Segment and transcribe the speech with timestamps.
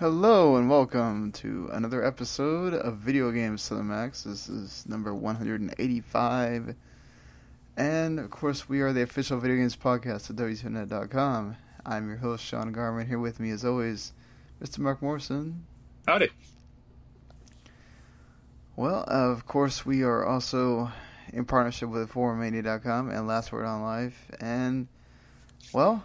[0.00, 4.22] Hello and welcome to another episode of Video Games to the Max.
[4.22, 6.74] This is number 185.
[7.76, 11.56] And of course, we are the official video games podcast at W2Mnet.com.
[11.84, 13.08] I'm your host, Sean Garman.
[13.08, 14.14] Here with me, as always,
[14.58, 14.78] Mr.
[14.78, 15.66] Marc Morrison.
[16.08, 16.30] Howdy.
[18.76, 20.92] Well, uh, of course, we are also
[21.30, 24.30] in partnership with ForumMania.com and Last Word on Life.
[24.40, 24.88] And,
[25.74, 26.04] well,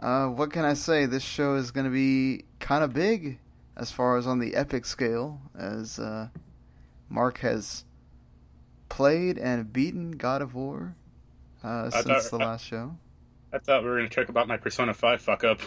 [0.00, 1.06] uh, what can I say?
[1.06, 3.36] This show is going to be kind of big
[3.76, 6.28] as far as on the epic scale, as uh,
[7.08, 7.84] Marc has
[8.88, 10.94] played and beaten God of War
[11.64, 12.94] uh, since thought, the last show.
[13.52, 15.60] I thought we were going to talk about my Persona 5 fuck up.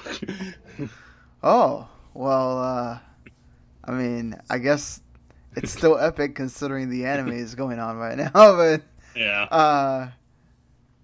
[1.43, 2.99] oh, well, uh,
[3.83, 5.01] I mean, I guess
[5.57, 8.81] it's still epic considering the anime is going on right now, but.
[9.13, 9.43] Yeah.
[9.43, 10.09] Uh,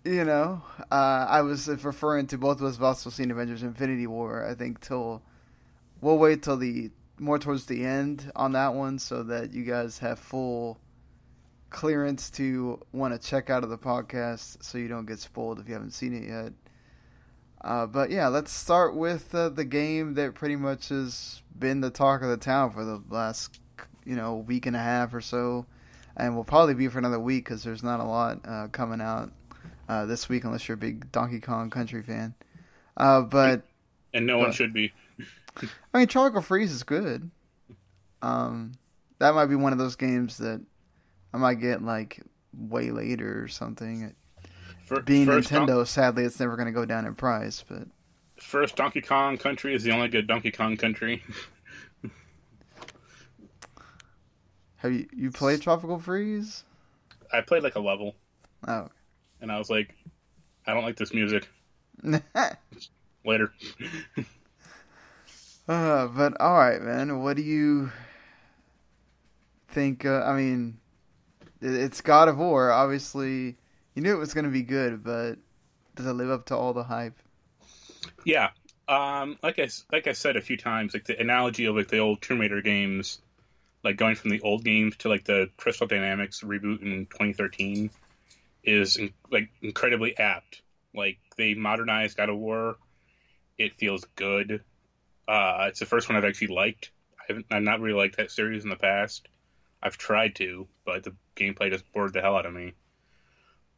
[0.05, 4.07] you know, uh, I was referring to both of us have also seen Avengers Infinity
[4.07, 5.21] War, I think, till
[6.01, 9.99] we'll wait till the more towards the end on that one so that you guys
[9.99, 10.79] have full
[11.69, 15.67] clearance to want to check out of the podcast so you don't get spoiled if
[15.67, 16.53] you haven't seen it yet.
[17.61, 21.89] Uh, but yeah, let's start with uh, the game that pretty much has been the
[21.89, 23.59] talk of the town for the last,
[24.05, 25.65] you know, week and a half or so,
[26.15, 29.31] and will probably be for another week because there's not a lot uh, coming out
[29.89, 32.33] uh, this week unless you're a big Donkey Kong Country fan.
[32.95, 33.63] Uh, but
[34.13, 34.93] and no one should be.
[35.93, 37.29] I mean, Tropical Freeze is good.
[38.21, 38.73] Um,
[39.19, 40.61] that might be one of those games that
[41.33, 42.21] I might get like
[42.53, 44.13] way later or something.
[44.85, 47.63] For, Being Nintendo, Don- sadly, it's never going to go down in price.
[47.67, 47.87] But
[48.37, 51.23] first Donkey Kong Country is the only good Donkey Kong Country.
[54.77, 56.63] Have you you played Tropical Freeze?
[57.31, 58.15] I played like a level.
[58.67, 58.87] Oh.
[59.41, 59.93] And I was like,
[60.65, 61.47] I don't like this music.
[63.25, 63.53] Later.
[65.69, 67.21] Uh, but all right, man.
[67.21, 67.91] What do you
[69.67, 70.03] think?
[70.03, 70.79] Uh, I mean,
[71.61, 72.71] it's God of War.
[72.71, 73.55] Obviously,
[73.93, 75.35] you knew it was going to be good, but
[75.95, 77.13] does it live up to all the hype?
[78.25, 78.49] Yeah.
[78.87, 81.99] Um, like I like I said a few times, like the analogy of like the
[81.99, 83.21] old Tomb Raider games,
[83.83, 87.91] like going from the old games to like the Crystal Dynamics reboot in 2013,
[88.63, 90.63] is in, like incredibly apt.
[90.95, 92.77] Like they modernized God of War.
[93.59, 94.63] It feels good
[95.29, 96.89] uh, it's the first one I've actually liked.
[97.19, 99.27] I haven't, I've not really liked that series in the past.
[99.81, 102.73] I've tried to, but the gameplay just bored the hell out of me.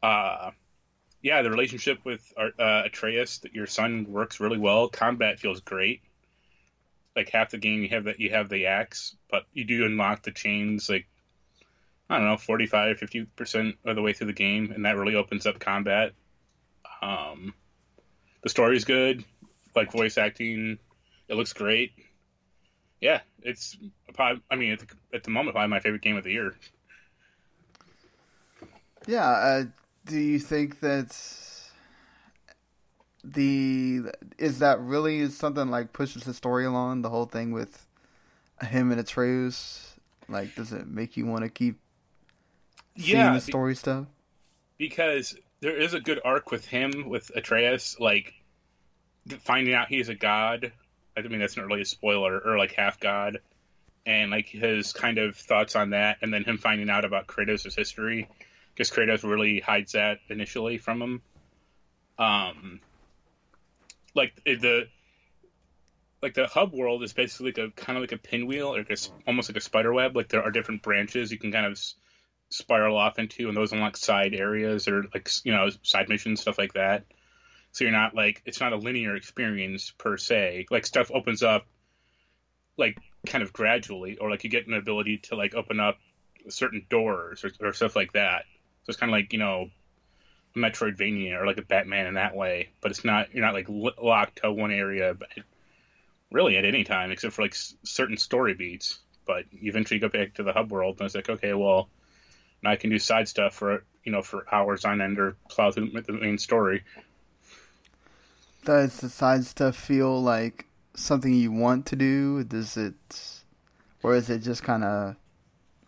[0.02, 0.52] Uh,
[1.20, 4.88] yeah, the relationship with uh, Atreus, that your son works really well.
[4.88, 6.00] Combat feels great.
[7.14, 10.22] Like half the game, you have that you have the axe, but you do unlock
[10.22, 11.06] the chains like
[12.08, 15.14] I don't know, 45, 50 percent of the way through the game, and that really
[15.14, 16.12] opens up combat.
[17.02, 17.52] Um,
[18.42, 19.22] the story's good,
[19.76, 20.78] like voice acting
[21.32, 21.92] it looks great.
[23.00, 23.76] Yeah, it's
[24.14, 26.56] probably, I mean, at the, at the moment, probably my favorite game of the year.
[29.06, 29.28] Yeah.
[29.28, 29.64] Uh,
[30.06, 31.16] do you think that?
[33.24, 34.02] the
[34.38, 37.02] is that really something like pushes the story along?
[37.02, 37.86] The whole thing with
[38.62, 39.96] him and Atreus,
[40.28, 41.80] like, does it make you want to keep
[42.96, 44.06] seeing Yeah, the story stuff?
[44.78, 48.34] because there is a good arc with him with Atreus, like
[49.40, 50.72] finding out he's a god.
[51.16, 53.38] I mean, that's not really a spoiler, or like half god,
[54.06, 57.74] and like his kind of thoughts on that, and then him finding out about Kratos'
[57.76, 58.28] history,
[58.74, 61.22] because Kratos really hides that initially from him.
[62.18, 62.80] Um,
[64.14, 64.88] like the
[66.22, 69.10] like the hub world is basically like a kind of like a pinwheel, or s
[69.26, 70.16] almost like a spider web.
[70.16, 71.94] Like there are different branches you can kind of s-
[72.50, 76.58] spiral off into, and those unlock side areas or like you know side missions, stuff
[76.58, 77.04] like that.
[77.72, 80.66] So you're not like it's not a linear experience per se.
[80.70, 81.64] Like stuff opens up
[82.76, 82.96] like
[83.26, 85.96] kind of gradually, or like you get an ability to like open up
[86.48, 88.44] certain doors or, or stuff like that.
[88.84, 89.70] So it's kind of like you know
[90.56, 94.42] Metroidvania or like a Batman in that way, but it's not you're not like locked
[94.42, 95.28] to one area, but
[96.30, 98.98] really at any time except for like s- certain story beats.
[99.26, 101.88] But you eventually go back to the hub world, and it's like okay, well
[102.62, 105.70] now I can do side stuff for you know for hours on end or plow
[105.70, 106.82] through the main story.
[108.64, 112.44] Does the side stuff feel like something you want to do?
[112.44, 112.94] Does it,
[114.02, 115.16] or is it just kind of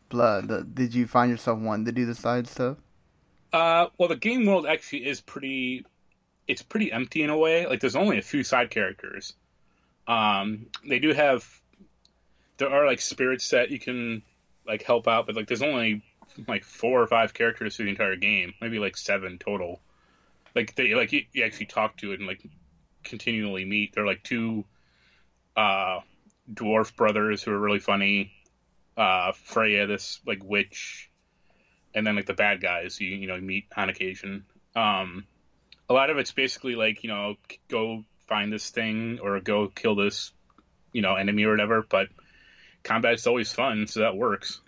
[0.08, 0.74] blood?
[0.74, 2.78] Did you find yourself wanting to do the side stuff?
[3.52, 5.86] Uh, well, the game world actually is pretty.
[6.48, 7.66] It's pretty empty in a way.
[7.66, 9.34] Like, there's only a few side characters.
[10.06, 11.48] Um, they do have.
[12.56, 14.22] There are like spirits that you can
[14.66, 16.02] like help out, but like there's only
[16.48, 18.54] like four or five characters through the entire game.
[18.60, 19.80] Maybe like seven total.
[20.54, 22.42] Like they like you, you actually talk to it and like
[23.04, 23.94] continually meet.
[23.94, 24.64] They're like two
[25.56, 26.00] uh
[26.52, 28.32] dwarf brothers who are really funny.
[28.96, 31.10] Uh, Freya, this like witch,
[31.94, 34.44] and then like the bad guys you you know meet on occasion.
[34.76, 35.26] Um,
[35.88, 37.36] a lot of it's basically like you know
[37.68, 40.32] go find this thing or go kill this
[40.92, 41.84] you know enemy or whatever.
[41.88, 42.08] But
[42.82, 44.60] combat's always fun, so that works.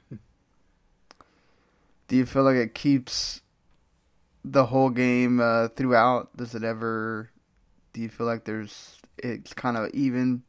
[2.09, 3.41] Do you feel like it keeps
[4.45, 6.37] the whole game uh, throughout?
[6.37, 7.31] Does it ever?
[7.97, 10.43] Do you feel like there's it's kind of even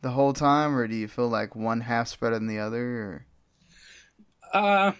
[0.00, 2.82] the whole time, or do you feel like one half's better than the other?
[2.82, 3.26] Or?
[4.54, 4.92] Uh,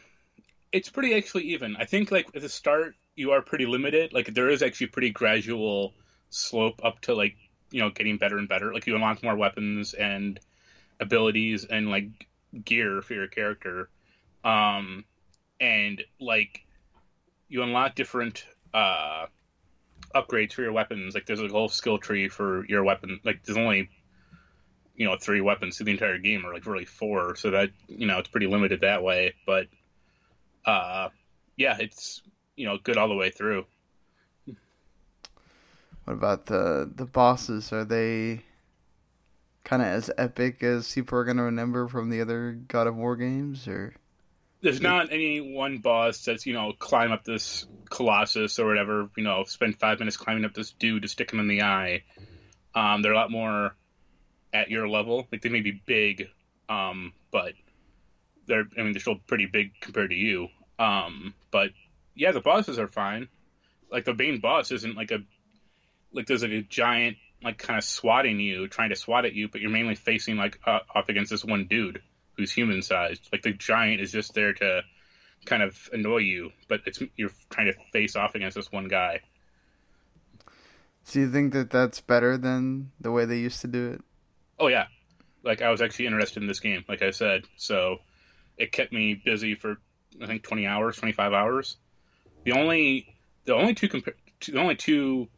[0.71, 1.77] it's pretty actually even.
[1.77, 4.13] I think like at the start you are pretty limited.
[4.13, 5.95] Like there is actually pretty gradual
[6.29, 7.37] slope up to like
[7.71, 8.75] you know getting better and better.
[8.75, 10.39] Like you unlock more weapons and
[11.01, 12.11] abilities and like
[12.67, 13.89] gear for your character.
[14.45, 15.07] Um,
[15.59, 16.67] and like
[17.49, 18.45] you unlock different
[18.75, 19.25] uh
[20.15, 21.15] upgrades for your weapons.
[21.15, 23.21] Like there's a whole skill tree for your weapon.
[23.25, 23.89] Like there's only
[24.97, 27.37] you know three weapons through the entire game, or like really four.
[27.37, 29.35] So that you know it's pretty limited that way.
[29.47, 29.67] But
[30.65, 31.09] uh,
[31.57, 32.23] yeah, it's
[32.57, 33.65] you know good all the way through.
[36.05, 37.73] What about the the bosses?
[37.73, 38.43] Are they
[39.65, 43.15] kind of as epic as people are gonna remember from the other God of War
[43.17, 43.95] games, or?
[44.61, 49.09] There's not any one boss that's you know climb up this colossus or whatever.
[49.17, 52.03] You know, spend five minutes climbing up this dude to stick him in the eye.
[52.75, 53.77] Um, they're a lot more
[54.53, 55.29] at your level.
[55.31, 56.29] Like they may be big,
[56.69, 57.53] um, but
[58.47, 60.49] they're I mean they're still pretty big compared to you.
[60.79, 61.71] Um, but
[62.15, 63.29] yeah, the bosses are fine.
[63.93, 65.19] Like the main boss isn't like a
[66.13, 69.49] like there's like a giant like kind of swatting you, trying to swat at you,
[69.49, 72.03] but you're mainly facing like uh, off against this one dude
[72.39, 73.29] who's human sized.
[73.31, 74.83] Like the giant is just there to
[75.45, 79.21] kind of annoy you, but it's you're trying to face off against this one guy.
[81.11, 84.01] Do you think that that's better than the way they used to do it?
[84.59, 84.87] Oh yeah,
[85.43, 87.99] like I was actually interested in this game, like I said, so
[88.57, 89.77] it kept me busy for
[90.23, 91.77] I think 20 hours, 25 hours.
[92.45, 93.15] The only
[93.45, 94.15] the only two compa-
[94.47, 95.29] the only two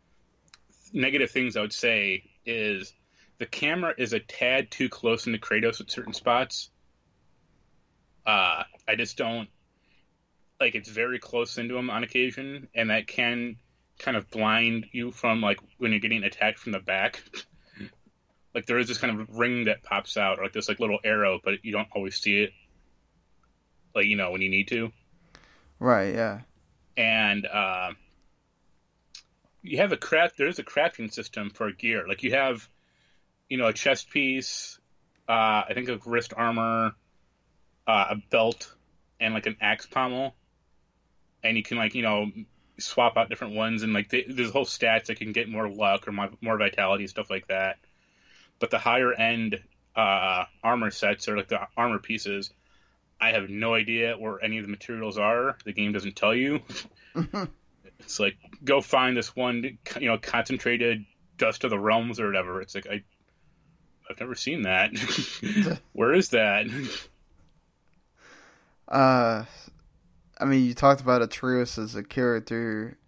[0.92, 2.92] negative things I would say is
[3.38, 6.68] the camera is a tad too close into Kratos at certain spots.
[8.30, 9.48] Uh, I just don't
[10.60, 13.56] like it's very close into him on occasion, and that can
[13.98, 17.22] kind of blind you from like when you're getting attacked from the back.
[18.54, 21.00] like there is this kind of ring that pops out, or like this like little
[21.02, 22.52] arrow, but you don't always see it.
[23.96, 24.92] Like you know when you need to,
[25.80, 26.14] Right.
[26.14, 26.40] Yeah.
[26.96, 27.90] and uh,
[29.62, 30.38] you have a craft.
[30.38, 32.06] There is a crafting system for gear.
[32.06, 32.68] Like you have,
[33.48, 34.78] you know, a chest piece,
[35.28, 36.92] uh, I think a wrist armor,
[37.90, 38.72] uh, a belt,
[39.18, 40.34] and like an axe pommel,
[41.42, 42.30] and you can like you know
[42.78, 46.08] swap out different ones and like they, there's whole stats that can get more luck
[46.08, 47.78] or more, more vitality stuff like that.
[48.58, 49.60] But the higher end
[49.96, 52.50] uh, armor sets or like the armor pieces,
[53.20, 55.56] I have no idea where any of the materials are.
[55.64, 56.60] The game doesn't tell you.
[57.98, 61.04] it's like go find this one, you know, concentrated
[61.36, 62.62] Dust of the Realms or whatever.
[62.62, 63.02] It's like I,
[64.08, 64.92] I've never seen that.
[65.92, 66.66] Where is that?
[68.90, 69.44] Uh,
[70.38, 72.98] I mean, you talked about Atreus as a character.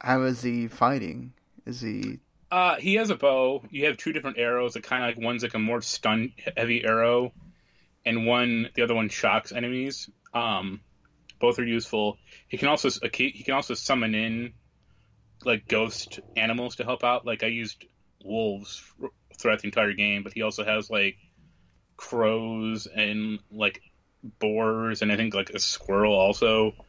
[0.00, 1.32] How is he fighting?
[1.66, 2.18] Is he?
[2.50, 3.62] Uh, he has a bow.
[3.70, 4.74] You have two different arrows.
[4.74, 7.32] That kind of like one's like a more stun heavy arrow,
[8.04, 10.10] and one the other one shocks enemies.
[10.34, 10.80] Um,
[11.38, 12.18] both are useful.
[12.48, 14.52] He can also he can also summon in
[15.44, 17.24] like ghost animals to help out.
[17.24, 17.84] Like I used
[18.24, 18.82] wolves
[19.38, 21.16] throughout the entire game, but he also has like
[21.96, 23.80] crows and like
[24.22, 26.74] boars and I think like a squirrel also.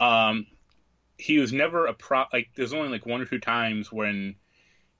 [0.00, 0.46] Um,
[1.18, 2.24] he was never a pro.
[2.32, 4.36] Like there's only like one or two times when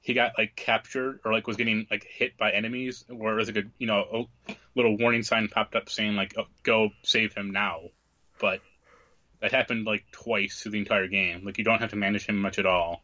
[0.01, 3.49] he got like captured or like was getting like hit by enemies, where it was
[3.49, 7.35] like a you know a little warning sign popped up saying like oh, go save
[7.35, 7.81] him now,
[8.41, 8.61] but
[9.41, 11.45] that happened like twice through the entire game.
[11.45, 13.03] Like you don't have to manage him much at all.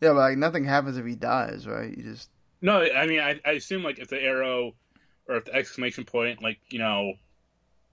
[0.00, 1.96] Yeah, but like nothing happens if he dies, right?
[1.96, 2.28] You just
[2.60, 2.82] no.
[2.82, 4.74] I mean, I, I assume like if the arrow
[5.30, 7.14] or if the exclamation point like you know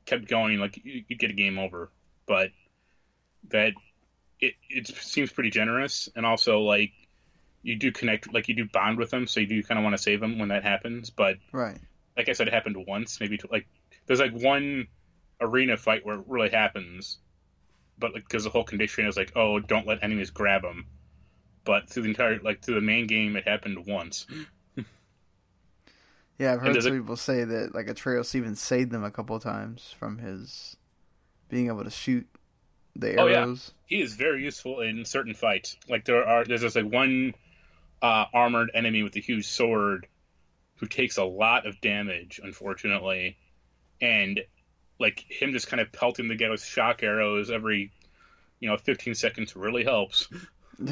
[0.08, 1.92] kept going, like you, would get a game over.
[2.26, 2.50] But
[3.50, 3.74] that
[4.40, 6.92] it it seems pretty generous, and also like
[7.62, 9.96] you do connect, like you do bond with them, so you do kind of want
[9.96, 11.12] to save them when that happens.
[11.12, 11.78] But right,
[12.18, 13.68] like I said, it happened once, maybe like
[14.08, 14.88] there's like one
[15.40, 17.20] arena fight where it really happens,
[18.00, 20.86] but like because like, the whole condition is like, oh, don't let enemies grab them.
[21.64, 24.26] But through the entire, like through the main game, it happened once.
[26.40, 27.00] Yeah, I've heard some it...
[27.00, 30.78] people say that like Atreus even saved them a couple times from his
[31.50, 32.28] being able to shoot
[32.96, 33.20] the arrows.
[33.20, 33.98] Oh, yeah.
[33.98, 35.78] He is very useful in certain fights.
[35.90, 37.34] Like there are, there's just like one
[38.02, 40.08] uh, armored enemy with a huge sword
[40.76, 43.38] who takes a lot of damage, unfortunately,
[44.02, 44.42] and
[45.00, 47.92] like him just kind of pelting the guy with shock arrows every
[48.60, 50.28] you know 15 seconds really helps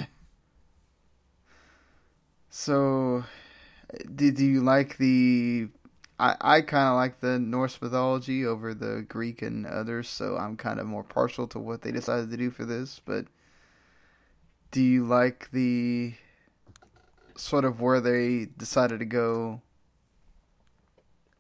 [2.50, 3.24] so
[4.16, 5.68] did you like the
[6.20, 10.56] i i kind of like the norse mythology over the greek and others so i'm
[10.56, 13.25] kind of more partial to what they decided to do for this but
[14.72, 16.14] do you like the
[17.36, 19.62] sort of where they decided to go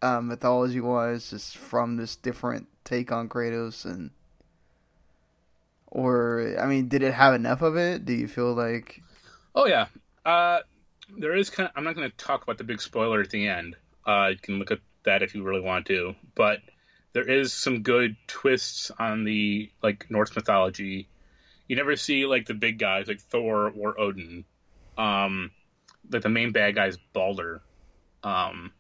[0.01, 4.11] uh, mythology wise, just from this different take on Kratos and
[5.87, 8.05] or I mean, did it have enough of it?
[8.05, 9.01] Do you feel like?
[9.55, 9.87] Oh yeah,
[10.25, 10.59] uh,
[11.17, 11.69] there is kind.
[11.69, 13.75] Of, I'm not going to talk about the big spoiler at the end.
[14.05, 16.59] Uh, you can look at that if you really want to, but
[17.13, 21.07] there is some good twists on the like Norse mythology.
[21.67, 24.45] You never see like the big guys like Thor or Odin.
[24.97, 25.51] Um,
[26.11, 27.61] like the main bad guy is Baldur.
[28.23, 28.71] Um,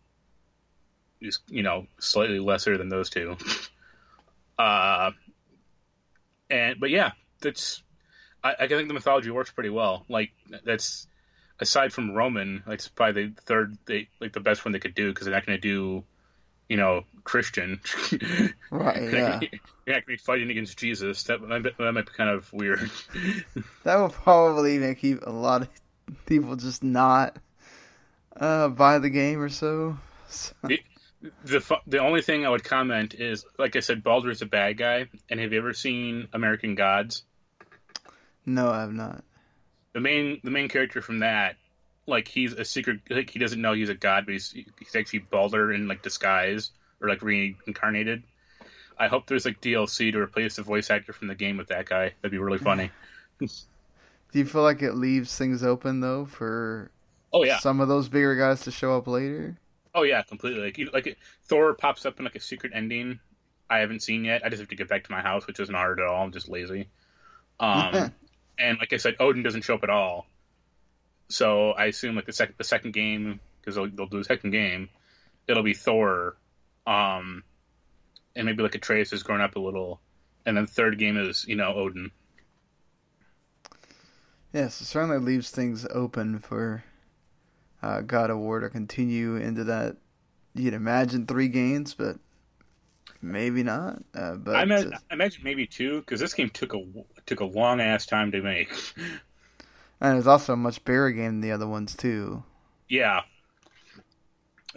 [1.21, 3.37] is you know slightly lesser than those two.
[4.59, 5.11] uh,
[6.49, 7.81] and but yeah, that's
[8.43, 10.05] I, I think the mythology works pretty well.
[10.09, 10.31] Like
[10.63, 11.07] that's
[11.59, 14.95] aside from Roman, like it's probably the third they like the best one they could
[14.95, 16.03] do because they're not going to do
[16.69, 17.79] you know Christian.
[18.71, 19.03] right.
[19.03, 19.39] yeah.
[19.85, 21.23] You're not going to be fighting against Jesus.
[21.23, 22.89] That might, be, that might be kind of weird.
[23.83, 25.69] that will probably make a lot of
[26.25, 27.37] people just not
[28.35, 29.97] uh, buy the game or so.
[30.27, 30.53] so
[31.43, 34.77] the the only thing I would comment is, like I said, Baldur is a bad
[34.77, 35.07] guy.
[35.29, 37.23] And have you ever seen American Gods?
[38.45, 39.23] No, I have not.
[39.95, 41.55] The main the main character from that,
[42.05, 42.99] like he's a secret.
[43.09, 46.71] Like he doesn't know he's a god, but he's he's actually Baldur in like disguise
[47.01, 48.21] or like reincarnated.
[48.99, 51.87] I hope there's like DLC to replace the voice actor from the game with that
[51.87, 52.11] guy.
[52.21, 52.91] That'd be really funny.
[53.39, 56.91] Do you feel like it leaves things open though for
[57.33, 59.57] oh yeah some of those bigger guys to show up later?
[59.95, 60.61] Oh yeah, completely.
[60.61, 63.19] Like you, like Thor pops up in like a secret ending
[63.69, 64.41] I haven't seen yet.
[64.45, 66.23] I just have to get back to my house, which isn't hard at all.
[66.23, 66.87] I'm just lazy.
[67.59, 68.13] Um,
[68.57, 70.27] and like I said, Odin doesn't show up at all.
[71.29, 74.51] So I assume like the second the second game because they'll, they'll do the second
[74.51, 74.89] game,
[75.47, 76.37] it'll be Thor,
[76.85, 77.43] um,
[78.35, 79.99] and maybe like Atreus has grown up a little,
[80.45, 82.11] and then the third game is you know Odin.
[84.53, 86.83] Yes, it certainly leaves things open for
[87.81, 89.97] uh, God of War to continue into that.
[90.53, 92.17] You'd imagine three games, but
[93.21, 94.01] maybe not.
[94.13, 96.77] Uh, but I imagine, I imagine maybe two because this game took a
[97.25, 98.71] took a long ass time to make.
[100.01, 102.43] and it's also a much bigger game than the other ones too.
[102.87, 103.21] Yeah.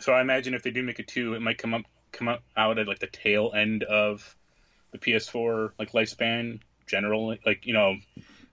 [0.01, 2.43] So I imagine if they do make a two, it might come up come up
[2.57, 4.37] out at like the tail end of
[4.93, 6.61] the PS4 like lifespan.
[6.87, 7.97] Generally, like you know,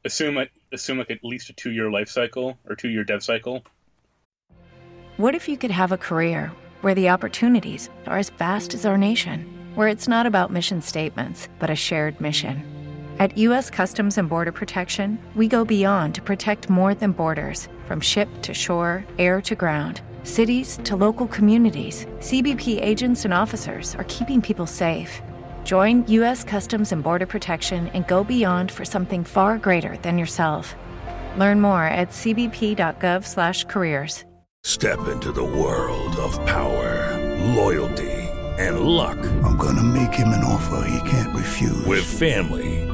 [0.03, 3.23] assume it assume like at least a two year life cycle or two year dev
[3.23, 3.63] cycle.
[5.17, 8.97] What if you could have a career where the opportunities are as vast as our
[8.97, 12.74] nation, where it's not about mission statements, but a shared mission?
[13.17, 13.69] At U.S.
[13.69, 18.53] Customs and Border Protection, we go beyond to protect more than borders from ship to
[18.53, 20.01] shore, air to ground.
[20.23, 25.21] Cities to local communities, CBP agents and officers are keeping people safe.
[25.63, 26.43] Join U.S.
[26.43, 30.75] Customs and Border Protection and go beyond for something far greater than yourself.
[31.37, 34.25] Learn more at cbp.gov/careers.
[34.65, 37.17] Step into the world of power,
[37.55, 38.11] loyalty,
[38.57, 39.17] and luck.
[39.43, 41.85] I'm gonna make him an offer he can't refuse.
[41.85, 42.84] With family,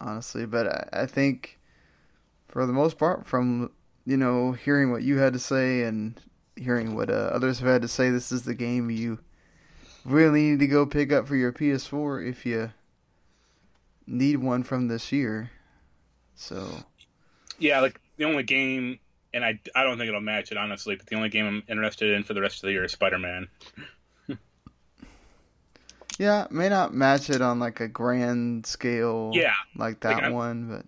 [0.00, 0.46] honestly.
[0.46, 1.58] But I, I think,
[2.48, 3.72] for the most part, from
[4.04, 6.20] you know hearing what you had to say and
[6.56, 9.18] hearing what uh, others have had to say, this is the game you
[10.04, 12.72] really need to go pick up for your PS4 if you
[14.06, 15.50] need one from this year.
[16.34, 16.84] So,
[17.58, 18.98] Yeah, like the only game,
[19.32, 22.12] and I, I don't think it'll match it honestly, but the only game I'm interested
[22.12, 23.48] in for the rest of the year is Spider Man.
[26.18, 30.68] Yeah, may not match it on like a grand scale, Yeah, like that like, one,
[30.68, 30.86] but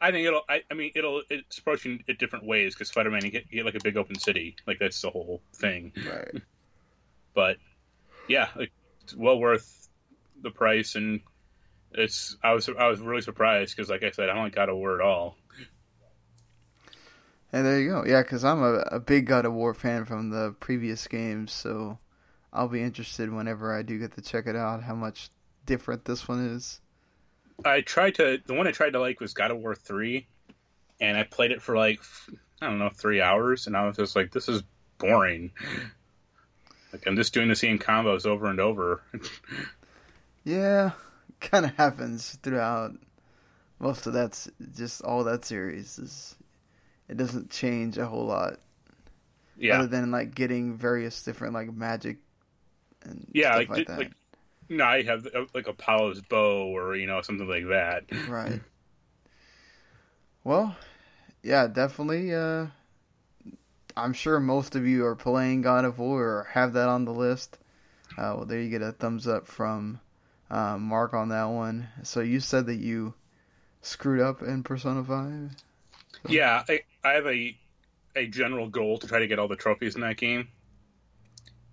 [0.00, 0.42] I think it'll.
[0.48, 1.22] I, I mean, it'll.
[1.30, 3.96] It's approaching it different ways because Spider Man, you get, you get like a big
[3.96, 5.92] open city, like that's the whole thing.
[6.06, 6.42] right.
[7.34, 7.58] But
[8.28, 9.90] yeah, like, it's well worth
[10.40, 11.20] the price, and
[11.92, 12.34] it's.
[12.42, 14.78] I was I was really surprised because, like I said, I don't like God of
[14.78, 15.36] at all.
[17.52, 18.04] And there you go.
[18.06, 21.98] Yeah, because I'm a, a big God of War fan from the previous games, so
[22.56, 25.28] I'll be interested whenever I do get to check it out how much
[25.66, 26.80] different this one is.
[27.64, 28.38] I tried to.
[28.44, 30.26] The one I tried to like was God of War three,
[31.00, 32.00] and I played it for like
[32.60, 34.62] I don't know three hours, and I was just like, this is
[34.98, 35.52] boring.
[36.92, 39.02] Like I'm just doing the same combos over and over.
[40.44, 40.92] Yeah,
[41.40, 42.92] kind of happens throughout
[43.80, 46.36] most of that's just all that series is.
[47.08, 48.60] It doesn't change a whole lot,
[49.58, 52.18] yeah, other than like getting various different like magic
[53.06, 54.12] and yeah, like, like, like
[54.68, 58.04] no, I have uh, like Apollo's bow or you know something like that.
[58.28, 58.60] Right.
[60.44, 60.76] Well,
[61.42, 62.32] yeah, definitely.
[62.32, 62.66] Uh,
[63.96, 67.12] I'm sure most of you are playing God of War or have that on the
[67.12, 67.58] list.
[68.12, 69.98] Uh, well, there you get a thumbs up from
[70.48, 71.88] uh, Marc on that one.
[72.04, 73.14] So you said that you
[73.82, 75.56] screwed up in Persona 5?
[76.28, 77.56] Yeah, I, I have a
[78.14, 80.48] a general goal to try to get all the trophies in that game,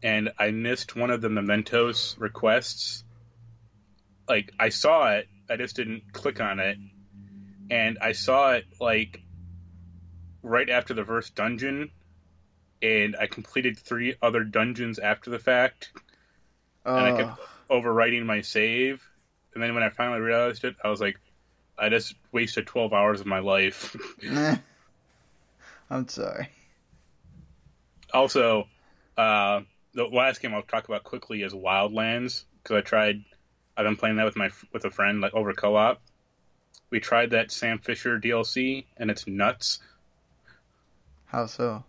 [0.03, 3.05] and I missed one of the mementos requests.
[4.27, 6.77] Like I saw it, I just didn't click on it,
[7.71, 9.21] and I saw it like
[10.43, 11.89] right after the first dungeon,
[12.81, 15.91] and I completed three other dungeons after the fact,
[16.85, 17.39] and I kept
[17.69, 19.01] overwriting my save,
[19.53, 21.15] and then when I finally realized it, I was like,
[21.77, 23.95] I just wasted twelve hours of my life.
[25.89, 26.49] I'm sorry.
[28.13, 28.67] Also,
[29.17, 29.61] uh,
[29.93, 33.23] the last game I'll talk about quickly is Wildlands because I tried.
[33.75, 36.01] I've been playing that with my with a friend like over co-op.
[36.89, 39.79] We tried that Sam Fisher DLC and it's nuts.
[41.25, 41.84] How so?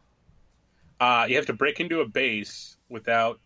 [0.98, 3.40] Uh, you have to break into a base without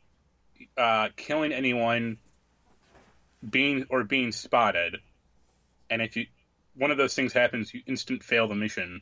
[0.76, 2.18] uh, killing anyone,
[3.48, 4.98] being or being spotted,
[5.90, 6.26] and if you
[6.74, 9.00] one of those things happens, you instant fail the mission.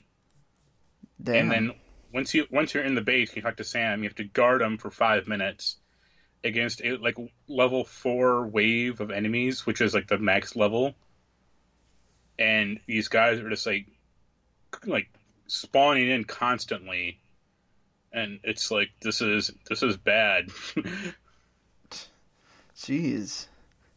[1.23, 1.51] Damn.
[1.51, 1.77] And then
[2.13, 4.03] once you once you're in the base, you talk to Sam.
[4.03, 5.77] You have to guard him for five minutes
[6.45, 7.17] against a like
[7.49, 10.95] level four wave of enemies, which is like the max level.
[12.39, 13.87] And these guys are just like
[14.85, 15.09] like
[15.47, 17.21] spawning in constantly,
[18.13, 20.49] and it's like this is this is bad.
[22.77, 23.47] Jeez.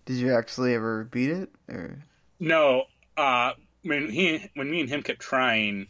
[0.05, 1.49] Did you actually ever beat it?
[1.67, 1.99] Or
[2.39, 2.85] no,
[3.17, 3.51] uh,
[3.83, 5.87] when he when me and him kept trying,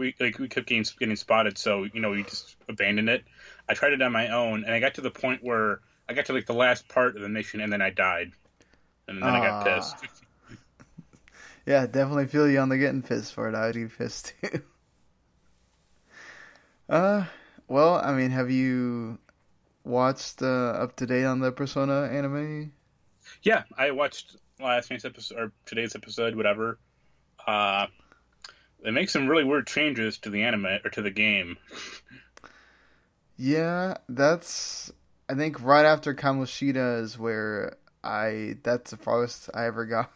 [0.00, 3.24] we like we kept getting getting spotted, so you know we just abandoned it.
[3.68, 6.26] I tried it on my own, and I got to the point where I got
[6.26, 8.32] to like the last part of the mission, and then I died,
[9.08, 9.60] and then I got Ah.
[9.60, 10.04] pissed.
[11.66, 13.54] Yeah, definitely feel you on the getting pissed for it.
[13.54, 14.62] I'd be pissed too.
[16.88, 17.24] uh,
[17.68, 19.18] well, I mean, have you
[19.84, 22.72] watched uh, up to date on the Persona anime?
[23.42, 26.78] Yeah, I watched last night's episode or today's episode, whatever.
[27.46, 27.86] Uh,
[28.82, 31.56] they make some really weird changes to the anime or to the game.
[33.36, 34.92] Yeah, that's.
[35.28, 38.56] I think right after Kamoshida is where I.
[38.62, 40.10] That's the farthest I ever got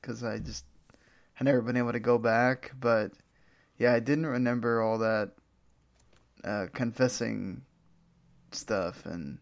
[0.00, 0.64] because I just
[1.40, 3.12] I never been able to go back, but
[3.78, 5.30] yeah, I didn't remember all that
[6.44, 7.62] uh, confessing
[8.52, 9.38] stuff and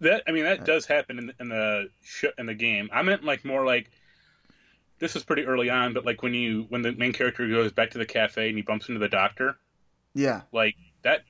[0.00, 0.24] that.
[0.26, 2.90] I mean, that does happen in, in the sh- in the game.
[2.92, 3.90] I meant like more like
[5.00, 7.90] this is pretty early on, but like when you when the main character goes back
[7.90, 9.56] to the cafe and he bumps into the doctor,
[10.14, 11.22] yeah, like that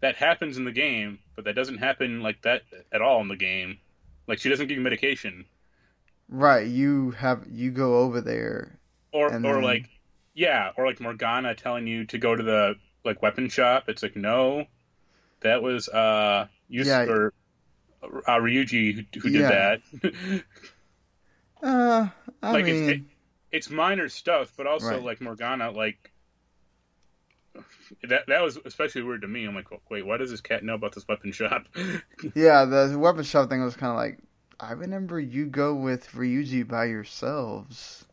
[0.00, 3.36] that happens in the game, but that doesn't happen like that at all in the
[3.36, 3.78] game.
[4.28, 5.46] Like she doesn't give you medication.
[6.28, 8.78] Right, you have you go over there,
[9.12, 9.88] or or then- like
[10.34, 13.84] yeah, or like Morgana telling you to go to the like weapon shop.
[13.88, 14.66] It's like no,
[15.40, 17.02] that was uh Yus- Yeah.
[17.04, 17.32] or
[18.02, 19.76] uh, Ryuji who, who did Yeah.
[20.02, 20.44] that.
[21.62, 22.08] Uh,
[22.42, 23.04] I like mean, it's, it,
[23.54, 25.02] it's minor stuff, but also Right.
[25.02, 26.10] like Morgana, like
[28.08, 29.44] that that was especially weird to me.
[29.44, 31.66] I'm like, wait, why does this cat know about this weapon shop?
[32.34, 34.18] yeah, the weapon shop thing was kind of like,
[34.58, 38.04] I remember you go with Ryuji by yourselves.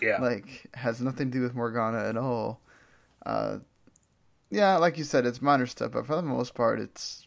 [0.00, 2.60] yeah, Like, has nothing to do with Morgana at all.
[3.26, 3.58] Uh,
[4.50, 7.26] yeah, like you said, it's minor stuff, but for the most part, it's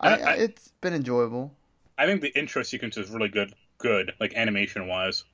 [0.00, 1.54] I, I- I- it's been enjoyable.
[1.98, 5.24] I think the intro sequence is really good, good like animation wise.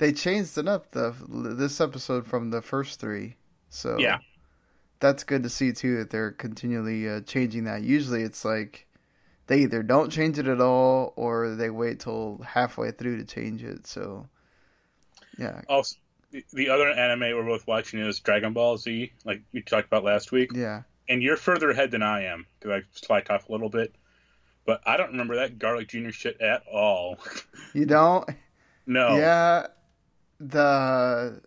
[0.00, 3.36] They changed it up the this episode from the first three,
[3.68, 4.18] so Yeah.
[4.98, 7.82] that's good to see too that they're continually uh, changing that.
[7.82, 8.86] Usually, it's like
[9.46, 13.62] they either don't change it at all or they wait till halfway through to change
[13.62, 13.86] it.
[13.86, 14.28] So,
[15.38, 15.96] yeah, Also,
[16.30, 20.02] the, the other anime we're both watching is Dragon Ball Z, like we talked about
[20.04, 20.50] last week.
[20.54, 23.94] yeah, and you're further ahead than I am because I slacked off a little bit.
[24.64, 27.18] But I don't remember that Garlic Junior shit at all.
[27.74, 28.28] you don't.
[28.86, 29.16] no.
[29.18, 29.66] Yeah,
[30.40, 31.42] the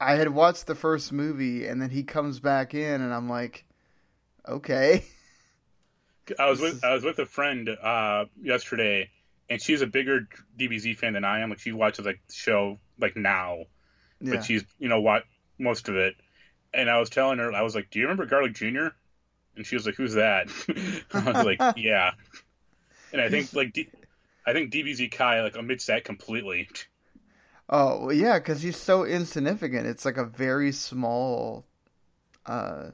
[0.00, 3.64] I had watched the first movie and then he comes back in and I'm like,
[4.48, 5.04] okay,
[6.38, 9.10] I was with I was with a friend uh, yesterday,
[9.48, 10.28] and she's a bigger
[10.58, 11.50] DBZ fan than I am.
[11.50, 13.64] Like she watches like the show like now,
[14.20, 15.24] yeah, but she's you know what
[15.58, 16.16] most of it.
[16.74, 18.94] And I was telling her, I was like, "Do you remember Garlic Junior?"
[19.56, 20.48] And she was like, "Who's that?"
[21.12, 22.12] I was like, "Yeah."
[23.12, 23.90] And I think like D-
[24.46, 26.68] I think DBZ Kai like omits that completely.
[27.68, 29.86] Oh, yeah, because he's so insignificant.
[29.86, 31.64] It's like a very small
[32.46, 32.90] uh,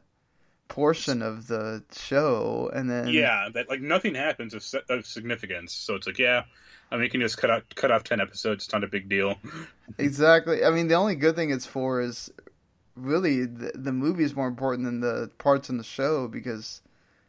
[0.68, 5.72] portion of the show, and then yeah, that like nothing happens of, of significance.
[5.72, 6.44] So it's like, yeah,
[6.90, 8.64] I mean, you can just cut out cut off ten episodes.
[8.64, 9.38] It's not a big deal.
[9.98, 10.64] exactly.
[10.64, 12.30] I mean, the only good thing it's for is
[12.96, 16.82] really the, the movie is more important than the parts in the show because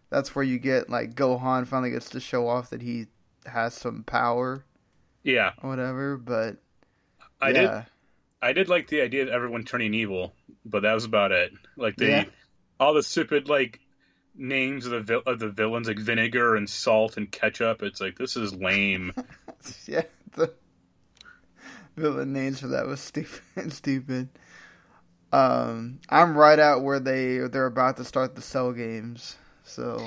[0.10, 3.08] that's where you get like Gohan finally gets to show off that he
[3.48, 4.66] has some power
[5.24, 6.18] Yeah, or whatever.
[6.18, 6.58] But
[7.42, 7.86] I yeah, did.
[8.42, 10.34] I did like the idea of everyone turning evil,
[10.66, 11.52] but that was about it.
[11.76, 12.26] Like the Yeah.
[12.80, 13.80] all the stupid like
[14.36, 17.84] names of the vil- of the villains, like vinegar and salt and ketchup.
[17.84, 19.14] It's like this is lame.
[19.86, 20.54] yeah, the
[21.98, 23.42] villain names for that was stupid.
[23.74, 24.30] stupid.
[25.32, 29.38] Um, I'm right out where they they're about to start the cell games.
[29.64, 30.02] So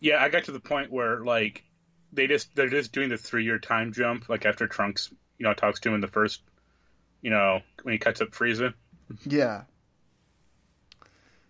[0.00, 1.64] yeah, I got to the point where like
[2.12, 4.28] they just they're just doing the three year time jump.
[4.28, 6.42] Like after Trunks, you know, talks to him in the first,
[7.22, 8.74] you know, when he cuts up Frieza.
[9.24, 9.62] yeah,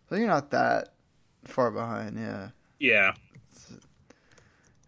[0.09, 0.95] so you're not that
[1.45, 2.19] far behind.
[2.19, 3.13] Yeah, Yeah,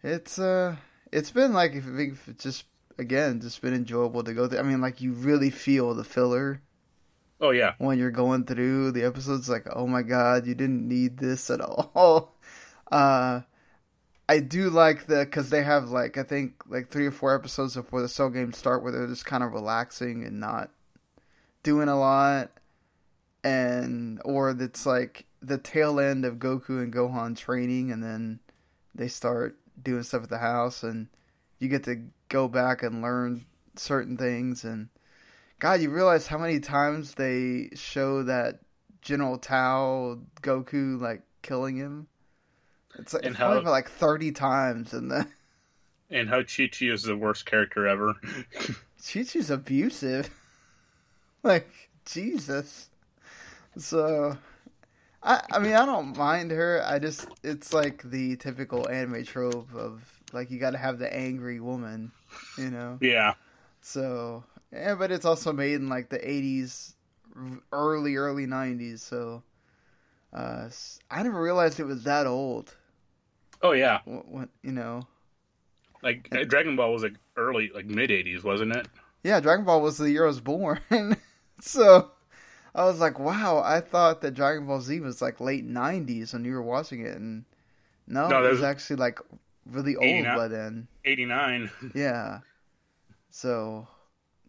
[0.03, 0.77] it's uh,
[1.13, 2.65] it's been like if if it's just
[2.99, 4.59] again just been enjoyable to go through.
[4.59, 6.63] I mean, like you really feel the filler
[7.41, 11.19] oh yeah, when you're going through the episodes like oh my god you didn't need
[11.19, 12.37] this at all
[12.93, 13.41] uh
[14.31, 17.75] i do like the because they have like i think like three or four episodes
[17.75, 20.71] before the cell games start where they're just kind of relaxing and not
[21.63, 22.51] doing a lot
[23.43, 28.39] and or it's like the tail end of goku and gohan training and then
[28.95, 31.09] they start doing stuff at the house and
[31.59, 33.45] you get to go back and learn
[33.77, 34.89] certain things and
[35.61, 38.61] God, you realize how many times they show that
[39.03, 42.07] General Tao Goku like killing him?
[43.01, 45.27] It's like And it's how- about like thirty times, and the
[46.11, 48.15] and how Chi Chi is the worst character ever.
[49.03, 50.31] Chi Chi's abusive.
[51.43, 51.69] like
[52.05, 52.89] Jesus.
[53.79, 54.37] So,
[55.23, 56.83] I I mean I don't mind her.
[56.85, 61.13] I just it's like the typical anime trope of like you got to have the
[61.13, 62.13] angry woman,
[62.59, 62.99] you know.
[63.01, 63.35] yeah,
[63.81, 66.95] So yeah, but it's also made in like the '80s,
[67.73, 69.01] early early '90s.
[69.01, 69.43] So
[70.33, 70.69] uh,
[71.11, 72.75] I never realized it was that old.
[73.63, 74.01] Oh yeah.
[74.05, 75.03] What, what you know?
[76.03, 78.87] Like uh, Dragon Ball was like early, like mid '80s, wasn't it?
[79.23, 80.81] Yeah, Dragon Ball was the year I was born.
[81.61, 82.11] so
[82.75, 86.45] I was like, wow, I thought that Dragon Ball Z was like late '90s when
[86.45, 87.45] you were watching it, and
[88.07, 89.19] no, No, it was was- actually like
[89.67, 90.89] really old by then.
[91.05, 91.71] '89.
[91.95, 92.39] Yeah.
[93.31, 93.87] So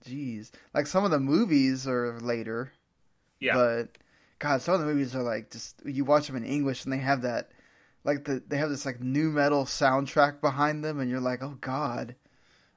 [0.06, 2.71] Jeez, like some of the movies are later.
[3.39, 3.54] Yeah.
[3.54, 3.97] But
[4.39, 6.97] God, some of the movies are like just you watch them in English and they
[6.97, 7.52] have that,
[8.04, 11.58] like the they have this like new metal soundtrack behind them, and you're like, oh
[11.62, 12.16] God,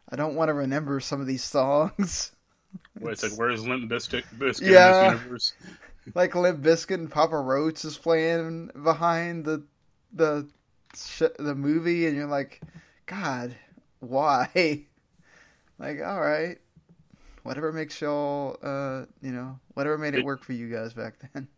[0.08, 2.32] I don't want to remember some of these songs.
[2.98, 5.06] Where it's like, where's Limp Bizkit, Bizkit Yeah.
[5.06, 5.52] in this universe?
[6.14, 9.62] like Limp Bizkit and Papa Roach is playing behind the
[10.12, 10.48] the
[10.96, 12.60] sh- the movie, and you're like,
[13.06, 13.54] God,
[14.00, 14.86] why?
[15.76, 16.58] Like, all right,
[17.42, 21.14] whatever makes y'all, uh, you know, whatever made it It- work for you guys back
[21.34, 21.48] then.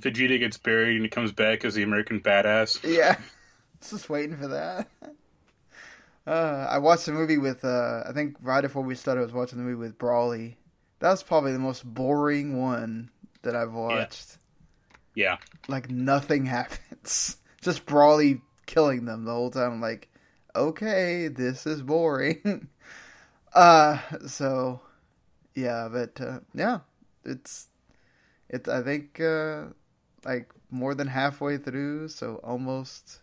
[0.00, 2.82] Vegeta gets buried and he comes back as the American badass.
[2.88, 3.16] Yeah,
[3.88, 4.88] just waiting for that.
[6.26, 9.32] Uh, I watched the movie with, uh, I think right before we started, I was
[9.32, 10.56] watching the movie with Broly.
[11.00, 13.10] That was probably the most boring one
[13.42, 14.36] that I've watched.
[15.14, 15.38] Yeah.
[15.66, 17.38] like nothing happens.
[17.62, 19.72] Just Broly killing them the whole time.
[19.72, 20.08] I'm like,
[20.54, 22.68] okay, this is boring.
[23.54, 24.82] uh, so
[25.54, 26.80] yeah, but uh, yeah,
[27.24, 27.68] it's
[28.48, 29.64] it's I think uh,
[30.24, 33.20] like more than halfway through, so almost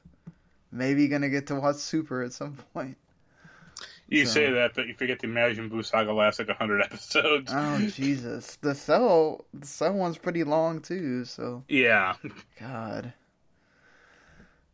[0.72, 2.98] maybe gonna get to watch Super at some point.
[4.10, 7.52] You So- say that, but you forget the Majin Buu saga lasts like 100 episodes.
[7.54, 11.26] Oh Jesus, the cell the cell one's pretty long too.
[11.26, 12.16] So Yeah.
[12.60, 13.14] God.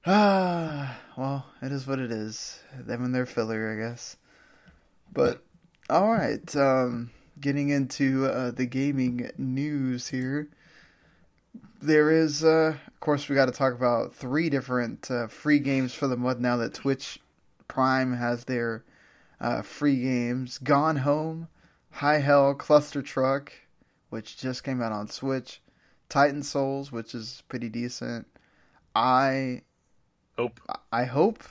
[0.05, 2.59] Ah, well, it is what it is.
[2.77, 4.17] Them and their filler, I guess.
[5.11, 5.43] But
[5.89, 10.49] all right, um, getting into uh, the gaming news here.
[11.81, 15.93] There is, uh, of course, we got to talk about three different uh, free games
[15.93, 17.19] for the month now that Twitch
[17.67, 18.83] Prime has their
[19.41, 20.57] uh, free games.
[20.57, 21.49] Gone Home,
[21.91, 23.51] High Hell Cluster Truck,
[24.09, 25.61] which just came out on Switch.
[26.07, 28.27] Titan Souls, which is pretty decent.
[28.95, 29.63] I
[30.37, 30.59] Hope.
[30.91, 31.43] I hope.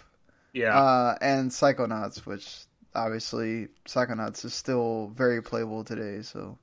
[0.52, 0.78] Yeah.
[0.78, 6.22] Uh, and Psychonauts, which obviously Psychonauts is still very playable today.
[6.22, 6.58] So,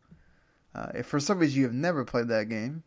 [0.75, 2.83] uh, if for some reason you have never played that game,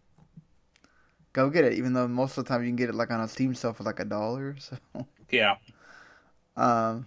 [1.32, 1.74] go get it.
[1.74, 3.72] Even though most of the time you can get it like on a Steam sale
[3.72, 4.56] for like a dollar.
[4.94, 5.56] So, yeah.
[6.56, 7.06] um,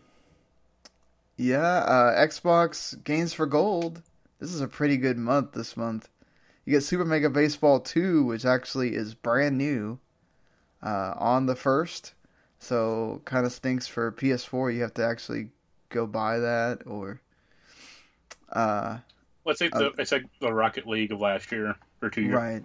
[1.38, 4.02] yeah, uh, Xbox Games for Gold.
[4.40, 6.10] This is a pretty good month this month.
[6.66, 10.00] You get Super Mega Baseball 2, which actually is brand new
[10.82, 12.14] uh, on the first.
[12.60, 14.74] So, kind of stinks for PS4.
[14.74, 15.50] You have to actually
[15.90, 17.22] go buy that or.
[18.52, 19.00] Uh,
[19.44, 22.34] Well, it's like, the, it's like the Rocket League of last year or two years.
[22.34, 22.62] Right.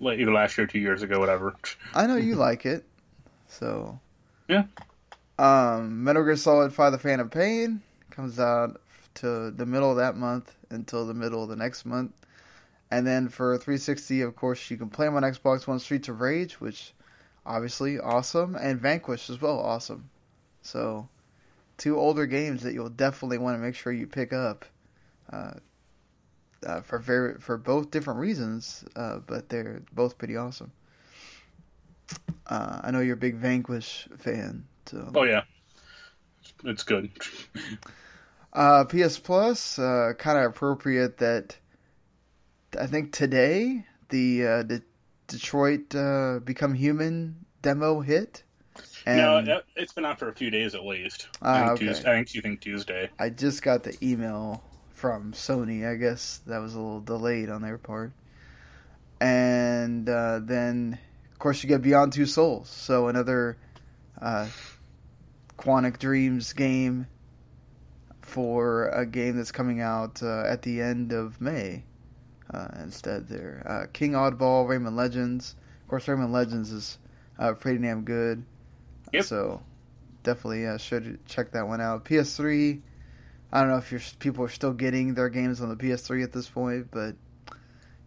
[0.00, 1.54] Like Either last year or two years ago, whatever.
[1.94, 2.84] I know you like it,
[3.48, 4.00] so
[4.48, 4.64] Yeah.
[5.38, 8.80] Um, Metal Gear Solid 5: The Phantom Pain comes out
[9.14, 12.12] to the middle of that month until the middle of the next month,
[12.90, 15.78] and then for 360, of course, you can play them on Xbox One.
[15.78, 16.92] Streets of Rage, which
[17.46, 20.10] obviously awesome, and Vanquish as well, awesome.
[20.62, 21.08] So,
[21.76, 24.64] two older games that you'll definitely want to make sure you pick up.
[25.30, 25.54] Uh,
[26.64, 30.72] uh, for very for both different reasons, uh, but they're both pretty awesome.
[32.46, 35.42] Uh, I know you're a big Vanquish fan, so Oh, yeah.
[36.64, 37.10] It's good.
[38.52, 41.56] uh, PS Plus, uh, kind of appropriate that
[42.78, 44.82] I think today the uh, the
[45.26, 48.42] Detroit uh, Become Human demo hit.
[49.06, 51.28] And no, it- it's been out for a few days at least.
[51.42, 51.86] Ah, I, think okay.
[51.86, 53.10] Tuesday, I think you think Tuesday.
[53.18, 54.62] I just got the email
[55.04, 55.86] from Sony.
[55.86, 58.12] I guess that was a little delayed on their part.
[59.20, 60.98] And uh, then,
[61.30, 62.70] of course, you get Beyond Two Souls.
[62.70, 63.58] So another
[64.18, 64.48] uh,
[65.58, 67.06] Quantic Dreams game
[68.22, 71.84] for a game that's coming out uh, at the end of May.
[72.50, 75.54] Uh, instead, there, uh, King Oddball, Rayman Legends.
[75.82, 76.96] Of course, Rayman Legends is
[77.38, 78.42] uh, pretty damn good.
[79.12, 79.24] Yep.
[79.24, 79.62] So
[80.22, 82.06] definitely uh, should check that one out.
[82.06, 82.80] PS3.
[83.52, 86.32] I don't know if you're, people are still getting their games on the PS3 at
[86.32, 87.14] this point, but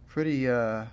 [0.06, 0.86] pretty uh,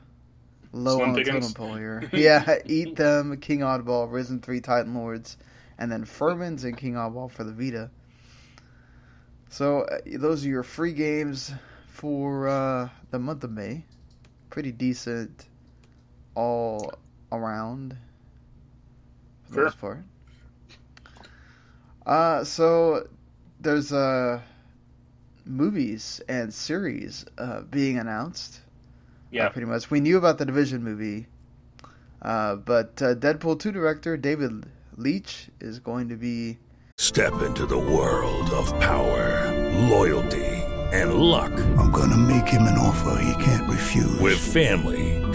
[0.72, 2.10] low Slim on the totem pole here.
[2.14, 5.38] yeah, Eat Them, King Oddball, Risen 3 Titan Lords,
[5.78, 7.90] and then Furmins and King Oddball for the Vita.
[9.50, 11.52] So uh, those are your free games
[11.88, 13.86] for uh, the month of May.
[14.50, 15.48] Pretty decent
[16.36, 16.92] all
[17.32, 17.98] around
[19.46, 20.04] for the most part.
[22.06, 23.08] Uh, so
[23.66, 24.40] there's uh
[25.46, 28.62] movies and series uh, being announced.
[29.32, 29.48] Yeah.
[29.48, 29.92] Uh, pretty much.
[29.92, 31.28] We knew about the Division movie,
[32.22, 36.58] uh, but uh, Deadpool 2 director David Leitch is going to be.
[36.98, 39.52] Step into the world of power,
[39.90, 40.46] loyalty,
[40.94, 41.52] and luck.
[41.78, 44.20] I'm gonna make him an offer he can't refuse.
[44.20, 45.15] With family,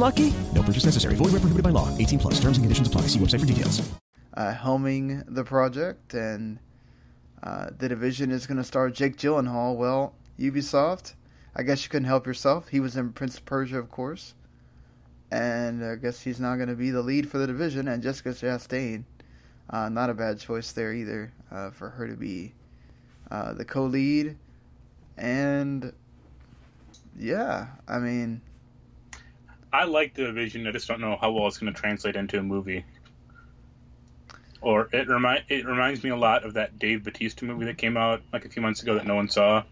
[0.00, 0.32] lucky?
[0.54, 1.16] No purchase necessary.
[1.16, 1.88] Void where prohibited by law.
[1.98, 2.34] 18 plus.
[2.34, 3.02] Terms and conditions apply.
[3.08, 3.82] See website for details.
[4.36, 6.58] Uh, helming the project, and
[7.44, 9.76] uh, the division is going to star Jake Gyllenhaal.
[9.76, 11.14] Well, Ubisoft,
[11.54, 12.68] I guess you couldn't help yourself.
[12.68, 14.34] He was in Prince of Persia, of course,
[15.30, 17.86] and I guess he's not going to be the lead for the division.
[17.86, 19.04] And Jessica Chastain,
[19.70, 22.54] uh, not a bad choice there either uh, for her to be
[23.30, 24.36] uh, the co-lead.
[25.16, 25.92] And
[27.16, 28.40] yeah, I mean,
[29.74, 30.68] I like the vision.
[30.68, 32.84] I just don't know how well it's going to translate into a movie.
[34.60, 37.96] Or it remind it reminds me a lot of that Dave Batista movie that came
[37.96, 39.64] out like a few months ago that no one saw.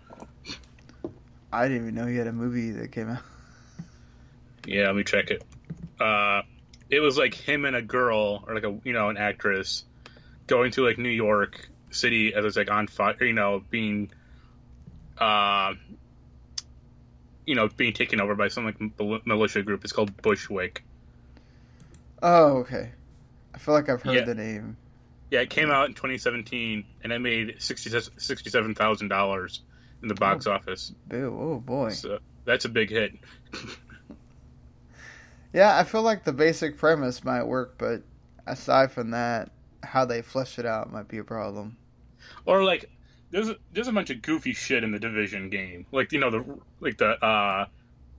[1.52, 3.22] I didn't even know he had a movie that came out.
[4.64, 5.42] Yeah, let me check it.
[5.98, 6.42] Uh,
[6.88, 9.84] it was like him and a girl, or like a you know an actress,
[10.46, 14.12] going to like New York City as it's like on fire, you know, being,
[15.18, 15.74] uh,
[17.46, 18.76] you know, being taken over by some like
[19.26, 19.84] militia group.
[19.84, 20.84] It's called Bushwick.
[22.22, 22.90] Oh, okay.
[23.54, 24.24] I feel like I've heard Yeah.
[24.24, 24.76] the name.
[25.30, 29.62] Yeah, it came out in 2017, and it made sixty-seven thousand dollars
[30.02, 30.52] in the box oh.
[30.52, 30.92] office.
[31.08, 31.90] Boo, oh boy.
[31.90, 33.12] So that's a big hit.
[35.52, 38.02] Yeah, I feel like the basic premise might work, but
[38.46, 39.50] aside from that,
[39.82, 41.76] how they flesh it out might be a problem.
[42.46, 42.90] Or like,
[43.32, 46.30] there's a, there's a bunch of goofy shit in the division game, like you know
[46.30, 46.44] the
[46.80, 47.66] like the uh,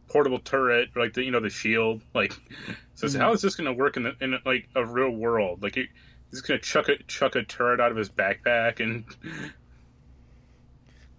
[0.10, 2.02] portable turret, like the you know the shield.
[2.14, 2.34] Like,
[2.96, 3.20] so Mhm.
[3.20, 5.64] how is this going to work in the, in like a real world?
[5.64, 5.86] Like, he,
[6.32, 9.06] he's going to chuck a chuck a turret out of his backpack, and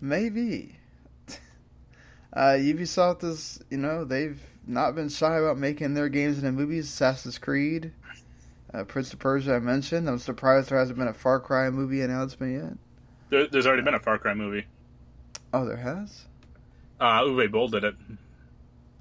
[0.00, 0.76] Maybe.
[2.36, 6.86] Uh, Ubisoft is, you know, they've not been shy about making their games into movies.
[6.88, 7.92] Assassin's Creed,
[8.74, 10.08] uh, Prince of Persia, I mentioned.
[10.08, 12.72] I'm surprised there hasn't been a Far Cry movie announcement yet.
[13.30, 14.66] There, there's already been a Far Cry movie.
[15.52, 16.24] Oh, there has?
[17.00, 17.94] Uh, Uwe Boll did it.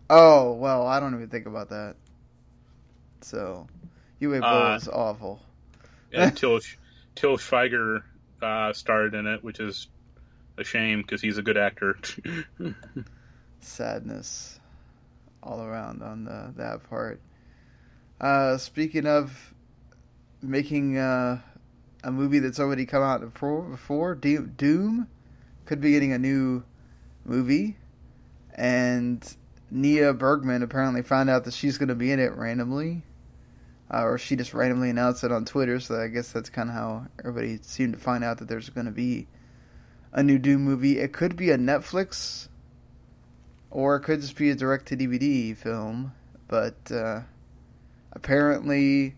[0.09, 1.95] Oh, well, I don't even think about that.
[3.21, 3.67] So,
[4.21, 5.41] Uwe Boll Uh, is awful.
[6.11, 6.59] And Till
[7.15, 8.03] Till Schweiger
[8.41, 9.87] uh, starred in it, which is
[10.57, 11.97] a shame because he's a good actor.
[13.59, 14.59] sadness
[15.41, 17.19] all around on the, that part.
[18.19, 19.53] Uh, speaking of
[20.41, 21.39] making uh,
[22.03, 25.07] a movie that's already come out before, before Doom,
[25.65, 26.63] could be getting a new
[27.25, 27.77] movie,
[28.55, 29.35] and
[29.71, 33.03] Nina Bergman apparently found out that she's going to be in it randomly,
[33.91, 35.79] uh, or she just randomly announced it on Twitter.
[35.79, 38.85] So I guess that's kind of how everybody seemed to find out that there's going
[38.85, 39.27] to be
[40.11, 40.99] a new Doom movie.
[40.99, 42.47] It could be a Netflix
[43.73, 46.13] or it could just be a direct to DVD film.
[46.47, 47.21] But uh,
[48.11, 49.15] apparently,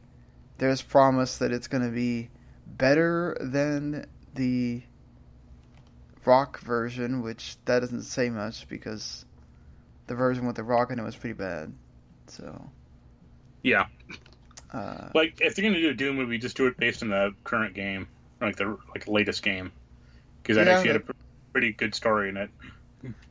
[0.57, 2.29] there's promise that it's going to be
[2.77, 4.83] better than the
[6.25, 9.25] rock version, which that doesn't say much because
[10.07, 11.73] the version with the rock in it was pretty bad.
[12.27, 12.71] So,
[13.63, 13.87] yeah,
[14.73, 17.31] uh, like if you're gonna do a Doom movie, just do it based on the
[17.43, 18.07] current game,
[18.41, 19.71] like the like latest game,
[20.43, 21.11] because that Yeah, actually had a pr-
[21.53, 22.49] pretty good story in it.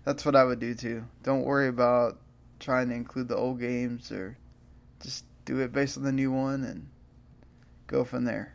[0.04, 1.04] that's what I would do too.
[1.22, 2.18] Don't worry about
[2.60, 4.36] trying to include the old games or
[5.02, 6.88] just do it based on the new one and
[7.86, 8.53] go from there.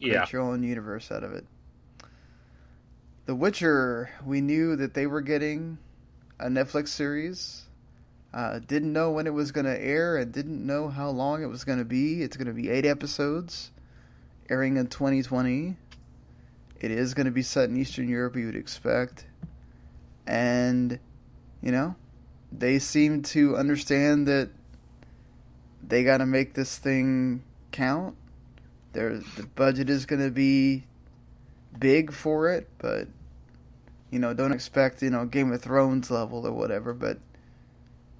[0.00, 0.26] Create Yeah.
[0.32, 1.46] your own universe out of it.
[3.26, 5.78] The Witcher, we knew that they were getting
[6.38, 7.66] a Netflix series.
[8.32, 11.46] Uh, didn't know when it was going to air and didn't know how long it
[11.46, 12.22] was going to be.
[12.22, 13.72] It's going to be eight episodes,
[14.48, 15.76] airing in 2020.
[16.80, 19.26] It is going to be set in Eastern Europe, you would expect.
[20.26, 20.98] And,
[21.60, 21.96] you know,
[22.50, 24.50] they seem to understand that
[25.86, 28.14] they got to make this thing count.
[28.92, 30.84] There, the budget is going to be
[31.78, 33.08] big for it, but
[34.10, 36.92] you know, don't expect you know Game of Thrones level or whatever.
[36.92, 37.18] But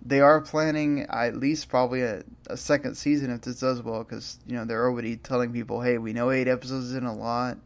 [0.04, 4.38] they are planning at least probably a, a second season if this does well, because
[4.46, 7.58] you know they're already telling people, hey, we know eight episodes isn't a lot,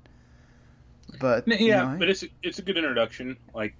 [1.20, 3.36] but Yeah, you know, but it's it's a good introduction.
[3.54, 3.74] Like,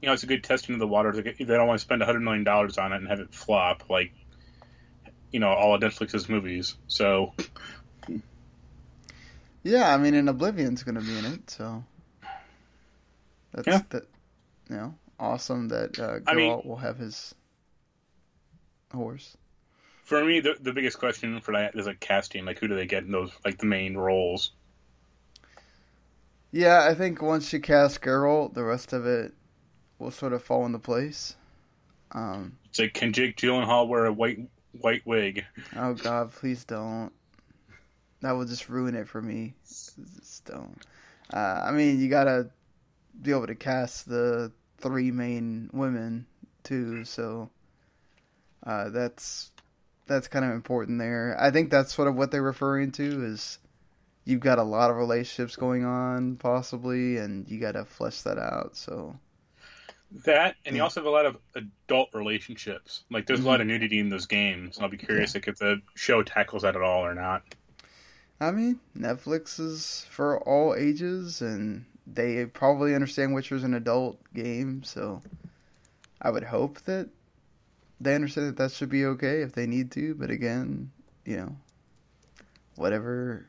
[0.00, 1.16] you know, it's a good testing of the waters.
[1.16, 3.90] Like, they don't want to spend hundred million dollars on it and have it flop,
[3.90, 4.12] like,
[5.32, 6.76] you know, all of Netflix's movies.
[6.86, 7.34] So,
[9.62, 11.84] Yeah, I mean, and Oblivion's going to be in it, so
[13.52, 13.82] that's Yeah.
[13.90, 14.04] that.
[14.70, 17.34] You know, awesome that uh, I mean- Geralt will have his
[18.92, 19.36] horse.
[20.04, 22.44] For me, the the biggest question for that is like casting.
[22.46, 24.52] Like, who do they get in those like the main roles?
[26.50, 29.34] Yeah, I think once you cast Geralt, the rest of it
[29.98, 31.36] will sort of fall into place.
[32.12, 34.38] Um, It's like, can Jake Gyllenhaal wear a white
[34.80, 35.44] white wig?
[35.76, 37.12] oh God, please don't.
[38.20, 39.54] That would just ruin it for me.
[39.66, 40.78] Just don't.
[41.32, 42.50] Uh, I mean, you gotta
[43.20, 46.26] be able to cast the three main women
[46.64, 47.50] too, so
[48.64, 49.52] uh, that's
[50.06, 51.36] that's kind of important there.
[51.38, 53.58] I think that's sort of what they're referring to is
[54.24, 58.38] you've got a lot of relationships going on possibly, and you got to flesh that
[58.38, 58.76] out.
[58.76, 59.18] So
[60.24, 63.04] That, and you also have a lot of adult relationships.
[63.10, 63.68] Like, there's a lot of Mm-hmm.
[63.68, 64.78] nudity in those games.
[64.80, 67.42] I'll be curious like, if the show tackles that at all or not.
[68.40, 74.82] I mean, Netflix is for all ages, and they probably understand Witcher's an adult game,
[74.84, 75.22] so
[76.22, 77.08] I would hope that
[78.00, 80.14] they understand that that should be okay if they need to.
[80.14, 80.92] But again,
[81.24, 81.56] you know,
[82.76, 83.46] whatever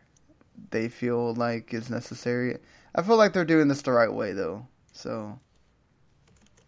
[0.71, 2.57] they feel like is necessary.
[2.95, 4.67] I feel like they're doing this the right way, though.
[4.91, 5.39] So,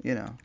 [0.01, 0.35] you know,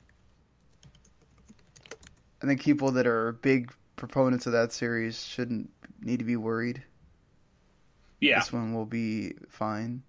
[2.43, 5.71] I think people that are big proponents of that series shouldn't
[6.01, 6.83] need to be worried.
[8.27, 8.41] Yeah.
[8.41, 10.03] This one will be fine.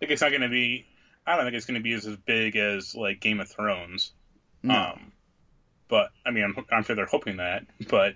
[0.00, 0.86] Like, it's not going to be.
[1.26, 4.12] I don't think it's going to be as, as big as like Game of Thrones.
[4.62, 4.74] No.
[4.74, 5.12] Um,
[5.88, 7.66] but I mean, I'm I'm sure they're hoping that.
[7.88, 8.14] But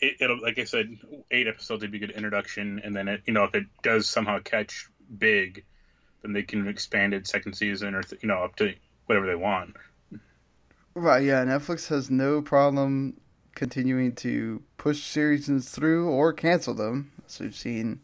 [0.00, 0.96] it, it'll, like I said,
[1.30, 4.08] eight episodes would be a good introduction, and then it, you know, if it does
[4.08, 5.64] somehow catch big,
[6.22, 8.74] then they can expand it second season or you know up to
[9.06, 9.76] whatever they want.
[10.94, 13.20] Right, yeah, Netflix has no problem
[13.54, 18.00] continuing to push series through or cancel them, as we've seen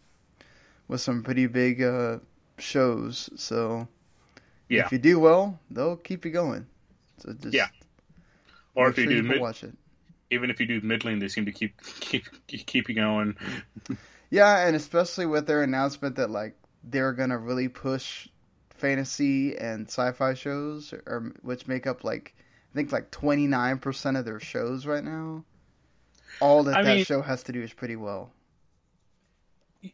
[0.89, 2.19] with some pretty big uh,
[2.59, 3.31] shows.
[3.37, 3.89] So,
[4.69, 4.87] Yeah.
[4.87, 6.67] if you do well, they'll keep you going.
[7.19, 7.69] So just Yeah.
[8.75, 9.75] Or if you sure do you mid- watch it.
[10.31, 13.37] even if you do middling, they seem to keep keep keep you going.
[14.31, 18.29] Yeah, and especially with their announcement that like they're gonna really push
[18.71, 22.35] fantasy and sci-fi shows, or which make up like
[22.73, 25.45] I think like twenty nine percent of their shows right now.
[26.41, 28.33] All that I that mean- show has to do is pretty well.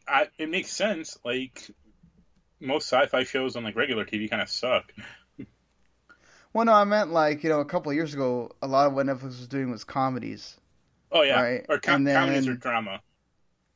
[0.07, 1.17] I, it makes sense.
[1.23, 1.69] Like
[2.59, 4.93] most sci-fi shows on like regular TV kind of suck.
[6.53, 8.93] Well, no, I meant like you know a couple of years ago, a lot of
[8.93, 10.57] what Netflix was doing was comedies.
[11.11, 13.01] Oh yeah, Right, or com- then- comedies or drama.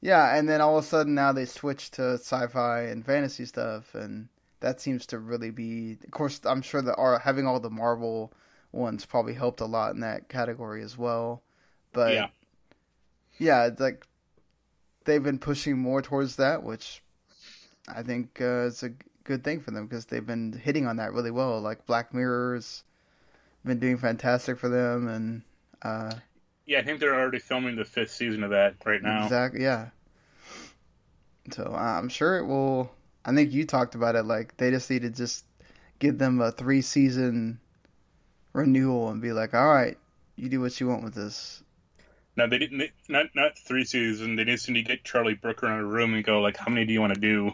[0.02, 3.96] Yeah, and then all of a sudden now they switched to sci-fi and fantasy stuff,
[3.96, 4.28] and
[4.60, 5.98] that seems to really be.
[6.04, 8.34] Of course, I'm sure that our having all the Marvel
[8.72, 11.42] ones probably helped a lot in that category as well.
[11.94, 12.28] But Yeah.
[13.38, 14.06] yeah, it's like
[15.06, 17.02] they've been pushing more towards that, which
[17.88, 18.92] I think uh, is a
[19.24, 21.60] good thing for them because they've been hitting on that really well.
[21.62, 22.84] Like Black Mirror's
[23.66, 25.44] been doing fantastic for them, and
[25.82, 26.16] uh,
[26.66, 29.24] Yeah, I think they're already filming the fifth season of that right now.
[29.24, 29.64] Exactly.
[29.64, 29.90] Yeah.
[31.52, 32.92] So uh, I'm sure it will.
[33.26, 34.24] I think you talked about it.
[34.24, 35.46] Like they just need to just
[36.00, 37.60] give them a three season
[38.54, 39.98] renewal and be like, all right,
[40.36, 41.63] you do what you want with this.
[42.36, 42.90] No, they didn't.
[43.08, 44.38] Not not three seasons.
[44.38, 46.86] They just need to get Charlie Brooker in a room and go like, "How many
[46.86, 47.52] do you want to do?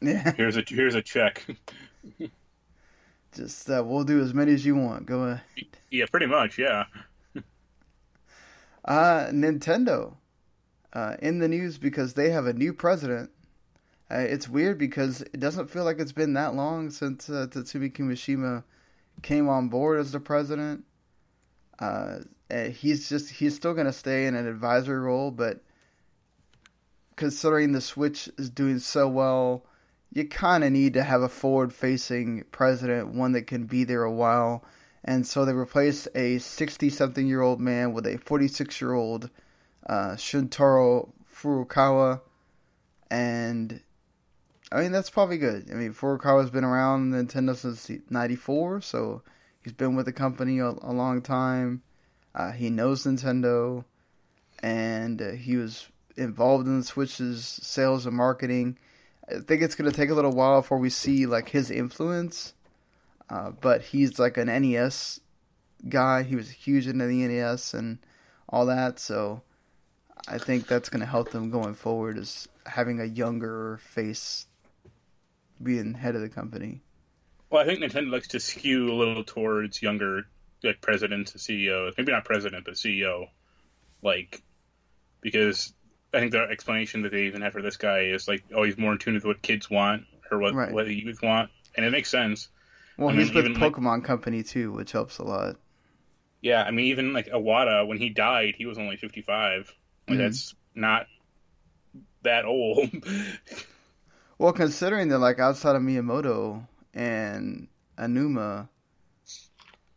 [0.00, 0.32] Yeah.
[0.36, 1.44] Here's a here's a check."
[3.34, 5.06] Just uh, we'll do as many as you want.
[5.06, 5.42] Go ahead.
[5.90, 6.58] yeah, pretty much.
[6.58, 6.84] Yeah.
[8.82, 10.14] Uh, Nintendo,
[10.94, 13.30] uh, in the news because they have a new president.
[14.10, 17.92] Uh, it's weird because it doesn't feel like it's been that long since uh, Tatsumi
[17.92, 18.64] Kimishima
[19.22, 20.84] came on board as the president.
[21.78, 22.20] Uh,
[22.50, 25.60] he's just he's still going to stay in an advisory role, but
[27.16, 29.64] considering the Switch is doing so well,
[30.12, 34.12] you kind of need to have a forward-facing president, one that can be there a
[34.12, 34.64] while.
[35.04, 39.30] And so they replaced a 60-something year old man with a 46 year old
[39.86, 42.20] uh, Shuntaro Furukawa,
[43.10, 43.80] and
[44.70, 45.68] I mean that's probably good.
[45.70, 49.22] I mean Furukawa's been around Nintendo since '94, so
[49.62, 51.82] he's been with the company a, a long time.
[52.34, 53.84] Uh, he knows Nintendo,
[54.62, 58.78] and uh, he was involved in the Switch's sales and marketing.
[59.28, 62.54] I think it's going to take a little while before we see like his influence,
[63.28, 65.20] uh, but he's like an NES
[65.88, 66.22] guy.
[66.22, 67.98] He was huge into the NES and
[68.48, 69.42] all that, so
[70.28, 72.18] I think that's going to help them going forward.
[72.18, 74.46] Is having a younger face
[75.62, 76.82] being head of the company.
[77.50, 80.26] Well, I think Nintendo likes to skew a little towards younger,
[80.62, 81.94] like presidents and CEOs.
[81.96, 83.26] Maybe not president, but CEO.
[84.02, 84.42] Like,
[85.20, 85.72] because
[86.14, 88.78] I think the explanation that they even have for this guy is like, oh, he's
[88.78, 90.72] more in tune with what kids want or what Right.
[90.72, 92.48] what the youth want, and it makes sense.
[92.96, 95.56] Well, I he's mean, with even, like- Pokemon Company too, which helps a lot.
[96.42, 99.74] Yeah, I mean, even like Iwata, when he died, he was only 55.
[100.08, 100.22] Like, Mhm.
[100.22, 101.06] that's not
[102.22, 102.90] that old.
[104.38, 108.69] Well, considering that like outside of Miyamoto and Aonuma,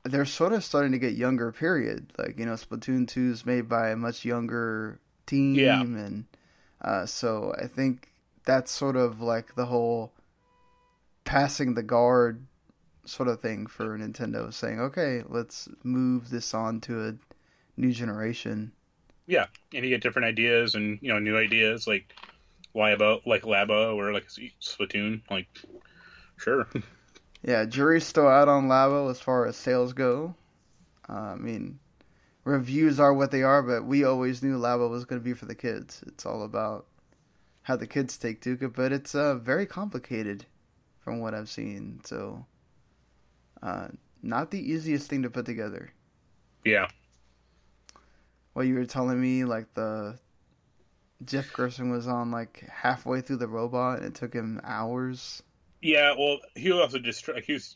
[0.04, 1.52] they're sort of starting to get younger.
[1.52, 2.12] Period.
[2.18, 5.82] Like you know, Splatoon two is made by a much younger team, Yeah.
[5.82, 6.26] and
[6.82, 8.10] uh, so I think
[8.46, 10.12] that's sort of like the whole
[11.24, 12.46] passing the guard
[13.06, 17.16] sort of thing for Nintendo, saying, okay, let's move this on to a
[17.78, 18.72] new generation.
[19.26, 22.14] yeah, and you get different ideas and you know new ideas like
[22.76, 24.28] Labo, like Labo or like
[24.62, 25.22] Splatoon.
[25.32, 25.48] Like,
[26.38, 26.68] sure.
[27.44, 30.36] Yeah, jury's still out on Labo as far as sales go.
[31.10, 31.80] Uh, I mean,
[32.46, 35.46] reviews are what they are, but we always knew Labo was going to be for
[35.46, 36.02] the kids.
[36.08, 36.86] It's all about
[37.64, 40.46] how the kids take to it, but it's uh, very complicated
[41.00, 42.00] from what I've seen.
[42.06, 42.46] So,
[43.62, 43.88] uh,
[44.22, 45.92] not the easiest thing to put together.
[46.64, 46.88] Yeah.
[48.54, 50.18] Well, you were telling me like the
[51.26, 55.44] Jeff Gerstmann was on like halfway through the robot, and it took him hours.
[55.84, 57.76] Yeah, well, he was also just like he was,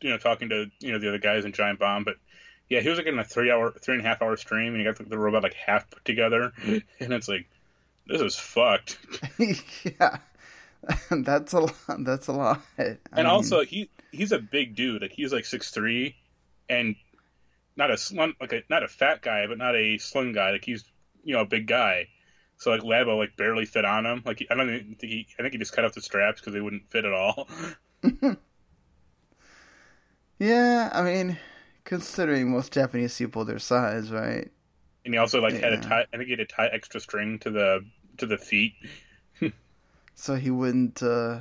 [0.00, 2.16] you know, talking to you know the other guys in Giant Bomb, but
[2.70, 4.78] yeah, he was like in a three hour, three and a half hour stream, and
[4.78, 6.82] he got the, the robot like half put together, and
[7.12, 7.46] it's like,
[8.06, 8.98] this is fucked.
[9.38, 10.16] yeah,
[11.10, 11.74] that's a lot.
[11.98, 12.62] That's a lot.
[12.78, 16.16] I and mean, also, he he's a big dude, like he's like six three,
[16.70, 16.96] and
[17.76, 20.52] not a slim, like a not a fat guy, but not a slim guy.
[20.52, 20.84] Like he's
[21.22, 22.08] you know a big guy.
[22.62, 24.22] So like Labo like barely fit on him.
[24.24, 25.26] Like I don't think he.
[25.38, 27.48] I think he just cut off the straps because they wouldn't fit at all.
[30.38, 31.38] yeah, I mean,
[31.84, 34.50] considering most Japanese people their size, right?
[35.04, 35.78] And he also like had Yeah.
[35.80, 36.06] to tie.
[36.12, 37.86] I think he had to tie extra string to the
[38.18, 38.74] to the feet.
[40.14, 41.40] So he wouldn't uh,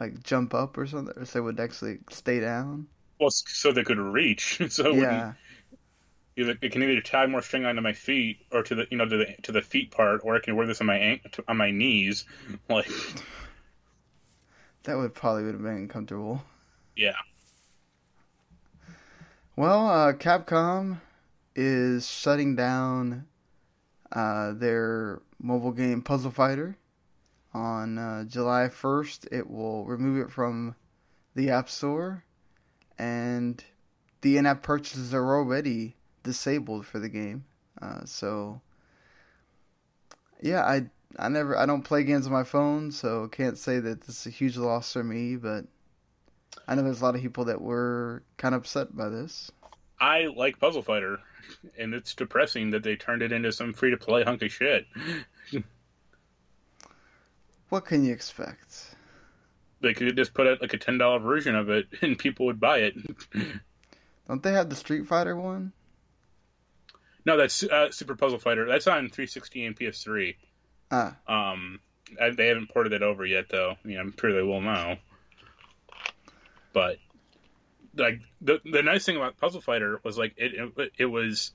[0.00, 2.88] like jump up or something, or so would actually stay down.
[3.20, 4.60] Well, so they could reach.
[4.70, 5.34] So it yeah,
[6.38, 9.06] either it can either tie more string onto my feet or to the you know
[9.08, 11.56] to the to the feet part, or I can wear this on my ank- on
[11.56, 12.24] my knees.
[12.68, 12.88] Like
[14.84, 16.42] that would probably would have been uncomfortable.
[16.96, 17.12] yeah,
[19.56, 21.00] Well, uh, Capcom
[21.56, 23.26] is shutting down
[24.12, 26.78] uh, their mobile game Puzzle Fighter
[27.52, 29.26] on uh, July 1st.
[29.32, 30.76] It will remove it from
[31.34, 32.24] the App Store,
[32.98, 33.62] and
[34.20, 37.44] the in app purchases are already disabled for the game.
[37.80, 38.60] Uh, so,
[40.40, 40.90] yeah, I.
[41.18, 44.26] I never I don't play games on my phone, so can't say that this is
[44.26, 45.64] a huge loss for me, but
[46.68, 49.50] I know there's a lot of people that were kind of upset by this.
[49.98, 51.18] I like Puzzle Fighter,
[51.78, 54.86] and it's depressing that they turned it into some free to play hunk of shit.
[57.68, 58.94] What can you expect?
[59.80, 62.60] They could just put out like a ten dollar version of it, and people would
[62.60, 62.94] buy it.
[64.28, 65.72] Don't they have the Street Fighter one?
[67.28, 68.64] No, that's uh, Super Puzzle Fighter.
[68.66, 70.34] That's on 360 and PS3.
[70.90, 71.78] Ah, Um,
[72.18, 73.72] I, they haven't ported it over yet, though.
[73.72, 74.96] I mean, I'm sure they will now.
[76.72, 76.96] But
[77.94, 81.52] like the the nice thing about Puzzle Fighter was like it it, it was,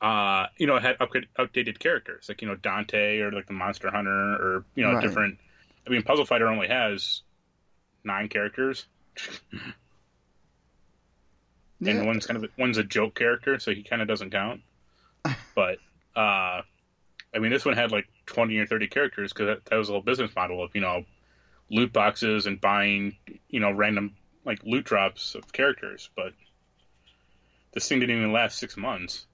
[0.00, 3.52] uh, you know, it had upgrade, updated characters like you know Dante or like the
[3.52, 5.02] Monster Hunter or you know Right.
[5.02, 5.38] different.
[5.86, 7.20] I mean, Puzzle Fighter only has
[8.04, 8.86] nine characters,
[11.80, 11.92] yeah.
[11.92, 14.62] and one's kind of one's a joke character, so he kind of doesn't count.
[15.54, 15.78] But
[16.16, 16.62] uh,
[17.34, 19.92] I mean, this one had like twenty or thirty characters because that, that was a
[19.92, 21.04] whole business model of you know
[21.70, 23.16] loot boxes and buying
[23.48, 26.10] you know random like loot drops of characters.
[26.16, 26.32] But
[27.72, 29.26] this thing didn't even last six months.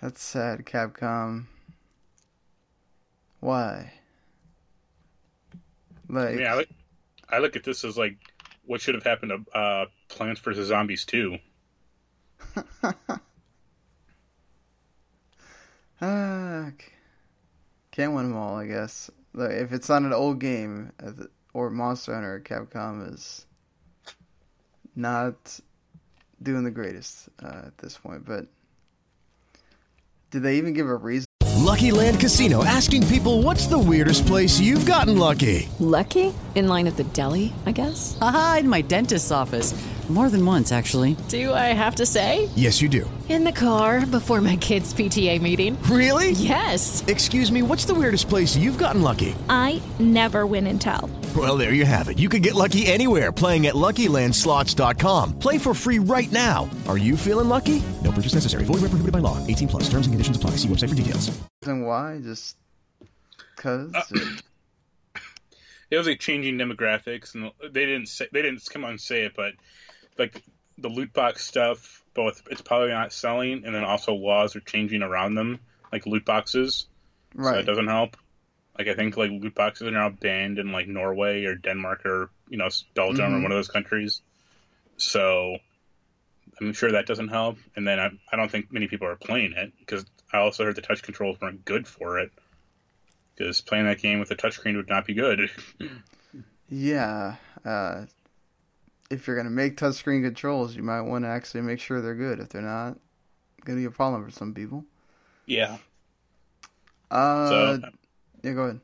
[0.00, 1.46] That's sad, Capcom.
[3.40, 3.92] Why?
[6.08, 6.68] Like, yeah, I look,
[7.28, 8.16] I look at this as like
[8.64, 11.38] what should have happened to uh, Plants vs Zombies two.
[16.00, 16.70] ah,
[17.90, 19.10] can't win them all, I guess.
[19.34, 21.12] Like, if it's not an old game uh,
[21.52, 23.46] or Monster Hunter, Capcom is
[24.94, 25.60] not
[26.42, 28.24] doing the greatest uh, at this point.
[28.24, 28.46] But
[30.30, 31.26] did they even give a reason?
[31.56, 35.68] Lucky Land Casino asking people what's the weirdest place you've gotten lucky?
[35.80, 36.32] Lucky?
[36.54, 38.16] In line at the deli, I guess?
[38.20, 39.74] Aha, in my dentist's office.
[40.08, 41.16] More than once, actually.
[41.28, 42.48] Do I have to say?
[42.54, 43.10] Yes, you do.
[43.28, 45.76] In the car before my kids' PTA meeting.
[45.90, 46.30] Really?
[46.30, 47.04] Yes.
[47.08, 49.34] Excuse me, what's the weirdest place you've gotten lucky?
[49.48, 51.10] I never win and tell.
[51.36, 52.20] Well, there you have it.
[52.20, 55.40] You can get lucky anywhere playing at LuckyLandSlots.com.
[55.40, 56.70] Play for free right now.
[56.86, 57.82] Are you feeling lucky?
[58.04, 58.62] No purchase necessary.
[58.64, 59.44] Void where prohibited by law.
[59.44, 59.82] 18 plus.
[59.90, 60.50] Terms and conditions apply.
[60.52, 61.36] See website for details.
[61.64, 62.20] And why?
[62.22, 62.56] Just
[63.56, 63.92] because?
[63.92, 64.04] Uh,
[65.90, 69.24] it was like changing demographics, and they didn't say they didn't come on and say
[69.24, 69.54] it, but
[70.18, 70.42] like
[70.78, 75.02] the loot box stuff, both it's probably not selling, and then also laws are changing
[75.02, 75.60] around them,
[75.92, 76.86] like loot boxes.
[77.34, 77.54] Right.
[77.54, 78.16] So it doesn't help.
[78.78, 82.30] Like I think like loot boxes are now banned in like Norway or Denmark or
[82.48, 83.42] you know Belgium or Mhm.
[83.42, 84.20] one of those countries.
[84.98, 85.56] So
[86.60, 87.58] I'm sure that doesn't help.
[87.74, 90.74] And then I, I don't think many people are playing it because I also heard
[90.76, 92.30] the touch controls weren't good for it.
[93.34, 95.50] Because playing that game with a touchscreen would not be good.
[96.68, 97.36] Yeah.
[97.64, 98.06] Uh,
[99.10, 102.40] if you're gonna make touchscreen controls, you might want to actually make sure they're good.
[102.40, 102.98] If they're not,
[103.64, 104.84] gonna be a problem for some people.
[105.46, 105.78] yeah.
[107.10, 107.80] Uh, So-
[108.42, 108.80] yeah, go ahead.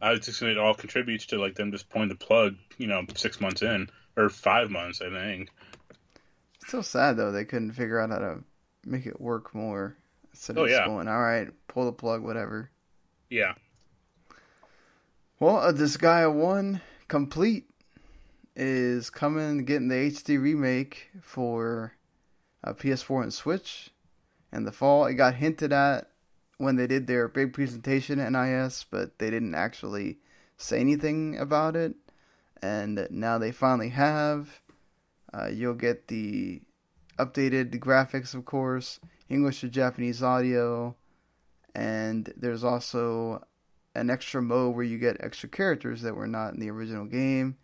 [0.00, 2.86] I was just going it all contributes to like them just pulling the plug, you
[2.86, 5.50] know, six months in or five months, I think.
[6.62, 8.44] It's so sad though they couldn't figure out how to
[8.84, 9.96] make it work more
[10.32, 10.86] instead of Oh, yeah.
[10.86, 12.70] going, all right, pull the plug, whatever.
[13.28, 13.54] Yeah.
[15.40, 17.68] Well, uh, this guy won complete
[18.58, 21.94] is coming, getting the HD remake for
[22.64, 23.90] uh, PS4 and Switch
[24.52, 25.06] in the fall.
[25.06, 26.10] It got hinted at
[26.58, 30.18] when they did their big presentation at NIS, but they didn't actually
[30.56, 31.94] say anything about it.
[32.60, 34.60] And now they finally have.
[35.32, 36.60] Uh, you'll get the
[37.16, 38.98] updated graphics, of course,
[39.28, 40.96] English to Japanese audio,
[41.74, 43.44] and there's also
[43.94, 47.56] an extra mode where you get extra characters that were not in the original game.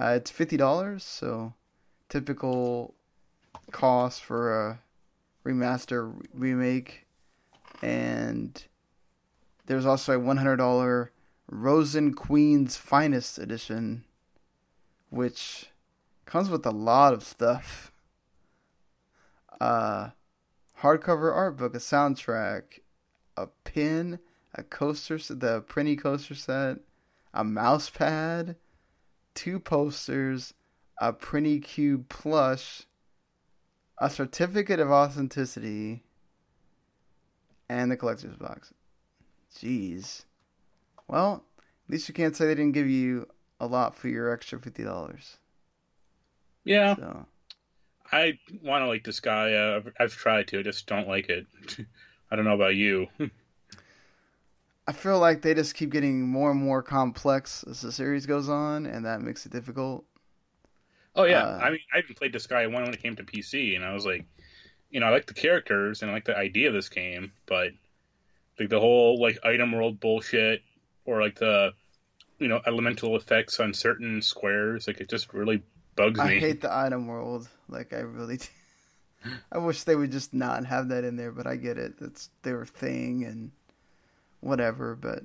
[0.00, 1.54] Uh, it's fifty dollars, so
[2.08, 2.94] typical
[3.72, 4.80] cost for a
[5.44, 7.06] remaster remake.
[7.82, 8.64] And
[9.66, 11.12] there's also a one hundred dollar
[11.50, 14.04] Rosen Queen's Finest edition,
[15.10, 15.66] which
[16.26, 17.90] comes with a lot of stuff.
[19.60, 20.10] Uh,
[20.82, 22.80] hardcover art book, a soundtrack,
[23.36, 24.20] a pin,
[24.54, 26.78] a coaster, the Prinny coaster set,
[27.34, 28.56] a mouse pad,
[29.38, 30.52] two posters,
[31.00, 32.82] a Prinny Cube plush,
[33.98, 36.02] a certificate of authenticity,
[37.68, 38.74] and the collector's box.
[39.54, 40.24] Jeez.
[41.06, 41.44] Well,
[41.86, 43.28] at least you can't say they didn't give you
[43.60, 45.38] a lot for your extra fifty dollars.
[46.64, 46.96] Yeah.
[46.96, 47.26] So
[48.10, 49.54] I want to like Disgaea.
[49.54, 51.46] Uh, I've, I've tried to, I just don't like it.
[52.32, 53.06] I don't know about you.
[54.88, 58.48] I feel like they just keep getting more and more complex as the series goes
[58.48, 60.04] on, and that makes it difficult.
[61.14, 63.74] Oh yeah, Uh, I mean, I even played Disgaea one when it came to PC,
[63.74, 64.26] and I was like,
[64.90, 67.72] you know, I like the characters and I like the idea of this game, but
[68.60, 70.62] like the whole like item world bullshit
[71.06, 71.72] or like the
[72.38, 75.62] you know elemental effects on certain squares, like it just really
[75.96, 76.36] bugs I me.
[76.38, 77.48] I hate the item world.
[77.68, 78.46] Like I really, do.
[79.52, 81.32] I wish they would just not have that in there.
[81.32, 81.94] But I get it.
[82.00, 83.52] It's their thing and
[84.40, 84.94] whatever.
[84.94, 85.24] But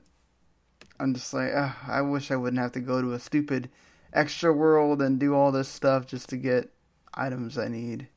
[0.99, 3.69] I'm just like, I wish I wouldn't have to go to a stupid
[4.11, 6.71] extra world and do all this stuff just to get
[7.13, 8.07] items I need.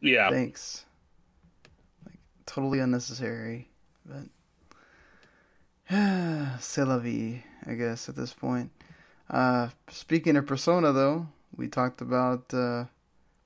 [0.00, 0.30] Yeah.
[0.30, 0.84] Thanks.
[2.06, 3.68] Like totally unnecessary.
[4.06, 4.28] But
[6.60, 8.70] c'est la vie, I guess, at this point.
[9.30, 12.84] Uh, speaking of Persona, though, we talked about uh,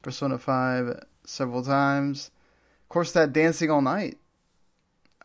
[0.02, 2.30] Persona 5 several times.
[2.84, 4.18] Of course, that Dancing All Night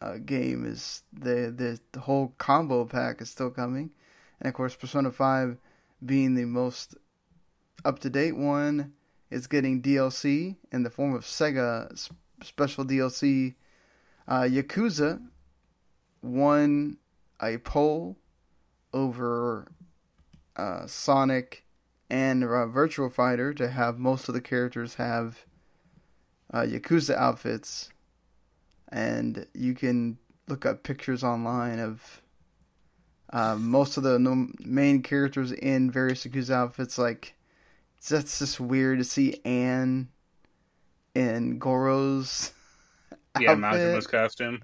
[0.01, 3.91] uh, game is the, the the whole combo pack is still coming,
[4.39, 5.57] and of course, Persona 5
[6.05, 6.95] being the most
[7.83, 8.93] up to date one
[9.29, 12.09] is getting DLC in the form of Sega s-
[12.43, 13.55] special DLC.
[14.27, 15.21] Uh, Yakuza
[16.21, 16.97] won
[17.41, 18.17] a poll
[18.93, 19.71] over
[20.55, 21.63] uh, Sonic
[22.09, 25.45] and uh, Virtua Fighter to have most of the characters have
[26.53, 27.89] uh, Yakuza outfits,
[28.89, 30.17] and you can
[30.47, 32.21] look up pictures online of
[33.33, 36.97] uh, most of the no- main characters in various Yakuza outfits.
[36.97, 37.35] Like
[38.09, 40.07] that's just weird to see Anne
[41.13, 42.53] in Goro's
[43.39, 43.61] yeah, outfit.
[43.61, 44.61] Majima's costume.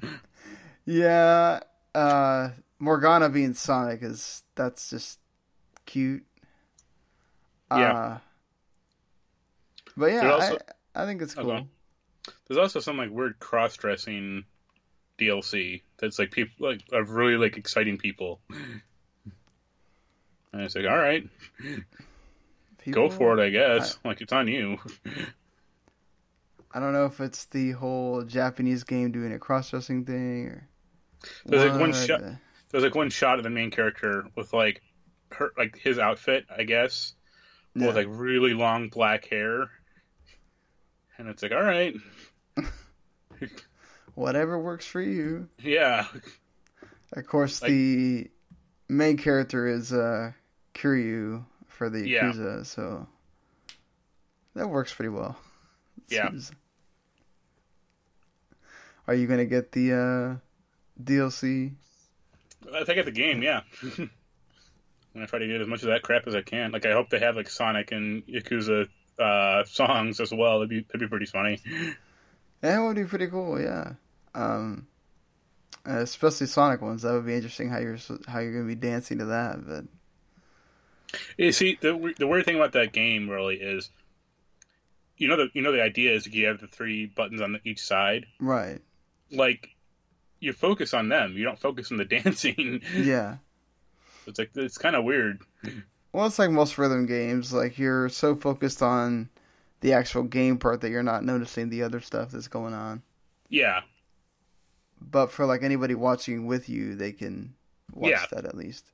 [0.86, 1.60] Yeah,
[1.96, 2.50] uh,
[2.80, 5.20] Morgana being Sonic is that's just
[5.86, 6.24] cute.
[7.72, 7.94] Yeah.
[7.94, 8.18] Uh,
[9.98, 10.58] but yeah, also-
[10.96, 11.52] I, I think it's cool.
[11.52, 11.68] Okay.
[12.48, 14.46] There's also some like weird cross dressing
[15.20, 18.40] DLC that's like people like of really like exciting people.
[20.52, 21.28] And it's like, all right,
[22.78, 23.98] People, go for it, I guess.
[24.06, 24.78] like it's on you.
[26.72, 30.68] I don't know if it's the whole Japanese game doing a cross dressing thing or.
[31.46, 32.22] There's like one shot.
[32.70, 34.82] There's like one shot of the main character with like
[35.32, 37.14] her, like his outfit, I guess,
[37.76, 37.88] Yeah.
[37.88, 39.70] with like really long black hair,
[41.18, 41.96] and it's like, all right,
[44.16, 45.50] Whatever works for you.
[45.62, 46.06] yeah,
[47.14, 48.30] Of course, Like- the
[48.88, 50.34] main character is uh,
[50.76, 52.26] Kiryu for the Yeah.
[52.32, 53.08] Yakuza, so
[54.56, 55.38] that works pretty well.
[56.10, 56.30] yeah.
[56.30, 56.52] Seems-
[59.08, 60.36] Are you gonna get the uh,
[61.04, 61.74] DLC?
[62.74, 63.62] I think at the game, yeah.
[63.82, 64.10] I'm
[65.14, 66.72] gonna try to get as much of that crap as I can.
[66.72, 68.88] Like, I hope they have like Sonic and Yakuza
[69.20, 70.60] uh, songs as well.
[70.60, 71.60] That'd be that'd be pretty funny.
[72.62, 73.60] That would be pretty cool.
[73.62, 73.94] Yeah,
[74.34, 74.88] um,
[75.86, 77.02] especially Sonic ones.
[77.02, 77.98] That would be interesting how you're
[78.28, 79.68] how you're gonna be dancing to that.
[79.68, 79.86] But
[81.38, 83.90] You see, the the weird thing about that game really is,
[85.18, 87.60] you know the you know the idea is you have the three buttons on the,
[87.66, 88.26] each side.
[88.40, 88.80] right,
[89.32, 89.70] Like,
[90.40, 91.34] you focus on them.
[91.38, 92.82] You don't focus on the dancing.
[92.96, 93.38] yeah.
[94.26, 95.42] It's like it's kind of weird.
[96.14, 97.52] Well, it's like most rhythm games.
[97.52, 99.30] Like you're so focused on
[99.82, 103.02] the actual game part that you're not noticing the other stuff that's going on.
[103.50, 103.82] Yeah,
[105.02, 107.54] But for like anybody watching with you, they can
[107.94, 108.26] watch Yeah.
[108.32, 108.86] that at least.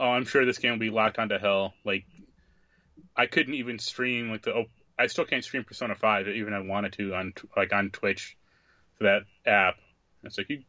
[0.00, 1.72] Oh, I'm sure this game will be locked onto hell.
[1.84, 2.04] Like,
[3.16, 4.52] I couldn't even stream like the.
[4.54, 4.64] Oh,
[4.98, 8.36] I still can't stream Persona Five even if I wanted to on like on Twitch
[8.98, 9.76] for that app.
[10.24, 10.62] It's like you.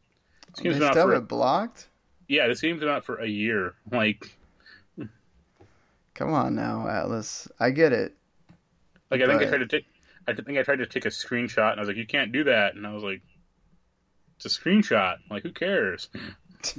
[0.54, 1.88] This game's been out for it blocked.
[2.28, 2.46] yeah.
[2.46, 3.74] This game's been out for a year.
[3.92, 4.34] Like,
[6.18, 7.48] Come on now, Atlus.
[7.60, 8.16] I get it.
[9.08, 9.86] like I think I tried to take.
[10.26, 12.42] I think I tried to take a screenshot and I was like, you can't do
[12.44, 12.74] that.
[12.74, 13.22] And I was like,
[14.36, 15.18] it's a screenshot.
[15.30, 16.08] Like, who cares?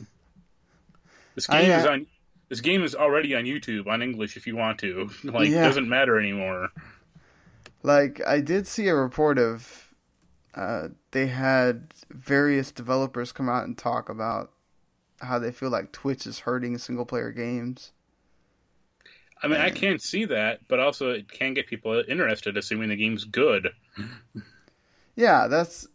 [1.36, 2.08] this I, game uh, is on.
[2.50, 5.10] This game is already on YouTube on English if you want to.
[5.24, 5.62] Like, Yeah.
[5.62, 6.70] it doesn't matter anymore.
[7.82, 9.94] Like I did see a report of
[10.54, 14.52] uh, they had various developers come out and talk about
[15.22, 17.94] how they feel like Twitch is hurting single player games.
[19.42, 22.96] I mean, I can see that, but also it can get people interested, assuming the
[22.96, 23.70] game's good.
[25.16, 25.88] Yeah, that's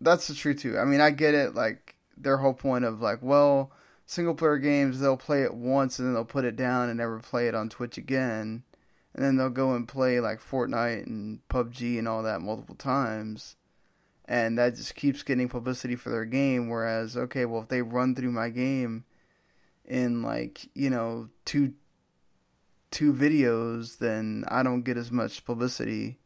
[0.00, 0.78] that's the truth too.
[0.78, 1.54] I mean, I get it.
[1.54, 3.72] Like their whole point of like, well,
[4.06, 7.18] single player games they'll play it once and then they'll put it down and never
[7.20, 8.64] play it on Twitch again,
[9.14, 13.56] and then they'll go and play like Fortnite and PUBG and all that multiple times,
[14.26, 16.68] and that just keeps getting publicity for their game.
[16.68, 19.04] Whereas, okay, well, if they run through my game
[19.86, 21.74] in like you know two
[22.90, 26.18] two videos, then I don't get as much publicity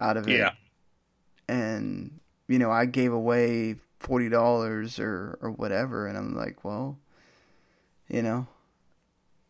[0.00, 0.52] out of it Yeah.
[1.48, 6.98] and you know I gave away forty dollars or or whatever, and I'm like, well,
[8.08, 8.46] you know,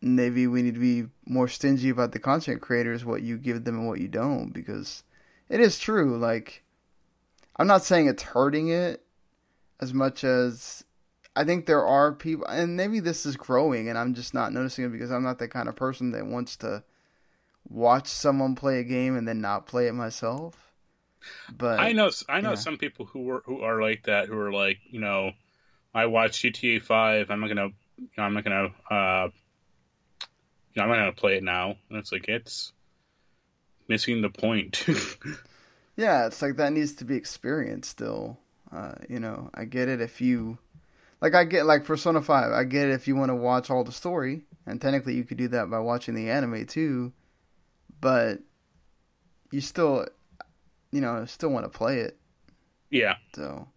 [0.03, 3.79] maybe we need to be more stingy about the content creators, what you give them
[3.79, 5.05] and what you don't, because
[5.49, 6.19] it is true.
[6.19, 6.63] Like,
[7.57, 9.05] I'm not saying it's hurting it
[9.81, 10.85] as much as
[11.37, 14.85] I think there are people, and maybe this is growing, and I'm just not noticing
[14.85, 16.83] it because I'm not the kind of person that wants to
[17.69, 20.73] watch someone play a game and then not play it myself.
[21.57, 22.55] But I know, I know yeah.
[22.57, 25.33] some people who are who are like that, who are like, you know,
[25.95, 27.31] I watch GTA Five.
[27.31, 27.69] I'm not gonna,
[27.99, 29.29] you know, I'm not gonna, uh,
[30.75, 31.77] you know, I'm not gonna play it now.
[31.91, 32.73] And it's like it's
[33.87, 34.87] missing the point.
[36.01, 38.39] Yeah, it's like that needs to be experienced still.
[38.73, 40.57] Uh, you know, I get it if you
[41.21, 43.85] like I get like Persona 5, I get it if you want to watch all
[43.85, 47.13] the story, and technically you could do that by watching the anime too,
[48.01, 48.41] but
[49.51, 50.07] you still
[50.93, 52.19] you know, still want to play it.
[52.91, 53.69] yeah, So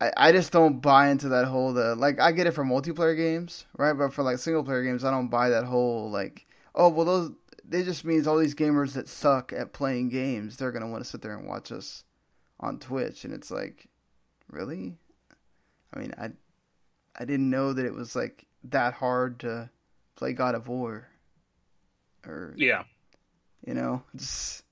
[0.00, 3.16] I I just don't buy into that whole the like I get it for multiplayer
[3.16, 3.92] games, right?
[3.92, 7.32] But for like single player games, I don't buy that whole like oh well those
[7.70, 11.10] it just means all these gamers that suck at playing games, they're gonna want to
[11.10, 12.04] sit there and watch us
[12.58, 13.88] on Twitch, and it's like,
[14.50, 14.98] really?
[15.94, 16.30] I mean, I
[17.16, 19.70] I didn't know that it was like that hard to
[20.16, 21.08] play God of War,
[22.26, 22.84] or yeah.
[23.66, 24.64] you know, just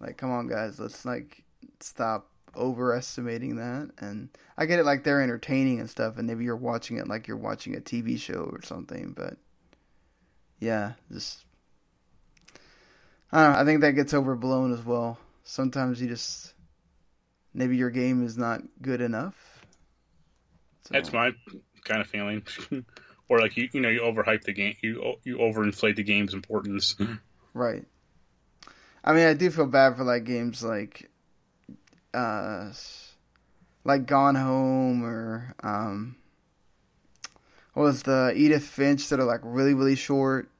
[0.00, 1.42] like come on guys, let's like
[1.80, 3.90] stop overestimating that.
[3.98, 7.26] And I get it, like they're entertaining and stuff, and maybe you're watching it like
[7.26, 9.36] you're watching a TV show or something, but
[10.60, 11.44] yeah, just
[13.32, 13.58] I don't know.
[13.60, 15.18] I think that gets overblown as well.
[15.44, 16.54] Sometimes you just
[17.54, 19.49] maybe your game is not good enough.
[20.90, 21.32] So, That's my
[21.84, 22.42] kind of feeling.
[23.28, 26.96] or like you, you know, you overhype the game, you you overinflate the game's importance.
[27.54, 27.84] Right.
[29.04, 31.08] I mean, I do feel bad for like games like,
[32.12, 32.72] uh,
[33.84, 36.16] like Gone Home or um,
[37.74, 40.50] what was the Edith Finch that are like really really short.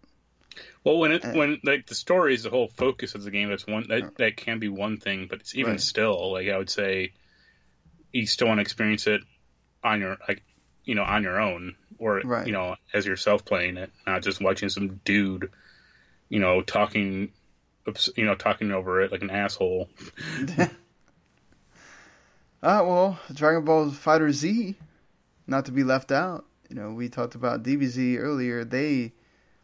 [0.84, 3.66] Well, when it when like the story is the whole focus of the game, that's
[3.66, 5.80] one that that can be one thing, but it's even Right.
[5.80, 7.12] still like I would say,
[8.12, 9.22] you still want to experience it
[9.82, 10.42] on your like
[10.84, 12.46] you know on your own or Right.
[12.46, 15.50] you know as yourself playing it, not just watching some dude,
[16.28, 17.32] you know, talking,
[18.16, 19.88] you know, talking over it like an asshole.
[22.62, 24.74] Ah, well, Dragon Ball Fighter Z,
[25.46, 26.44] not to be left out.
[26.68, 28.64] You know, we talked about DBZ earlier.
[28.64, 29.12] They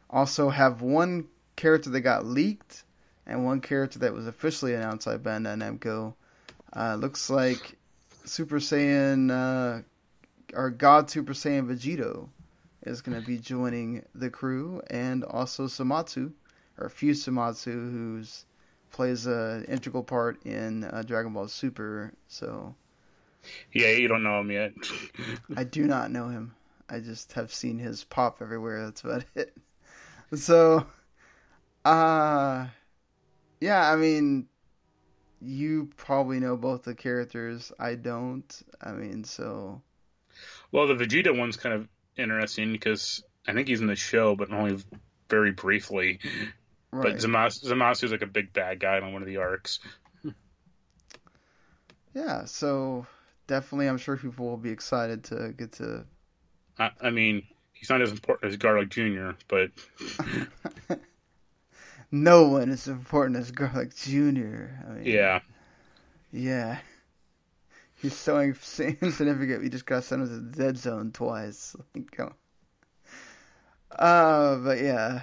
[0.09, 2.85] also have one character that got leaked
[3.27, 6.15] and one character that was officially announced by Bandai Namco.
[6.75, 7.77] Uh, looks like
[8.25, 9.83] Super Saiyan, uh,
[10.57, 12.31] or God Super Saiyan Vegito
[12.83, 16.33] is going to be joining the crew, and also Zamasu,
[16.79, 18.47] or Fuse Zamasu, who's
[18.91, 22.13] plays an integral part in uh, Dragon Ball Super.
[22.29, 22.75] So
[23.73, 24.73] Yeah, you don't know him yet.
[25.57, 26.55] I do not know him.
[26.89, 28.85] I just have seen his pop everywhere.
[28.85, 29.57] That's about it.
[30.35, 30.87] So,
[31.85, 32.67] uh,
[33.61, 34.49] yeah, I mean,
[35.41, 37.73] you probably know both the characters.
[37.79, 38.63] I don't.
[38.81, 39.83] I mean, so
[40.73, 44.53] Well, the Vegeta one's kind of interesting because I think he's in the show, but
[44.53, 44.79] only
[45.29, 46.21] very briefly.
[46.91, 47.03] Right.
[47.03, 49.81] But Zamas- Zamasu's like a big bad guy on one of the arcs.
[52.15, 53.07] yeah, so
[53.47, 56.05] definitely, I'm sure people will be excited to get to.
[56.79, 57.43] I, I mean,
[57.73, 59.71] he's not as important as Garlic Jr., but
[62.11, 64.85] No one is as important as Garlic Junior.
[64.89, 65.41] I mean, yeah.
[66.33, 66.79] Yeah.
[67.97, 69.63] He's so insignificant.
[69.63, 71.75] We just got sent him to the dead zone twice.
[71.95, 72.35] Like, come on.
[73.99, 75.23] Uh, but yeah.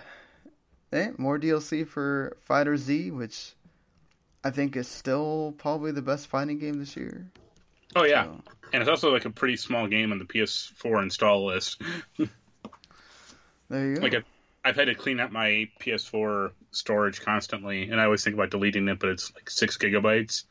[0.91, 3.53] Eh, more DLC for Fighter Z, which
[4.43, 7.31] I think is still probably the best fighting game this year.
[7.95, 8.25] Oh yeah,
[8.71, 11.81] and it's also like a pretty small game on the PS4 install list.
[13.69, 14.01] There you go.
[14.01, 14.25] like I've,
[14.63, 18.87] I've had to clean up my PS4 storage constantly, and I always think about deleting
[18.87, 20.43] it, but it's like six gigabytes.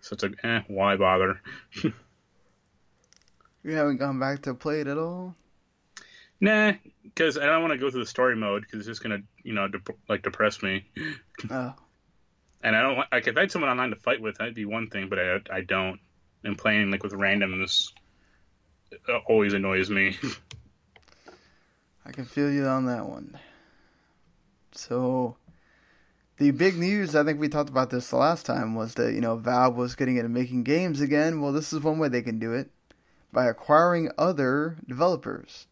[0.00, 1.40] So it's like, eh, why bother?
[3.64, 5.34] You haven't gone back to play it at all?
[6.40, 6.72] Nah,
[7.02, 9.52] because I don't want to go through the story mode because it's just gonna, you
[9.52, 10.86] know, dep- like depress me.
[11.50, 11.74] Oh.
[12.62, 14.64] And I don't want- like if I had someone online to fight with, that'd be
[14.64, 16.00] one thing, but I I don't.
[16.44, 17.92] And playing like with randomness
[19.08, 20.16] uh, always annoys me.
[22.06, 23.38] I can feel you on that one.
[24.72, 25.36] So,
[26.38, 29.20] the big news, I think we talked about this the last time, was that, you
[29.20, 31.40] know, Valve was getting into making games again.
[31.40, 32.70] Well, this is one way they can do it
[33.32, 35.66] by acquiring other developers.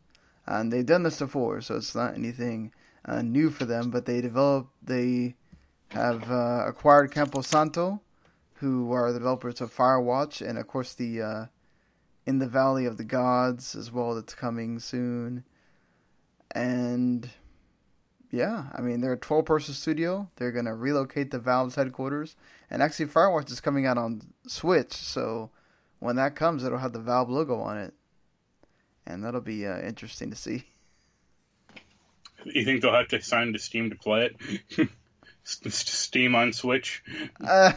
[0.46, 2.72] And they've done this before, so it's not anything
[3.04, 5.36] uh, new for them, but they developed, they
[5.90, 8.00] have uh, acquired Campo Santo,
[8.54, 11.46] who are the developers of Firewatch, and of course the uh,
[12.26, 15.44] In the Valley of the Gods as well, that's coming soon.
[16.52, 17.30] And
[18.36, 20.28] yeah, I mean, they're a 12 person studio.
[20.36, 22.36] They're going to relocate the Valve's headquarters.
[22.70, 24.92] And actually, Firewatch is coming out on Switch.
[24.92, 25.50] So
[26.00, 27.94] when that comes, it'll have the Valve logo on it.
[29.06, 30.64] And that'll be uh, interesting to see.
[32.44, 34.30] you think they'll have to sign to Steam to play
[34.76, 34.88] it?
[35.44, 37.02] Steam on Switch.
[37.42, 37.72] Uh,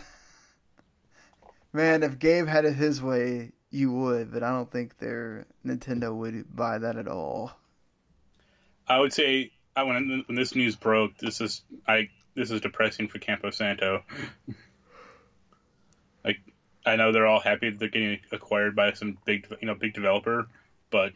[1.73, 4.33] man, if Gabe had it his way, you would.
[4.33, 7.53] But I don't think their Nintendo would buy that at all.
[8.89, 13.07] I would say I, when when this news broke, this is I this is depressing
[13.07, 14.03] for Campo Santo.
[16.25, 16.37] like
[16.85, 19.93] I know they're all happy that they're getting acquired by some big you know big
[19.93, 20.47] developer,
[20.89, 21.13] but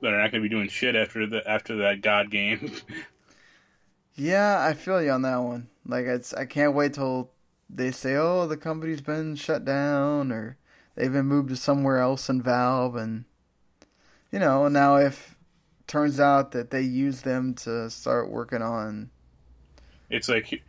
[0.00, 2.72] they're not going to be doing shit after the after that God game.
[4.20, 5.68] Yeah, I feel you on that one.
[5.86, 7.30] Like it's I can't wait till
[7.70, 10.58] they say, "Oh, the company's been shut down," or
[10.94, 13.24] they've been moved to somewhere else in Valve, and
[14.30, 15.36] you know, now if
[15.90, 19.10] turns out that they use them to start working on,
[20.08, 20.62] it's like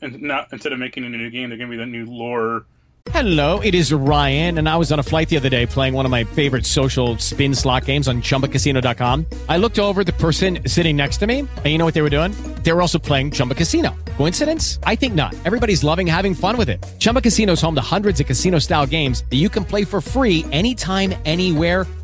[0.00, 2.64] and not instead of making a new game, they're going to be the new lore.
[3.10, 6.04] Hello, it is Ryan, and I was on a flight the other day playing one
[6.04, 9.26] of my favorite social spin slot games on ChumbaCasino.com.
[9.48, 12.10] I looked over the person sitting next to me, and you know what they were
[12.10, 12.32] doing?
[12.62, 13.94] They were also playing Chumba Casino.
[14.16, 14.80] Coincidence?
[14.82, 15.34] I think not.
[15.44, 16.84] Everybody's loving having fun with it.
[16.98, 20.44] Chumba Casino is home to hundreds of casino-style games that you can play for free
[20.50, 21.86] anytime, anywhere,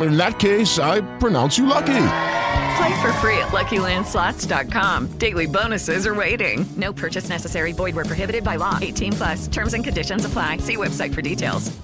[0.00, 2.02] In that case, I pronounce you lucky.
[2.76, 5.18] Play for free at LuckyLandSlots.com.
[5.18, 6.66] Daily bonuses are waiting.
[6.76, 7.72] No purchase necessary.
[7.72, 8.78] Void where prohibited by law.
[8.80, 9.48] 18 plus.
[9.48, 10.58] Terms and conditions apply.
[10.58, 11.76] See website for details.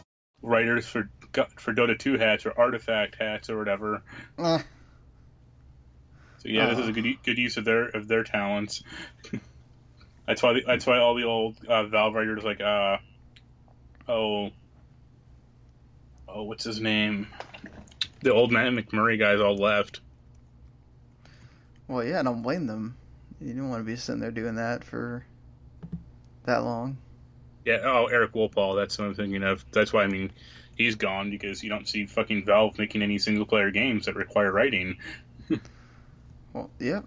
[0.42, 1.08] Writers for
[1.56, 4.02] for Dota 2 hats or artifact hats or whatever.
[4.38, 4.58] Eh.
[6.38, 8.82] So yeah, this is a good good use of their of their talents.
[10.26, 12.98] that's why the, that's why all the old uh, Valve writers like uh
[14.08, 14.50] oh
[16.28, 17.28] oh what's his name
[18.22, 20.00] the old man McMurray guys all left.
[21.88, 22.96] Well, yeah, I don't blame them.
[23.40, 25.26] You don't want to be sitting there doing that for
[26.44, 26.96] that long.
[27.64, 29.64] Yeah, oh Erik Wolpaw, that's what I'm thinking of.
[29.72, 30.32] That's why I mean
[30.76, 34.52] he's gone because you don't see fucking Valve making any single player games that require
[34.52, 34.98] writing.
[36.52, 37.06] Well, yep.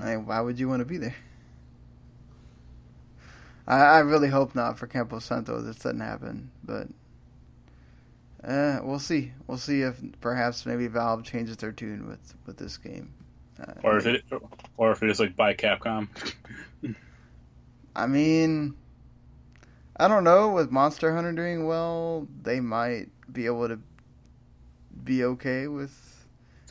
[0.00, 1.16] I mean, why would you want to be there?
[3.66, 6.86] I, I really hope not for Campo Santo this doesn't happen, but
[8.44, 9.32] uh, we'll see.
[9.46, 13.12] We'll see if perhaps maybe Valve changes their tune with with this game,
[13.60, 14.24] uh, or if it
[14.76, 16.08] or if it is like buy Capcom.
[17.94, 18.74] I mean,
[19.96, 20.50] I don't know.
[20.50, 23.78] With Monster Hunter doing well, they might be able to
[25.04, 26.26] be okay with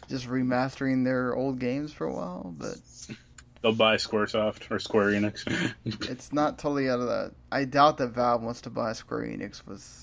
[0.10, 2.78] just remastering their old games for a while, but
[3.62, 5.74] they'll buy SquareSoft or Square Enix.
[6.10, 7.34] it's not totally out of that.
[7.52, 9.99] I doubt that Valve wants to buy Square Enix with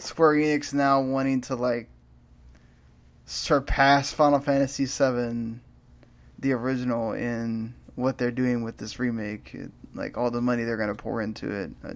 [0.00, 1.88] Square Enix now wanting to like
[3.26, 5.60] surpass Final Fantasy VII,
[6.38, 9.54] the original, in what they're doing with this remake.
[9.54, 11.70] It, like all the money they're gonna pour into it.
[11.84, 11.94] Uh,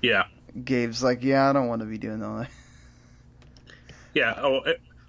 [0.00, 0.24] yeah.
[0.64, 2.50] Gabe's like, yeah, I don't want to be doing all that.
[4.14, 4.34] Yeah.
[4.36, 4.60] Oh,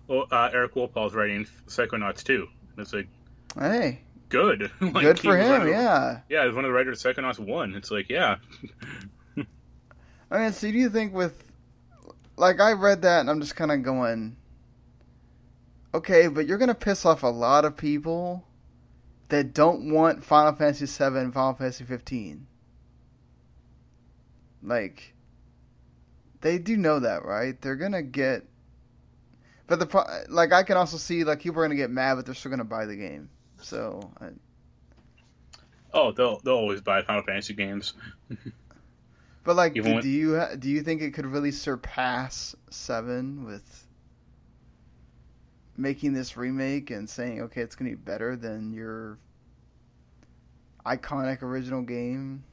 [0.08, 2.48] well, uh, Erik Wolpaw's writing Psychonauts too.
[2.78, 3.08] It's like,
[3.60, 4.00] hey,
[4.30, 5.68] good, like, good for him.
[5.68, 6.46] Yeah, yeah.
[6.46, 7.76] He's one of the writers of Psychonauts one.
[7.76, 8.38] It's like, yeah.
[10.32, 11.44] I mean, so do you think with,
[12.36, 14.38] like, I read that and I'm just kind of going,
[15.94, 18.46] okay, but you're gonna piss off a lot of people
[19.30, 22.48] that don't want Final Fantasy VII Final Fantasy 15.
[24.62, 25.14] Like,
[26.42, 27.60] they do know that, right?
[27.62, 28.48] They're gonna get
[29.68, 32.36] but the like, I can also see like people are gonna get mad, but they're
[32.36, 33.30] still gonna buy the game.
[33.62, 34.12] So.
[34.20, 34.28] I...
[35.94, 37.94] Oh, they'll they'll always buy Final Fantasy games.
[39.44, 43.88] but like, do, do you do you think it could really surpass seven with
[45.76, 49.18] making this remake and saying, okay, it's gonna be better than your
[50.86, 52.44] iconic original game?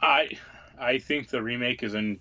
[0.00, 0.30] I
[0.78, 2.18] I think the remake is in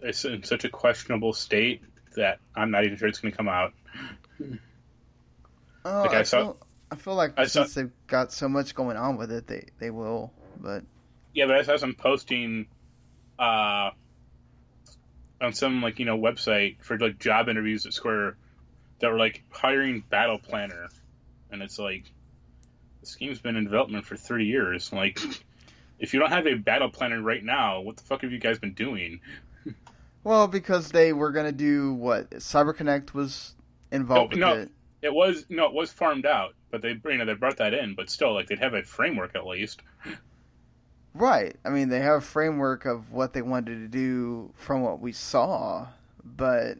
[0.00, 1.82] it's in such a questionable state
[2.16, 3.72] that I'm not even sure it's going to come out.
[5.84, 6.56] Oh, like I, I saw, feel,
[6.90, 9.68] I feel like I since saw, they've got so much going on with it, they
[9.78, 10.32] they will.
[10.60, 10.84] But
[11.34, 12.66] yeah, but I saw some posting
[13.38, 13.90] uh,
[15.40, 18.36] on some like you know website for like job interviews at Square
[19.00, 20.88] that were like hiring battle planner,
[21.50, 22.04] and it's like
[23.00, 24.92] the scheme's been in development for 30 years.
[24.92, 25.18] Like,
[25.98, 28.58] if you don't have a battle planner right now, what the fuck have you guys
[28.58, 29.20] been doing?
[30.24, 33.54] Well, because they were gonna do what CyberConnect was
[33.90, 34.70] involved no, with no, it.
[35.02, 37.96] It was no, it was farmed out, but they you know they brought that in,
[37.96, 39.82] but still like they'd have a framework at least.
[41.14, 41.56] Right.
[41.64, 45.12] I mean, they have a framework of what they wanted to do from what we
[45.12, 45.88] saw,
[46.24, 46.78] but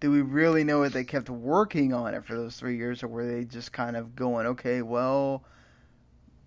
[0.00, 3.08] do we really know what they kept working on it for those three years, or
[3.08, 5.44] were they just kind of going, okay, well,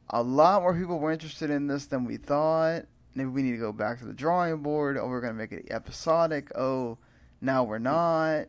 [0.10, 2.86] a lot more people were interested in this than we thought
[3.16, 4.98] maybe we need to go back to the drawing board.
[4.98, 6.52] Oh, we're gonna make it episodic.
[6.56, 6.98] Oh,
[7.42, 8.48] now we're not.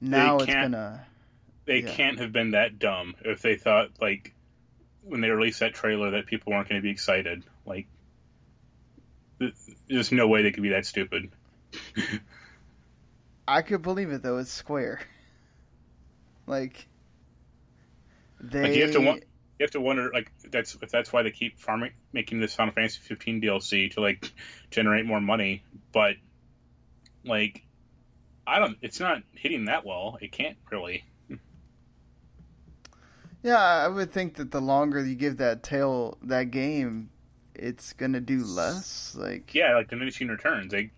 [0.00, 1.06] Now it's gonna.
[1.66, 1.90] They yeah.
[1.90, 4.34] can't have been that dumb if they thought like
[5.02, 7.44] when they released that trailer that people weren't going to be excited.
[7.68, 7.86] Like,
[9.88, 11.30] there's no way they could be that stupid.
[13.48, 14.38] I could believe it though.
[14.38, 15.00] It's Square.
[16.46, 16.86] Like
[18.40, 18.62] they.
[18.62, 19.20] Like you have to you
[19.60, 23.00] have to wonder like that's if that's why they keep farming making this Final Fantasy
[23.02, 24.32] 15 DLC to like
[24.70, 25.62] generate more money,
[25.92, 26.14] but
[27.22, 27.66] like
[28.46, 30.16] I don't it's not hitting that well.
[30.22, 31.04] It can't really.
[33.42, 37.10] Yeah, I would think that the longer you give that tail that game,
[37.58, 39.14] it's gonna do less.
[39.18, 40.72] Like yeah, like diminishing returns.
[40.72, 40.90] Like,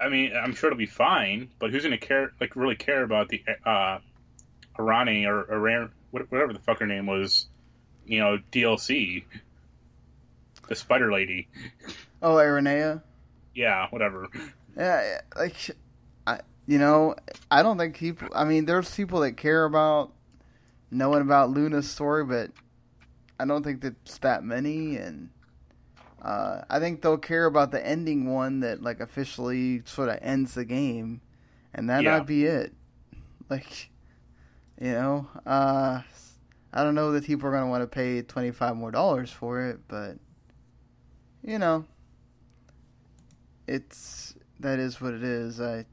[0.00, 2.32] I mean, I'm sure it'll be fine, but who's gonna care?
[2.40, 3.98] Like, really care about the uh,
[4.78, 7.46] Arani or Aran whatever the fuck her name was,
[8.06, 9.24] you know, DLC.
[10.68, 11.48] The Spider Lady.
[12.22, 13.02] Oh, Aranea.
[13.54, 14.28] Yeah, whatever.
[14.76, 15.56] Yeah, like,
[16.26, 17.16] I, you know,
[17.50, 18.28] I don't think people.
[18.34, 20.12] I mean, there's people that care about
[20.90, 22.50] knowing about Luna's story, but
[23.40, 24.96] I don't think that's that many.
[24.96, 25.30] And
[26.22, 30.52] Uh, I think they'll care about the ending one that like officially sort of ends
[30.54, 31.22] the game,
[31.72, 32.10] and that Yeah.
[32.10, 32.74] might be it.
[33.48, 33.90] Like,
[34.80, 36.02] you know, uh,
[36.72, 39.62] I don't know that people are gonna want to pay twenty five more dollars for
[39.66, 40.18] it, but
[41.42, 41.86] you know,
[43.66, 45.60] it's that is what it is.
[45.60, 45.86] I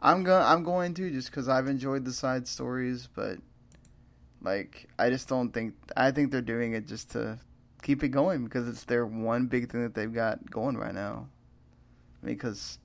[0.00, 3.38] I'm going I'm going to just because I've enjoyed the side stories, but
[4.42, 7.38] like I just don't think I think they're doing it just to
[7.82, 11.28] keep it going because it's their one big thing that they've got going right now.
[12.22, 12.78] Because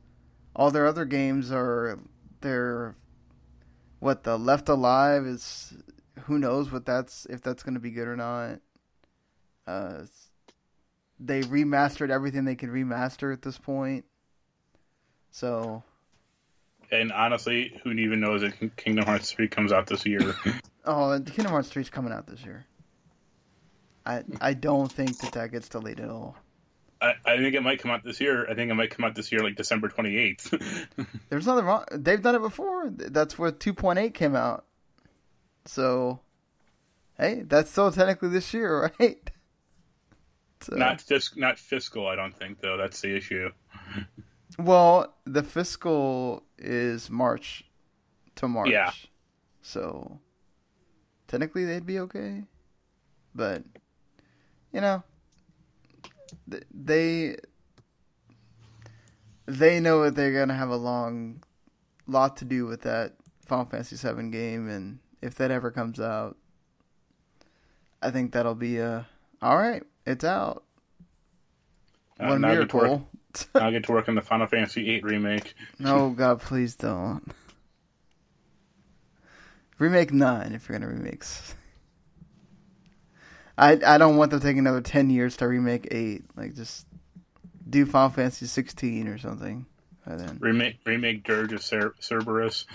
[0.55, 1.99] all their other games are
[2.41, 2.95] they're
[3.99, 5.73] what the Left Alive is.
[6.23, 8.59] Who knows what that's if that's going to be good or not.
[9.67, 10.03] Uh,
[11.19, 14.05] they remastered everything they could remaster at this point.
[15.31, 15.83] So
[16.91, 20.35] And honestly, who even knows if Kingdom Hearts 3 comes out this year?
[20.85, 22.65] Oh, the Kingdom Hearts 3 is coming out this year.
[24.05, 26.37] I I don't think that that gets delayed at all.
[27.01, 28.49] I, I think it might come out this year.
[28.49, 30.87] I think it might come out this year, like December 28th.
[31.29, 31.85] There's nothing wrong.
[31.91, 32.89] They've done it before.
[32.89, 34.65] That's where 2.8 came out.
[35.65, 36.21] So,
[37.17, 39.29] hey, that's still technically this year, right?
[40.61, 42.77] So, not just not fiscal, I don't think though.
[42.77, 43.49] That's the issue.
[44.59, 47.65] well, the fiscal is March
[48.35, 48.69] to March.
[48.69, 48.91] Yeah.
[49.61, 50.19] So,
[51.35, 52.43] technically they'd be okay.
[53.33, 53.63] But,
[54.71, 55.03] you know,
[56.73, 57.35] they
[59.45, 61.43] they know that they're gonna have a long
[62.07, 63.13] lot to do with that
[63.45, 66.37] Final Fantasy VII game, and if that ever comes out,
[68.01, 69.05] I think that'll be a
[69.41, 69.83] all right.
[70.05, 70.63] It's out.
[72.19, 73.09] Uh, One now I get to work- miracle.
[73.55, 75.53] now I get to work on the Final Fantasy VIII remake.
[75.79, 77.29] No, God, please don't.
[79.77, 81.53] Remake nine if you're gonna remix.
[83.57, 86.23] I I don't want them taking another ten years to remake eight.
[86.35, 86.85] Like just
[87.69, 89.65] do Final Fantasy sixteen or something.
[90.05, 92.65] By then, Remake remake Dirge of Cer- Cerberus.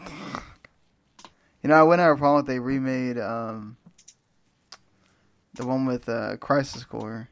[0.00, 3.76] you know, I wouldn't have a problem if they remade um
[5.54, 7.28] the one with uh, Crisis Core.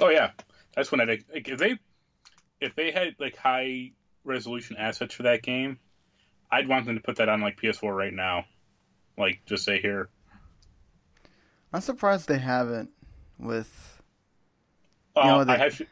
[0.00, 0.30] Oh yeah,
[0.74, 1.78] that's when I like, if they
[2.60, 3.92] if they had like high
[4.24, 5.78] resolution assets for that game,
[6.50, 8.44] I'd want them to put that on like PS4 right now.
[9.18, 10.08] Like just say here.
[11.72, 12.90] I'm surprised they haven't
[13.38, 14.00] with.
[15.16, 15.86] Uh, You know, I have to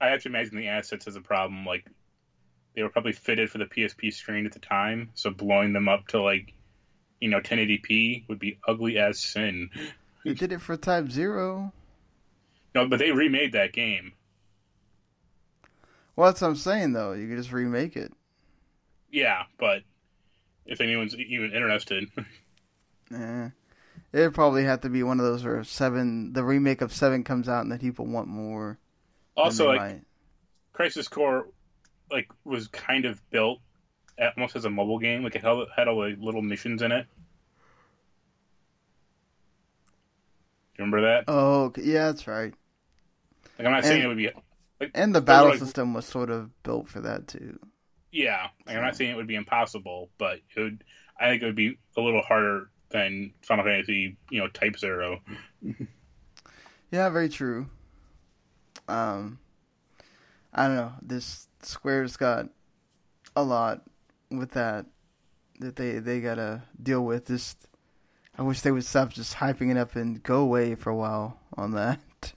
[0.00, 1.64] I have to imagine the assets as a problem.
[1.64, 1.86] Like
[2.74, 6.06] they were probably fitted for the PSP screen at the time, so blowing them up
[6.08, 6.52] to like
[7.20, 9.70] you know 1080p would be ugly as sin.
[10.24, 11.72] They did it for Type Zero.
[12.74, 14.12] No, but they remade that game.
[16.14, 17.12] Well, that's what I'm saying though.
[17.12, 18.12] You could just remake it.
[19.10, 19.82] Yeah, but
[20.66, 22.10] if anyone's even interested,
[23.14, 23.48] Eh.
[24.12, 27.48] It'd probably have to be one of those where seven, the remake of seven comes
[27.48, 28.78] out and then people want more.
[29.36, 30.00] also like might.
[30.72, 31.48] Crisis Core,
[32.10, 33.60] like was kind of built
[34.36, 35.22] almost as a mobile game.
[35.22, 37.06] Like it had, had all the little missions in it.
[40.78, 41.24] You remember that?
[41.28, 42.52] Oh, yeah, that's right.
[43.58, 44.30] Like I'm not saying it would be.
[44.80, 47.58] Like, And the battle like, system was sort of built for that too.
[48.16, 50.84] Yeah, like, I'm not saying it would be impossible, but it would.
[51.20, 55.20] I think it would be a little harder than Final Fantasy, you know, Type Zero.
[56.92, 57.68] Yeah, very true.
[58.86, 59.40] Um,
[60.54, 60.92] I don't know.
[61.02, 62.48] This Square's got
[63.34, 63.82] a lot
[64.30, 64.86] with that
[65.58, 67.26] that they they gotta deal with.
[67.26, 67.66] Just,
[68.38, 71.40] I wish they would stop just hyping it up and go away for a while
[71.54, 72.00] on that.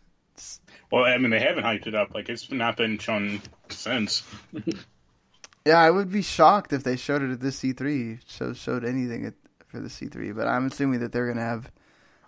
[0.92, 2.16] Well, I mean, they haven't hyped it up.
[2.16, 4.24] Like it's not been shown since.
[5.70, 8.22] Yeah, I would be shocked if they showed it at this E3.
[8.28, 9.36] Showed showed anything at,
[9.68, 11.72] for the E3, but I'm assuming that they're gonna have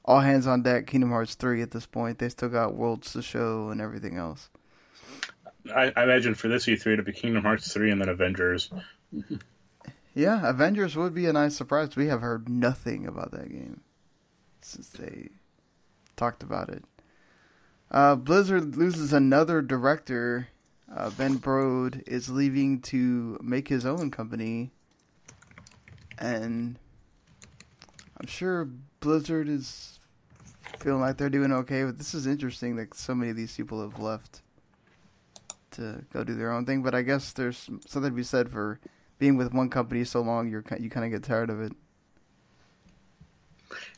[0.05, 0.85] all hands on deck.
[0.85, 2.19] Kingdom Hearts 3 at this point.
[2.19, 4.51] They still got Worlds to show and everything else.
[5.75, 8.71] I, I imagine for this E3 to be Kingdom Hearts three and then Avengers.
[10.13, 11.95] Yeah, Avengers would be a nice surprise.
[11.95, 13.79] We have heard nothing about that game
[14.61, 15.29] since they
[16.17, 16.83] talked about it.
[17.89, 20.49] Uh, Blizzard loses another director.
[20.95, 24.71] Uh, ben Brode is leaving to make his own company,
[26.19, 26.77] and
[28.19, 28.67] I'm sure
[28.99, 29.99] Blizzard is
[30.79, 31.83] feeling like they're doing okay.
[31.83, 34.41] But this is interesting that so many of these people have left
[35.71, 36.83] to go do their own thing.
[36.83, 38.79] But I guess there's something to be said for
[39.17, 40.49] being with one company so long.
[40.49, 41.71] You're you kind of get tired of it.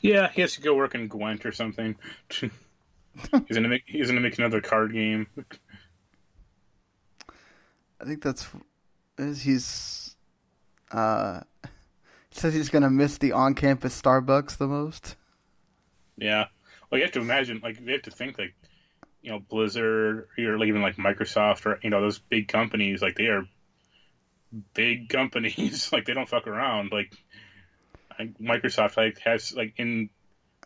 [0.00, 1.96] Yeah, he has to go work in Gwent or something.
[2.28, 2.50] he's
[3.50, 5.26] gonna make he's gonna make another card game.
[8.04, 8.46] I think that's
[9.16, 10.16] is he's
[10.92, 11.40] uh
[12.30, 15.16] says he's gonna miss the on-campus Starbucks the most.
[16.18, 16.46] Yeah.
[16.90, 18.54] Well, you have to imagine, like, you have to think, like,
[19.22, 23.28] you know Blizzard or even like Microsoft or you know those big companies like they
[23.28, 23.48] are
[24.74, 27.16] big companies like they don't fuck around like
[28.20, 30.10] Microsoft like has like in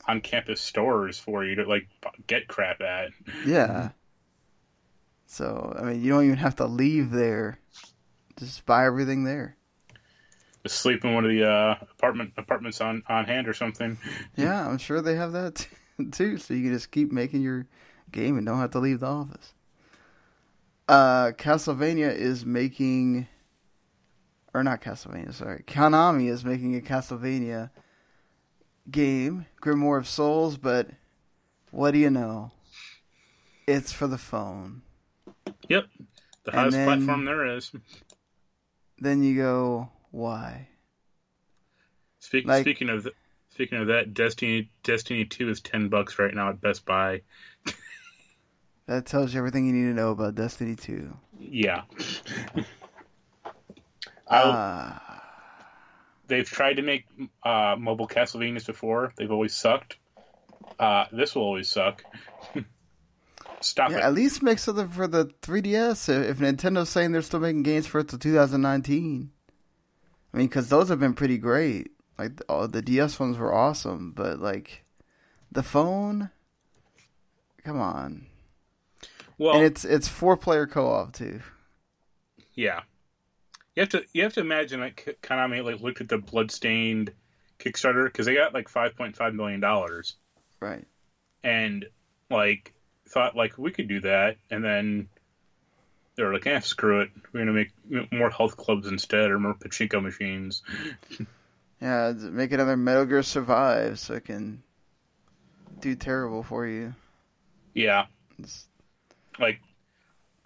[0.06, 1.86] on campus stores for you to like
[2.27, 3.10] get crap at.
[3.47, 3.90] Yeah.
[5.31, 7.61] So I mean, you don't even have to leave there;
[8.39, 9.57] just buy everything there.
[10.65, 13.99] Just sleep in one of the uh, apartment apartments on on hand or something.
[14.37, 15.67] Yeah, I'm sure they have that
[16.13, 16.39] too.
[16.39, 17.67] So you can just keep making your
[18.11, 19.53] game and don't have to leave the office.
[20.89, 23.29] Uh, Castlevania is making
[24.55, 25.63] or not Castlevania, sorry.
[25.67, 27.71] Konami is making a Castlevania
[28.91, 30.89] game, Grimoire of Souls, but
[31.71, 32.51] what do you know?
[33.67, 34.81] It's for the phone.
[35.69, 35.87] Yep.
[36.45, 37.70] The highest then, platform there is.
[38.99, 40.69] Then you go, why?
[42.20, 43.09] Speak, like, speaking of
[43.51, 47.23] speaking of that, Destiny Destiny Two is ten bucks right now at Best Buy.
[48.87, 51.16] that tells you everything you need to know about Destiny Two.
[51.39, 51.83] Yeah.
[54.31, 54.99] Uh,
[56.27, 57.07] they've tried to make
[57.43, 59.11] uh, mobile Castlevanias before.
[59.16, 59.97] They've always sucked.
[60.79, 62.05] Uh, this will always suck.
[63.61, 64.03] Stop yeah, it.
[64.05, 66.09] At least make something for the 3DS.
[66.29, 69.31] If Nintendo's saying they're still making games for it till 2019.
[70.33, 71.91] I mean, because those have been pretty great.
[72.19, 74.85] Like, oh, the DS ones were awesome, but like,
[75.51, 76.31] the phone,
[77.65, 78.27] come on.
[79.39, 81.41] Well, and it's it's four player co op too.
[82.55, 82.83] Yeah,
[83.77, 87.13] you have to you have to imagine like Konami like looked at the Bloodstained
[87.61, 90.17] Kickstarter because they got like five point five million dollars,
[90.61, 90.85] right?
[91.45, 91.87] And
[92.31, 92.75] like
[93.09, 95.09] thought like we could do that, and then
[96.15, 99.55] they were like, "eh, screw it, we're gonna make more health clubs instead or more
[99.55, 100.63] pachinko machines."
[101.81, 104.63] yeah, make another Metal Gear Survive so it can
[105.81, 106.95] do terrible for you.
[107.75, 108.07] Yeah,
[108.39, 108.67] it's...
[109.39, 109.61] like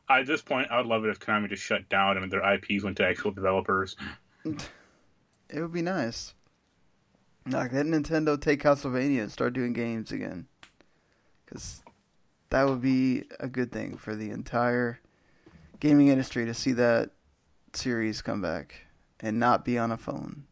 [0.08, 2.84] at this point, I would love it if Konami just shut down and their IPs
[2.84, 3.96] went to actual developers.
[4.44, 6.34] It would be nice.
[7.46, 10.46] Like let Nintendo take Castlevania and start doing games again,
[11.44, 11.81] because
[12.52, 15.00] that would be a good thing for the entire
[15.80, 17.08] gaming industry to see that
[17.72, 18.86] series come back
[19.20, 20.44] and not be on a phone.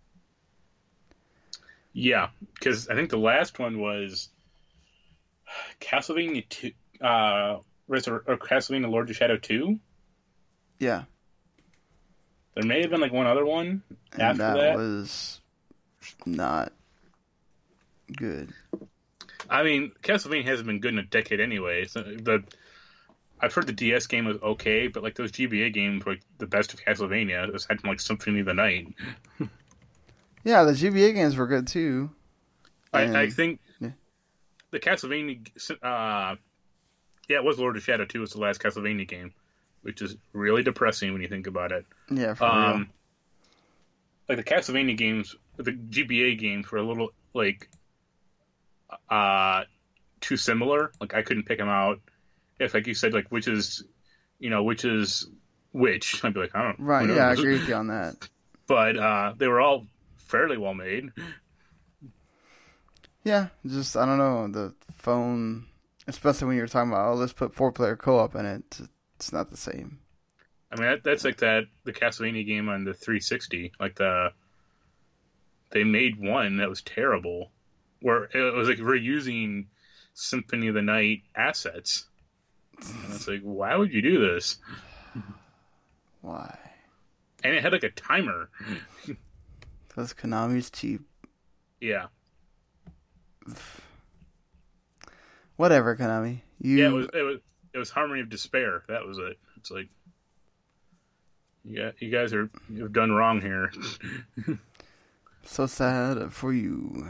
[1.93, 4.31] Yeah, because I think the last one was
[5.81, 6.73] Castlevania two.
[7.03, 7.59] Uh,
[7.91, 9.79] Resur- or Castlevania Lord of Shadow 2.
[10.79, 11.05] Yeah.
[12.55, 13.83] There may have been like one other one
[14.13, 15.41] and after that, that was
[16.25, 16.73] not
[18.17, 18.55] good.
[19.51, 21.85] I mean, Castlevania hasn't been good in a decade anyway.
[21.87, 22.45] So the
[23.41, 26.47] I've heard the DS game was okay, but like those GBA games were like, the
[26.47, 28.95] best of Castlevania, aside from like Symphony of the Night.
[30.45, 32.11] yeah, the GBA games were good too.
[32.93, 33.17] And...
[33.17, 33.91] I, I, think yeah.
[34.71, 35.49] the Castlevania
[35.83, 36.37] uh,
[37.29, 39.33] yeah, it was Lord of Shadow 2 was the last Castlevania game,
[39.83, 41.87] which is really depressing when you think about it.
[42.11, 42.87] Yeah, for um, real.
[44.29, 47.69] Like the Castlevania games, the GBA games were a little like
[49.09, 49.65] uh
[50.21, 50.93] too similar.
[51.01, 52.01] Like I couldn't pick them out.
[52.59, 53.85] If like you said, like which is,
[54.39, 55.29] you know, which is
[55.73, 56.81] which, I'd be like, I don't.
[56.81, 57.09] Right.
[57.09, 58.17] Yeah, I agree with you on that.
[58.67, 61.11] But uh, they were all fairly well made.
[63.25, 65.67] Yeah, just I don't know the phone
[66.11, 68.81] especially when you're talking about oh let's put four player co op in it.
[69.17, 69.99] It's not the same.
[70.73, 73.73] I mean that, that's like that the Castlevania game on the 360.
[73.81, 74.33] Like the
[75.71, 77.53] they made one that was terrible,
[78.01, 79.69] where it was like we're using
[80.15, 82.07] Symphony of the Night assets.
[82.81, 84.57] And it's like, why would you do this?
[86.23, 86.59] Why?
[87.43, 88.51] And it had like a timer.
[89.89, 91.03] Because Konami's cheap.
[91.81, 92.07] Yeah.
[95.57, 96.41] Whatever, Konami.
[96.61, 96.77] You...
[96.77, 97.39] Yeah, it was, it was
[97.73, 98.83] it was Harmony of Despair.
[98.89, 99.39] That was it.
[99.57, 99.89] It's like
[101.65, 103.73] yeah, you guys are you've done wrong here.
[105.45, 107.07] so sad for you.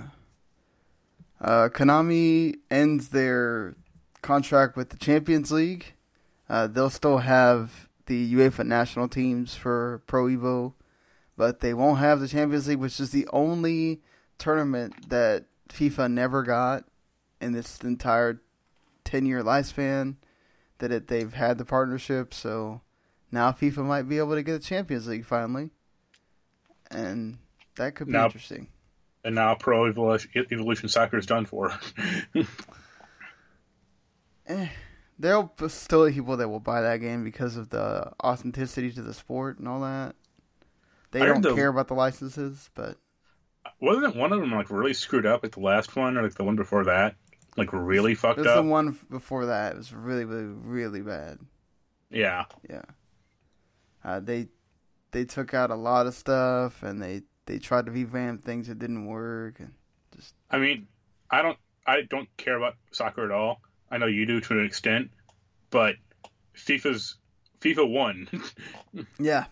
[1.40, 3.74] Uh, Konami ends their
[4.22, 5.94] contract with the Champions League.
[6.48, 10.74] Uh, they'll still have the UEFA national teams for Pro Evo,
[11.36, 14.02] but they won't have the Champions League, which is the only
[14.36, 16.84] tournament that FIFA never got
[17.40, 18.40] in this entire
[19.04, 20.16] 10 year lifespan
[20.78, 22.34] that it, they've had the partnership.
[22.34, 22.80] So
[23.30, 25.70] now FIFA might be able to get the Champions League finally.
[26.90, 27.38] And
[27.76, 28.68] that could be now, interesting.
[29.24, 31.72] And now Pro Evolution, Evolution Soccer is done for.
[34.46, 34.68] eh,
[35.18, 39.12] there'll still be people that will buy that game because of the authenticity to the
[39.12, 40.14] sport and all that.
[41.10, 42.96] They I don't the, care about the licenses, but
[43.80, 46.44] wasn't one of them like really screwed up, like the last one or like the
[46.44, 47.16] one before that?
[47.56, 48.56] like really fucked up.
[48.56, 49.72] the one before that.
[49.72, 51.38] It was really, really, really bad.
[52.10, 52.44] Yeah.
[52.68, 52.82] Yeah.
[54.04, 54.48] Uh, they
[55.12, 58.78] they took out a lot of stuff, and they they tried to revamp things that
[58.78, 59.72] didn't work, and
[60.16, 60.86] just I mean,
[61.30, 63.60] I don't I don't care about soccer at all.
[63.90, 65.10] I know you do to an extent,
[65.70, 65.96] but
[66.56, 67.16] FIFA's
[67.60, 68.28] FIFA won.
[69.18, 69.46] yeah.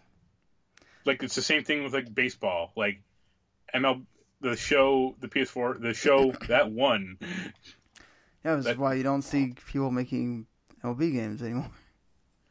[1.05, 2.73] Like it's the same thing with like baseball.
[2.77, 3.01] Like
[3.75, 4.05] ML
[4.41, 7.19] the show the PS4 the show that won.
[8.45, 10.47] Yeah, that's why you don't see people making
[10.85, 11.71] MLB games anymore.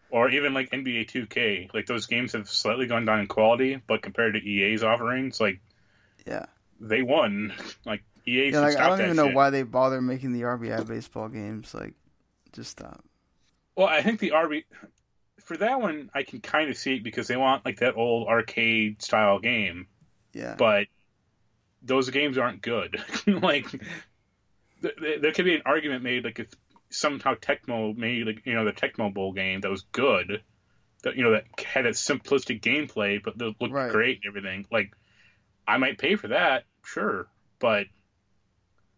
[0.09, 1.73] Or even like NBA 2K.
[1.73, 5.59] Like those games have slightly gone down in quality, but compared to EA's offerings, like
[6.25, 6.45] Yeah.
[6.79, 7.53] they won.
[7.85, 9.35] Like EA Yeah, like I don't even know shit.
[9.35, 11.73] why they bother making the RBI baseball games.
[11.73, 11.93] Like,
[12.53, 13.03] just stop.
[13.75, 14.63] Well, I think the RB
[15.41, 18.27] for that one I can kind of see it because they want like that old
[18.27, 19.88] arcade style game.
[20.34, 20.55] Yeah.
[20.57, 20.88] But
[21.84, 23.01] those games aren't good.
[23.27, 23.69] like
[24.81, 26.47] th- th- there could be an argument made like if
[26.89, 30.41] somehow Tecmo made like you know the Tecmo Bowl game that was good,
[31.03, 33.91] that you know that had a simplistic gameplay but that looked Right.
[33.91, 34.65] great and everything.
[34.72, 34.91] Like
[35.68, 37.27] I might pay for that, sure,
[37.59, 37.85] but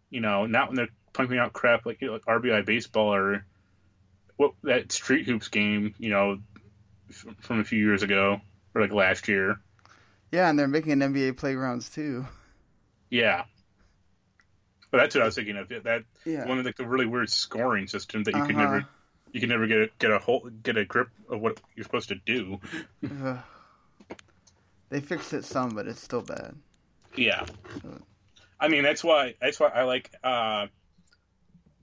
[0.09, 3.45] you know not when they're pumping out crap like, you know, like RBI baseball or
[4.37, 6.37] what that Street Hoops game, you know,
[7.09, 8.39] f- from a few years ago
[8.73, 9.59] or like last year.
[10.31, 12.27] Yeah, and they're making an NBA playgrounds too.
[13.09, 13.43] Yeah.
[14.91, 15.69] But that's what I was thinking of.
[15.69, 16.47] That Yeah.
[16.47, 18.65] one of like the really weird scoring system that you could Uh-huh.
[18.65, 18.85] never
[19.31, 22.09] you could never get a, get a whole get a grip of what you're supposed
[22.09, 22.59] to do.
[24.89, 26.55] They fixed it some, but it's still bad.
[27.15, 27.45] Yeah.
[28.59, 30.67] I mean that's why that's why I like uh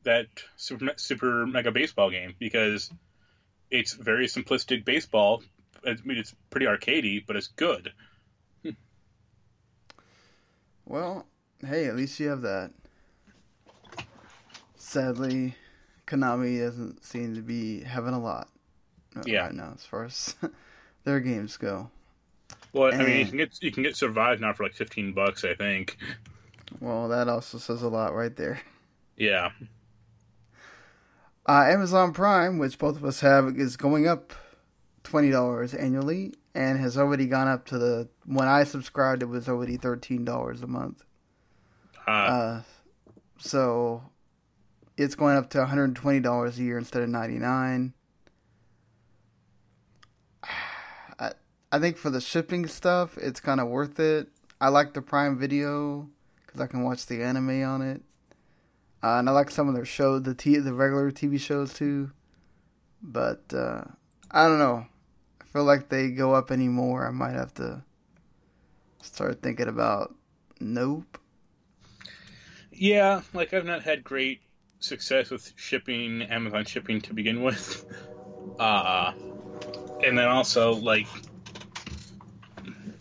[0.05, 0.27] that
[0.57, 2.91] super super mega baseball game because
[3.71, 5.43] it's very simplistic baseball.
[5.87, 7.93] I mean it's pretty arcadey, but it's good.
[10.85, 11.27] Well,
[11.67, 12.73] hey, at least you have that.
[14.87, 15.57] Sadly,
[16.07, 18.49] Konami doesn't seem to be having a lot
[19.17, 19.47] uh, Yeah.
[19.47, 20.37] right now as far as
[21.05, 21.91] their games go.
[22.73, 25.45] Well, I mean you can get you can get Survive now for like fifteen bucks,
[25.45, 25.97] I think.
[26.79, 28.61] Well, that also says a lot right there.
[29.17, 29.51] Yeah.
[31.49, 34.33] Uh, Amazon Prime, which both of us have, is going up
[35.03, 39.49] twenty dollars annually, and has already gone up to the when I subscribed, it was
[39.49, 41.03] already thirteen dollars a month.
[42.07, 42.61] Uh,
[43.39, 44.03] so
[44.97, 47.93] it's going up to one hundred and twenty dollars a year instead of ninety nine.
[51.19, 51.33] I
[51.73, 54.29] I think for the shipping stuff, it's kind of worth it.
[54.61, 56.09] I like the Prime Video
[56.47, 58.03] because I can watch the anime on it.
[59.03, 62.11] Uh, and I like some of their shows, the t- the regular TV shows too.
[63.03, 63.85] But uh,
[64.31, 64.87] I don't know.
[65.41, 67.07] I feel like they go up anymore.
[67.07, 67.83] I might have to
[69.03, 70.15] start thinking about
[70.61, 71.19] nope.
[72.73, 74.41] Yeah, like I've not had great
[74.79, 77.85] success with shipping Amazon shipping to begin with.
[78.59, 79.13] Uh
[80.05, 81.07] and then also like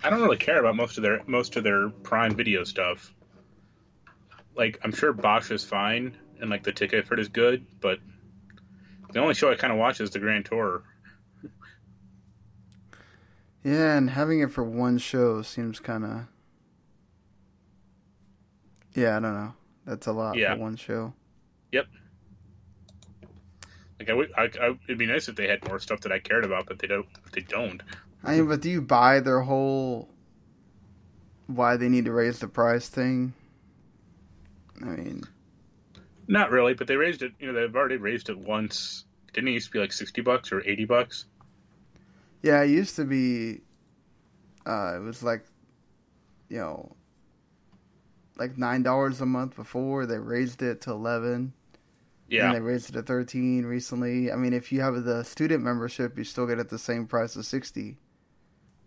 [0.04, 3.14] I don't really care about most of their most of their Prime Video stuff.
[4.56, 8.00] Like I'm sure Bosch is fine and like the ticket I've heard is good, but
[9.12, 10.84] the only show I kind of watch is the Grand Tour.
[13.64, 16.28] Yeah, and having it for one show seems kind of.
[18.94, 19.54] Yeah, I don't know.
[19.86, 20.54] That's a lot Yeah.
[20.54, 21.14] for one show.
[21.76, 21.88] Yep.
[24.00, 26.20] Like I would, I, I, it'd be nice if they had more stuff that I
[26.20, 27.06] cared about, but they don't.
[27.34, 27.82] They don't.
[28.24, 30.10] I mean, but do you buy their whole
[31.48, 33.34] why they need to raise the price thing?
[34.82, 35.24] I mean,
[36.28, 37.34] Not really, but they raised it.
[37.40, 39.06] You know, they've already raised it once.
[39.34, 41.26] Didn't it used to be like sixty bucks or eighty bucks?
[42.42, 43.62] yeah, it used to be.
[44.66, 45.46] Uh, it was like,
[46.50, 46.96] you know,
[48.38, 50.06] like nine dollars a month before.
[50.06, 51.54] They raised it to eleven.
[52.28, 52.48] Yeah.
[52.48, 54.32] And they raised it to thirteen recently.
[54.32, 57.38] I mean, if you have the student membership, you still get it the same price
[57.38, 57.98] as sixty.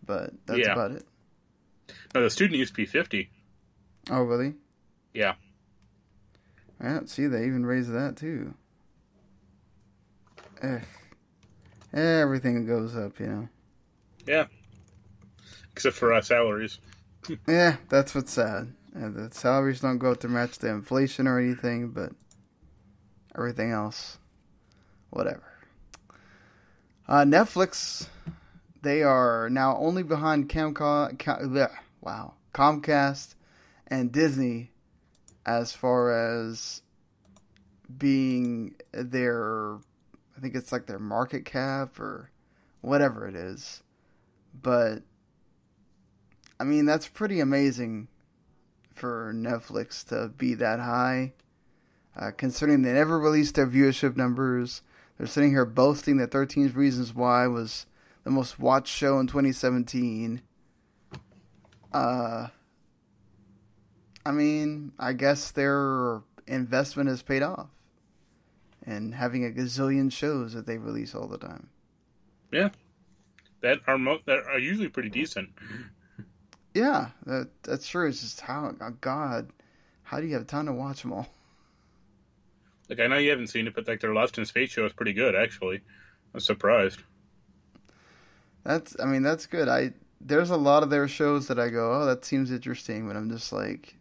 [0.05, 0.73] But that's Yeah.
[0.73, 1.05] about it.
[2.15, 3.31] No, the student used to be fifty.
[4.10, 4.55] Oh, really?
[5.15, 5.35] Yeah.
[6.81, 8.55] I don't see they even raised that too.
[10.62, 10.81] Ugh.
[11.93, 13.48] Everything goes up, you know.
[14.27, 14.47] Yeah.
[15.73, 16.78] Except for our salaries.
[17.47, 18.73] Yeah, that's what's sad.
[18.97, 22.12] Uh, the salaries don't go up to match the inflation or anything, but
[23.39, 24.19] everything else,
[25.10, 25.52] whatever.
[27.06, 28.09] Uh, Netflix,
[28.82, 31.70] they are now only behind Camco- Ca- bleh,
[32.01, 33.35] wow, Comcast
[33.86, 34.73] and Disney
[35.47, 36.82] as far as
[37.97, 39.77] being their,
[40.36, 42.31] I think it's like their market cap or
[42.82, 43.82] whatever it is.
[44.60, 45.02] But
[46.60, 48.09] I mean, that's pretty amazing
[48.93, 51.32] for Netflix to be that high.
[52.19, 54.82] Uh, considering they never released their viewership numbers,
[55.16, 57.86] they're sitting here boasting that 13 Reasons Why was
[58.24, 60.43] the most watched show in 2017.
[61.93, 62.49] Uh,
[64.27, 67.69] I mean, I guess their investment has paid off.
[68.85, 71.69] And having a gazillion shows that they release all the time.
[72.51, 72.70] Yeah,
[73.61, 75.51] that are mo- that are usually pretty decent.
[76.73, 78.09] Yeah, that that's true.
[78.09, 79.51] It's just how oh God,
[80.05, 81.28] how do you have time to watch them all?
[82.89, 84.93] Like I know you haven't seen it, but like their Lost in Space show is
[84.93, 85.81] pretty good actually.
[86.35, 87.01] I'm surprised.
[88.65, 89.69] That's I mean that's good.
[89.69, 93.16] I there's a lot of their shows that I go, oh, that seems interesting, but
[93.16, 93.97] I'm just like,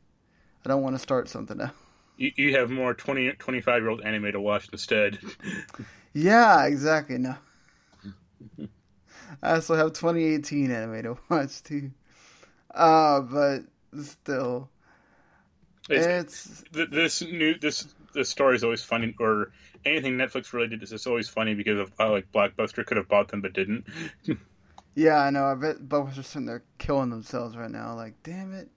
[0.66, 1.72] I don't want to start something else.
[2.18, 5.20] You, you have more 20, 25 year old anime to watch instead.
[6.14, 7.20] yeah, exactly.
[7.20, 7.36] No.
[9.44, 11.92] I also have 2018 anime to watch too.
[12.74, 13.60] Uh, but
[14.02, 14.70] still,
[15.90, 17.88] it's, it's this new this
[18.18, 19.52] this story is always funny, or
[19.86, 23.30] anything Netflix related is just always funny because of how like Blockbuster could have bought
[23.30, 23.86] them but didn't.
[24.96, 25.46] yeah, I know.
[25.46, 27.96] I bet Blockbuster's sitting there killing themselves right now.
[27.96, 28.70] Like, damn it.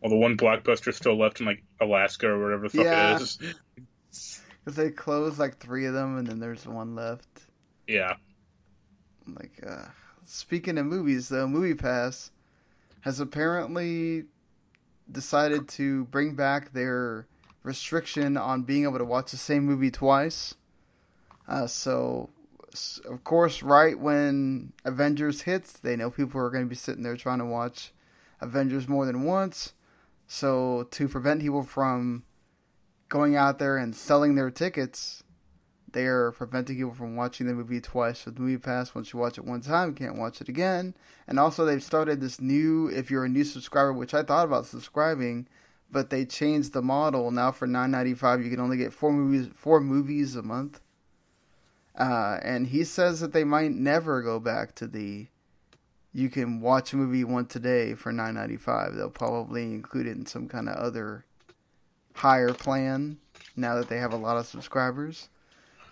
[0.00, 3.16] Well, the one Blockbuster still left in like Alaska or whatever the fuck yeah.
[3.16, 3.38] it is.
[4.64, 7.28] Because they closed like three of them, and then there's one left.
[7.86, 8.14] Yeah.
[9.24, 9.84] Like, uh,
[10.24, 12.30] speaking of movies, though, MoviePass
[13.02, 14.24] has apparently
[15.12, 17.28] decided to bring back their
[17.66, 20.54] restriction on being able to watch the same movie twice.
[21.48, 22.30] Uh, so,
[23.04, 27.16] of course, right when Avengers hits, they know people are going to be sitting there
[27.16, 27.92] trying to watch
[28.40, 29.72] Avengers more than once.
[30.28, 32.22] So, to prevent people from
[33.08, 35.24] going out there and selling their tickets,
[35.92, 38.94] they are preventing people from watching the movie twice with MoviePass.
[38.94, 40.94] Once you watch it one time, you can't watch it again.
[41.26, 44.66] And also, they've started this new, if you're a new subscriber, which I thought about
[44.66, 45.48] subscribing,
[45.90, 47.30] but they changed the model.
[47.30, 50.80] Now for nine ninety five, you can only get four movies, four movies a month.
[51.98, 55.26] Uh, and he says that they might never go back to the
[56.12, 58.94] you can watch a movie once a day for nine ninety five.
[58.94, 61.24] They'll probably include it in some kind of other
[62.14, 63.18] higher plan
[63.54, 65.28] now that they have a lot of subscribers.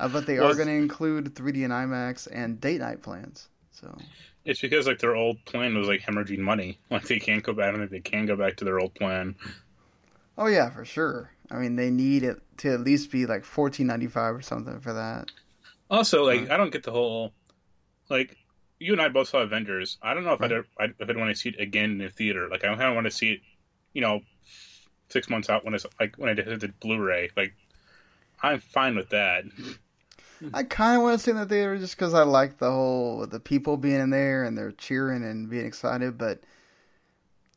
[0.01, 3.49] Uh, but they well, are going to include 3D and IMAX and date night plans.
[3.71, 3.97] So
[4.45, 6.79] it's because like their old plan was like hemorrhaging money.
[6.91, 7.69] Like they can't go back.
[7.69, 9.37] I don't think they can go back to their old plan.
[10.37, 11.31] Oh yeah, for sure.
[11.51, 14.81] I mean, they need it to at least be like fourteen ninety five or something
[14.81, 15.31] for that.
[15.91, 17.33] Also, like I don't get the whole
[18.09, 18.37] like
[18.79, 19.99] you and I both saw Avengers.
[20.03, 20.53] I don't know if right.
[20.53, 22.49] I'd, I'd if I'd want to see it again in the theater.
[22.51, 23.41] Like I kind of want to see it,
[23.93, 24.21] you know,
[25.09, 27.31] six months out when it's like when I did the Blu-ray.
[27.37, 27.55] Like
[28.43, 29.45] I'm fine with that.
[30.53, 32.71] I kind of want to see it in the theater just because I like the
[32.71, 36.41] whole the people being in there and they're cheering and being excited, but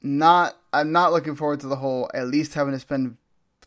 [0.03, 0.55] not.
[0.77, 3.17] I'm not looking forward to the whole at least having to spend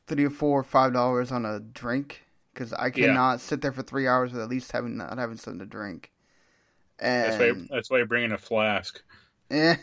[0.07, 2.25] three or four or five dollars on a drink
[2.55, 3.37] because I cannot yeah.
[3.39, 6.13] sit there for three hours with at least having not having something to drink.
[6.99, 9.03] And that's why that's why you're bringing a flask.
[9.51, 9.77] Yeah,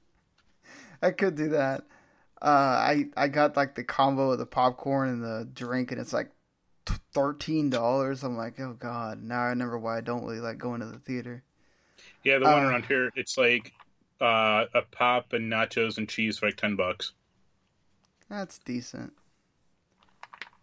[1.02, 1.84] I could do that.
[2.40, 6.12] Uh, I I got like the combo of the popcorn and the drink, and it's
[6.12, 6.30] like
[7.12, 8.22] thirteen dollars.
[8.22, 9.22] I'm like, oh god!
[9.22, 11.42] Now I remember why I don't really like going to the theater.
[12.24, 13.72] Yeah, the one uh, around here, it's like
[14.22, 17.12] uh, a pop and nachos and cheese for like ten bucks.
[18.30, 19.12] That's decent,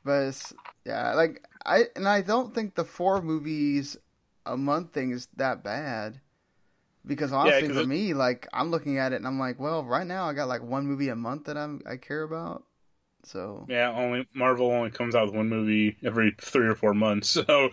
[0.03, 0.53] but it's,
[0.85, 3.97] yeah, like I and I don't think the four movies
[4.45, 6.21] a month thing is that bad.
[7.05, 10.07] Because honestly, yeah, for me, like I'm looking at it and I'm like, well, right
[10.07, 12.63] now I got like one movie a month that I'm I care about.
[13.23, 17.29] So yeah, only Marvel only comes out with one movie every three or four months,
[17.47, 17.69] so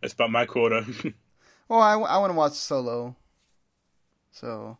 [0.00, 0.84] that's about my quota.
[1.68, 3.16] well, I, I want to watch Solo.
[4.32, 4.78] So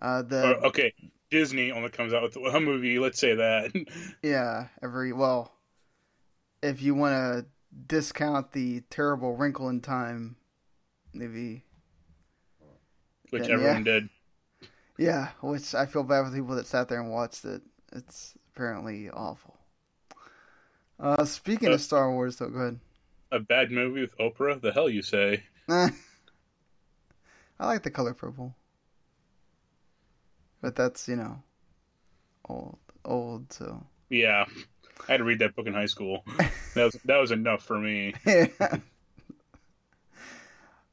[0.00, 0.92] uh, the uh, okay,
[1.30, 2.98] Disney only comes out with one movie.
[2.98, 3.72] Let's say that.
[4.22, 5.52] yeah, every well,
[6.62, 7.46] if you want to
[7.86, 10.36] discount the terrible Wrinkle in Time
[11.12, 11.64] movie,
[13.30, 13.92] which then, everyone yeah.
[13.92, 14.08] did.
[15.00, 17.62] Yeah, which I feel bad for people that sat there and watched it.
[17.92, 19.56] It's apparently awful.
[20.98, 22.80] Uh, speaking uh, of Star Wars, though, go ahead.
[23.30, 24.60] A bad movie with Oprah?
[24.60, 25.44] The hell you say?
[25.68, 25.92] I
[27.60, 28.56] like the color purple.
[30.60, 31.42] But that's, you know,
[32.48, 33.84] old, old, so.
[34.10, 34.46] Yeah.
[35.08, 36.24] I had to read that book in high school.
[36.74, 38.14] that was that was enough for me.
[38.26, 38.48] yeah.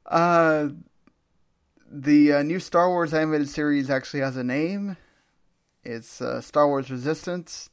[0.06, 0.68] Uh,
[1.90, 4.96] the uh, new Star Wars animated series actually has a name.
[5.82, 7.70] It's uh, Star Wars Resistance,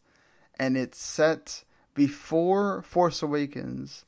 [0.57, 1.63] and it's set
[1.93, 4.05] before Force Awakens.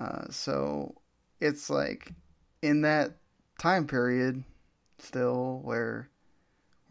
[0.00, 0.96] Uh, so
[1.40, 2.12] it's like
[2.60, 3.12] in that
[3.58, 4.42] time period
[4.98, 6.08] still where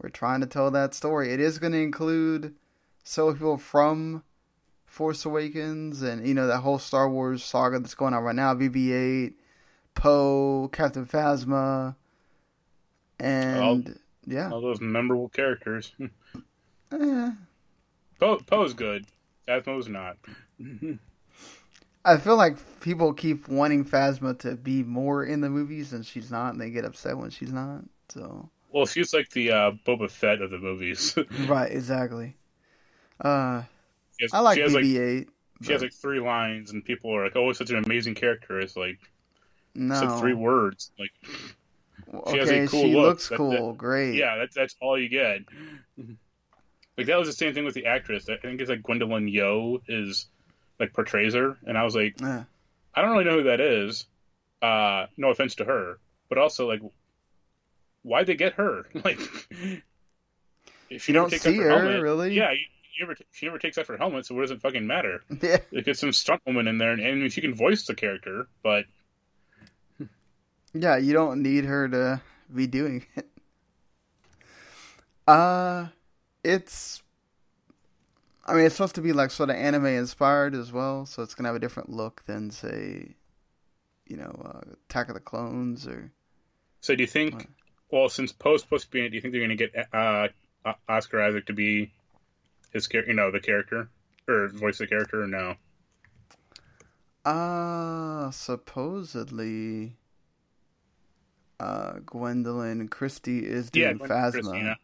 [0.04, 1.32] we're trying to tell that story.
[1.32, 2.54] It is going to include
[3.02, 4.22] some people from
[4.84, 8.54] Force Awakens, and you know that whole Star Wars saga that's going on right now.
[8.54, 9.32] BB-8,
[9.94, 11.96] Poe, Captain Phasma,
[13.18, 13.82] and All-
[14.26, 15.92] yeah, All those memorable characters.
[16.92, 17.30] Eh,
[18.20, 19.06] Poe Poe's good.
[19.48, 20.16] Phasma's not.
[22.04, 26.30] I feel like people keep wanting Phasma to be more in the movies, and she's
[26.30, 27.80] not, and they get upset when she's not.
[28.10, 31.16] So Well, she's like the uh, Boba Fett of the movies.
[31.46, 32.34] right, exactly.
[33.20, 33.62] Uh,
[34.20, 35.26] has- I like she has, BB-8.
[35.62, 38.58] She has like three lines, and people are like, "Oh, it's such an amazing character."
[38.58, 38.98] It's like
[39.76, 39.94] No.
[39.94, 40.90] said three words.
[40.98, 41.12] Like
[42.32, 43.06] she has okay, a cool she look.
[43.06, 44.16] looks That- cool, that- great.
[44.16, 45.42] Yeah, that's that's all you get.
[46.98, 48.28] Like that was the same thing with the actress.
[48.28, 50.26] I think it's like Gwendolyn Yo is
[50.80, 52.42] like portrays her, and I was like, Yeah.
[52.94, 54.06] I don't really know who that is.
[54.60, 55.98] Uh, no offense to her,
[56.28, 56.80] but also like,
[58.04, 58.86] why'd they get her?
[59.04, 59.18] Like,
[60.88, 62.34] if she You don't see her, helmet, really?
[62.34, 62.60] Yeah, you,
[63.00, 65.22] never, she never takes off her helmet, so what does it fucking matter?
[65.42, 65.56] Yeah.
[65.72, 68.84] They get some stunt woman in there, and, and she can voice the character, but
[70.72, 72.20] Yeah, you don't need her to
[72.54, 73.26] be doing it.
[75.26, 75.86] Uh,
[76.44, 77.02] it's.
[78.46, 81.34] I mean, it's supposed to be like sort of anime inspired as well, so it's
[81.34, 83.14] gonna have a different look than say,
[84.06, 86.12] you know, uh, Attack of the Clones or.
[86.82, 87.48] So do you think?
[87.94, 90.26] Well, since Poe's supposed to be it, do you think they're going to get uh,
[90.88, 91.92] Oscar Isaac to be
[92.72, 93.12] his character?
[93.12, 93.88] You know, the character
[94.26, 95.22] or voice the character?
[95.22, 95.54] Or no?
[97.24, 99.96] Uh, supposedly.
[101.60, 104.32] Uh, Gwendoline Christie is doing Gwen Phasma.
[104.32, 104.76] Christina.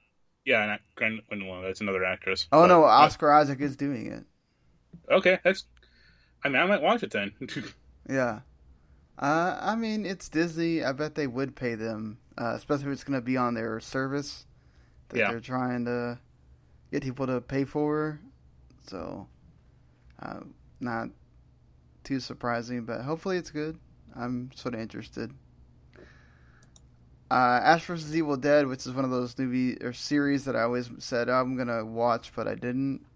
[0.45, 2.47] Yeah, not Gwendolyn, that's another actress.
[2.53, 4.25] Oh But- no, but- Oscar Isaac is doing it.
[5.11, 5.65] Okay, that's.
[6.45, 7.33] I mean, I might watch it then.
[8.09, 8.41] Yeah.
[9.19, 10.83] Uh, I mean, it's Disney.
[10.85, 13.79] I bet they would pay them, uh, especially if it's going to be on their
[13.81, 14.47] service
[15.11, 15.31] that Yeah.
[15.31, 16.19] they're trying to
[16.91, 18.19] get people to pay for.
[18.89, 19.29] So,
[20.21, 20.41] uh,
[20.81, 21.11] not
[22.03, 23.79] too surprising, but hopefully it's good.
[24.17, 25.33] I'm sort of interested.
[27.31, 28.17] Uh, Ash vs.
[28.17, 31.57] Evil Dead, which is one of those movie or series that I always said I'm
[31.57, 33.07] gonna watch, but I didn't.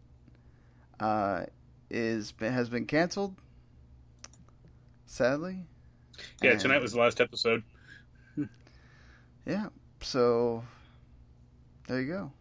[1.00, 1.46] Uh,
[1.90, 3.34] is has been canceled.
[5.06, 5.66] Sadly.
[6.42, 7.64] yeah, And- tonight was the last episode.
[9.46, 9.68] Yeah.
[10.00, 10.64] So
[11.86, 12.32] there you go.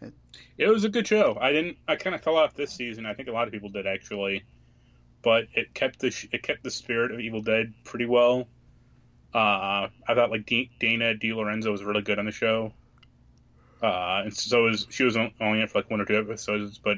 [0.00, 0.14] It,
[0.56, 1.36] It was a good show.
[1.40, 1.78] I didn't.
[1.86, 3.06] I kind of fell off this season.
[3.06, 4.44] I think a lot of people did actually,
[5.22, 8.48] but it kept the it kept the spirit of Evil Dead pretty well.
[9.34, 12.72] Uh, I thought like D- Dana DeLorenzo was really good on the show.
[13.82, 16.96] Uh, and so was she was only in for like one or two episodes, but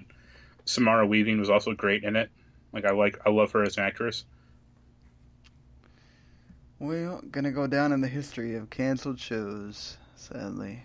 [0.65, 2.31] Samara Weaving was also great in it.
[2.73, 4.24] Like I like I love her as an actress.
[6.81, 9.97] Well, gonna go down in the history of canceled shows.
[10.16, 10.82] Sadly.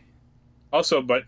[0.72, 1.24] Also, but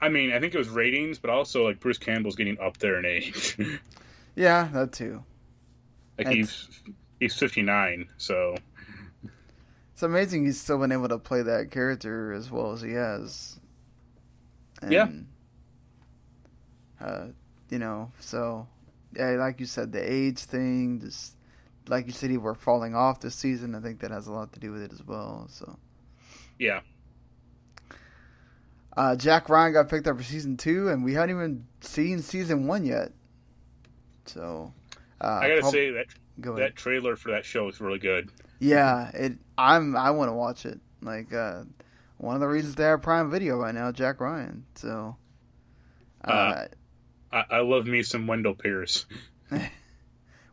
[0.00, 2.98] I mean, I think it was ratings, but also like Bruce Campbell's getting up there
[2.98, 3.56] in age.
[4.36, 5.24] Yeah, that too.
[6.16, 6.68] like he's
[7.18, 8.54] he's fifty nine, so
[9.92, 13.58] It's amazing he's still been able to play that character as well as he has.
[14.80, 15.08] And, Yeah.
[17.00, 17.26] Uh,
[17.70, 18.68] you know, so
[19.16, 21.34] yeah, like you said, the age thing, just
[21.90, 23.74] like you said, he were falling off this season.
[23.74, 25.46] I think that has a lot to do with it as well.
[25.50, 25.78] So,
[26.58, 26.80] yeah.
[28.96, 32.66] uh, Jack Ryan got picked up for season two, and we haven't even seen season
[32.66, 33.12] one yet.
[34.26, 34.72] So,
[35.20, 36.06] uh, I gotta prob- say that
[36.40, 38.30] Go that trailer for that show is really good.
[38.60, 39.32] Yeah, it.
[39.58, 39.96] I'm.
[39.96, 40.80] I want to watch it.
[41.02, 41.64] Like uh,
[42.18, 44.64] one of the reasons they have Prime Video right now, Jack Ryan.
[44.74, 45.16] So,
[46.24, 46.66] uh, Uh,
[47.32, 49.06] I, I love me some Wendell Pierce.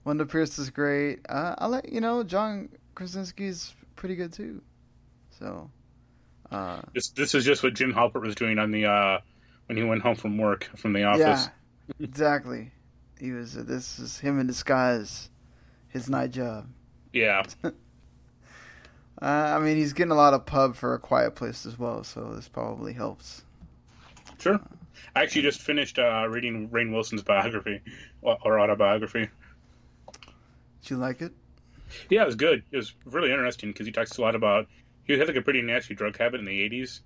[0.07, 1.19] Wendell Pierce is great.
[1.27, 4.61] Uh, I like you know John Krasinski's pretty good too.
[5.37, 5.69] So,
[6.49, 9.19] uh, This this is just what Jim Halpert was doing on the uh,
[9.65, 11.49] when he went home from work from the office.
[11.89, 12.71] yeah, exactly.
[13.19, 13.53] He was.
[13.53, 15.29] this is him in disguise.
[15.89, 16.67] His night job.
[17.13, 17.43] Yeah.
[19.19, 22.03] Uh, I mean, he's getting a lot of pub for a quiet place as well,
[22.03, 23.41] so this probably helps.
[24.37, 24.59] Sure.
[25.15, 27.81] I actually just finished uh, reading Rainn Wilson's biography
[28.21, 29.27] or autobiography.
[30.81, 31.31] Did you like it?
[32.09, 32.63] Yeah, it was good.
[32.71, 34.67] It was really interesting because he talks a lot about
[35.05, 37.01] he had like a pretty nasty drug habit in the eighties,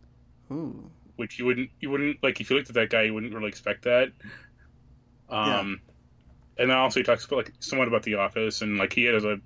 [0.51, 0.89] Ooh.
[1.17, 3.47] which you wouldn't you wouldn't like if you looked at that guy you wouldn't really
[3.49, 4.11] expect that.
[5.29, 5.81] Um,
[6.57, 9.23] and then also he talks about like somewhat about the office and like he has
[9.23, 9.39] a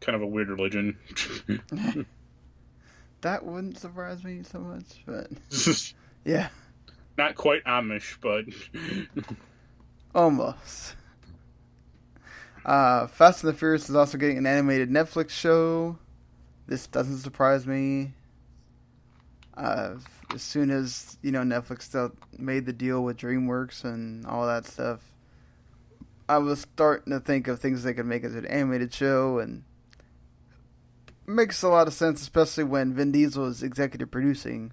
[0.00, 0.96] kind of a weird religion.
[3.20, 5.30] That wouldn't surprise me so much, but
[6.26, 6.48] yeah,
[7.16, 8.44] Not quite Amish, but
[10.14, 10.94] almost.
[12.64, 15.98] Uh, Fast and the Furious is also getting an animated Netflix show.
[16.66, 18.14] This doesn't surprise me.
[19.56, 19.96] Uh,
[20.34, 25.00] as soon as you know Netflix made the deal with DreamWorks and all that stuff,
[26.28, 29.62] I was starting to think of things they could make as an animated show, and
[31.26, 34.72] makes a lot of sense, especially when Vin Diesel is executive producing.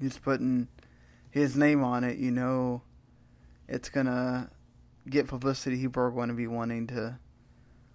[0.00, 0.68] He's putting
[1.30, 2.82] his name on it, you know,
[3.68, 4.50] it's gonna
[5.08, 5.76] get publicity.
[5.80, 7.18] People are going to be wanting to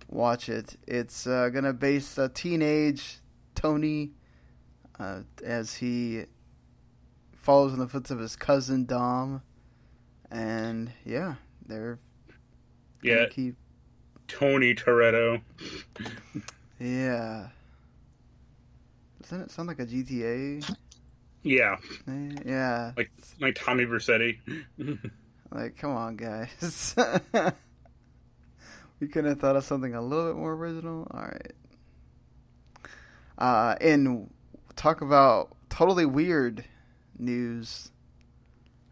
[0.09, 0.75] watch it.
[0.87, 3.19] It's uh, gonna base a teenage
[3.55, 4.11] Tony
[4.99, 6.23] uh, as he
[7.33, 9.41] follows in the footsteps of his cousin Dom,
[10.31, 11.35] and yeah,
[11.65, 11.99] they're
[13.01, 13.25] Yeah.
[13.29, 13.55] keep
[14.27, 15.41] Tony Toretto.
[16.79, 17.49] yeah.
[19.21, 20.75] Doesn't it sound like a GTA?
[21.43, 21.77] Yeah.
[22.07, 22.91] Eh, Yeah.
[22.95, 24.37] Like like Tommy Vercetti.
[25.51, 26.95] Like, come on, guys.
[28.99, 31.07] we couldn't have thought of something a little bit more original.
[31.11, 31.53] All right.
[33.37, 34.33] Uh, and
[34.75, 36.65] talk about totally weird
[37.17, 37.91] news.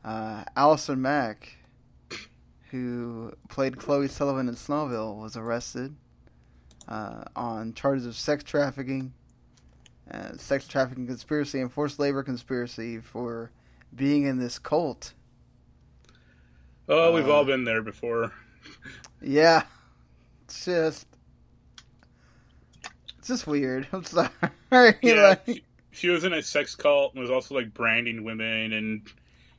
[0.03, 1.57] Uh, Allison Mack,
[2.69, 5.95] who played Chloe Sullivan in Smallville, was arrested
[6.87, 9.13] uh, on charges of sex trafficking,
[10.11, 13.51] uh, sex trafficking conspiracy, and forced labor conspiracy for
[13.95, 15.13] being in this cult.
[16.87, 18.31] Oh, we've Uh, all been there before.
[19.21, 19.63] Yeah,
[20.43, 21.07] it's just,
[23.19, 23.87] it's just weird.
[23.93, 24.29] I'm sorry.
[25.01, 28.73] Yeah, Like, she, she was in a sex cult and was also like branding women
[28.73, 29.07] and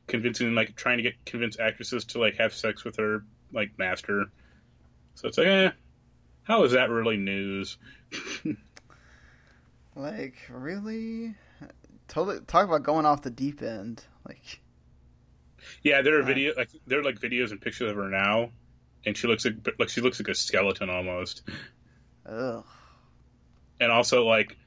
[0.07, 4.25] convincing like trying to get convince actresses to like have sex with her like master.
[5.15, 5.71] So it's like, eh,
[6.43, 7.77] how is that really news?
[9.95, 11.35] like really,
[12.07, 12.39] totally.
[12.45, 14.05] Talk about going off the deep end.
[14.27, 14.59] Like,
[15.83, 18.49] Yeah, there are video like there are like videos and pictures of her now,
[19.05, 21.43] and she looks like like she looks like a skeleton almost.
[22.25, 22.65] ugh.
[23.79, 24.57] And also like,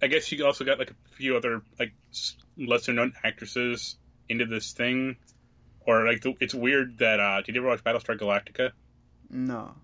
[0.00, 1.92] I guess she also got like a few other like
[2.56, 3.96] lesser known actresses
[4.28, 5.16] into this thing,
[5.86, 8.70] or like the, it's weird that uh did you ever watch Battlestar Galactica?
[9.30, 9.74] No.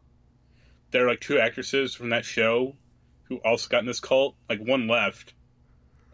[0.91, 2.77] there are like two actresses from that show
[3.25, 4.37] who also got in this cult.
[4.49, 5.35] Like one left,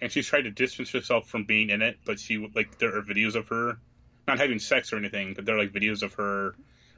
[0.00, 3.02] and she's tried to distance herself from being in it, but she like there are
[3.02, 3.78] videos of her
[4.26, 6.54] not having sex or anything, but there are like videos of her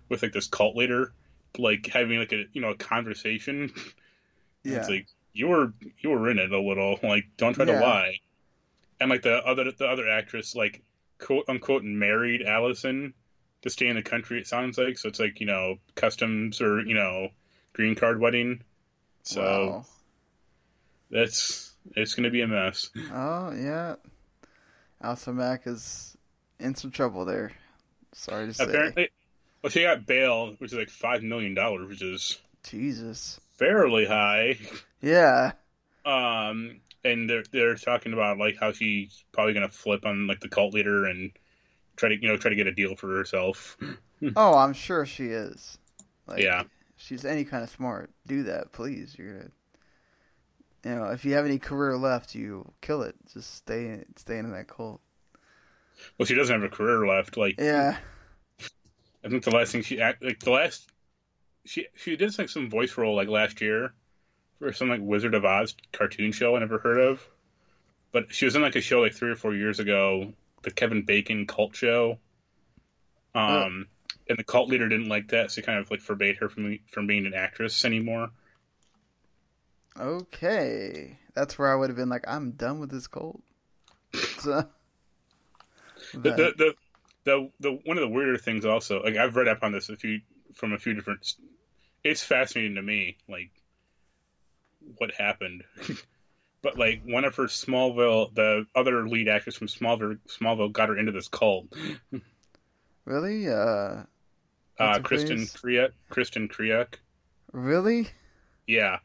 [0.09, 1.13] with like this cult leader,
[1.59, 3.73] like having like a you know a conversation.
[4.67, 4.89] And It's Yeah.
[4.89, 6.99] like you were you were in it a little.
[7.03, 8.21] Like don't try to lie.
[9.01, 10.83] And like the other the other actress like
[11.19, 13.15] quote unquote married Allison
[13.63, 14.39] to stay in the country.
[14.41, 15.09] It sounds like so.
[15.09, 17.31] It's like you know customs or you know
[17.73, 18.63] green card wedding.
[19.25, 19.87] So Wow.
[21.11, 22.91] that's it's gonna be a mess.
[23.11, 23.97] Oh yeah.
[25.01, 26.16] Allison Mack is
[26.59, 27.53] in some trouble there.
[28.13, 28.65] Sorry to say.
[28.65, 29.11] Apparently,
[29.63, 33.41] well, she got bail, which is like five million dollars, which is Jesus.
[33.59, 34.59] fairly high.
[35.03, 35.53] Yeah.
[36.05, 40.49] Um, and they're they're talking about like how she's probably gonna flip on like the
[40.49, 41.31] cult leader and
[41.97, 43.77] try to you know try to get a deal for herself.
[44.37, 45.79] oh, I'm sure she is.
[46.27, 46.63] Like, Yeah.
[46.97, 48.11] she's any kind of smart.
[48.27, 49.15] Do that, please.
[49.19, 49.51] You're gonna.
[50.85, 53.17] You know, if you have any career left, you kill it.
[53.33, 55.01] Just stay stay in that cult.
[56.19, 57.37] Well, she doesn't have a career left.
[57.37, 57.97] Like, Yeah.
[59.25, 60.89] I think the last thing she act like the last
[61.65, 63.93] she she did like some voice role like last year
[64.61, 67.27] for some like Wizard of Oz cartoon show I never heard of.
[68.13, 71.03] But she was in like a show like three or four years ago, the Kevin
[71.03, 72.19] Bacon cult show.
[73.35, 73.89] Um
[74.29, 76.79] and the cult leader didn't like that, so he kind of like forbade her from
[76.93, 78.31] from being an actress anymore.
[79.99, 83.43] Okay, that's where I would have been like, I'm done with this cult.
[84.39, 84.65] So,
[86.23, 86.75] The, the, the
[87.25, 89.97] the the one of the weirder things also like I've read up on this a
[89.97, 90.21] few
[90.55, 91.35] from a few different.
[92.05, 93.51] It's fascinating to me, like
[94.99, 95.65] what happened.
[96.63, 100.97] but like one of her Smallville, the other lead actress from Smallville, Smallville got her
[100.97, 101.67] into this cult.
[103.05, 104.05] really, uh,
[104.79, 105.39] Uh, Kristen?
[105.39, 106.95] Kriak, Kristen Kriak.
[107.53, 108.09] really,
[108.67, 108.99] Yeah,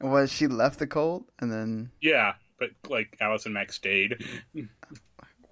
[0.00, 1.90] was she left the cult and then?
[2.00, 4.24] yeah, but like Allison Mack stayed.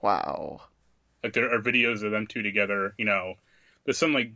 [0.06, 0.60] Wow.
[1.24, 3.34] like there are videos of them two together you know.
[3.84, 4.30] There's some like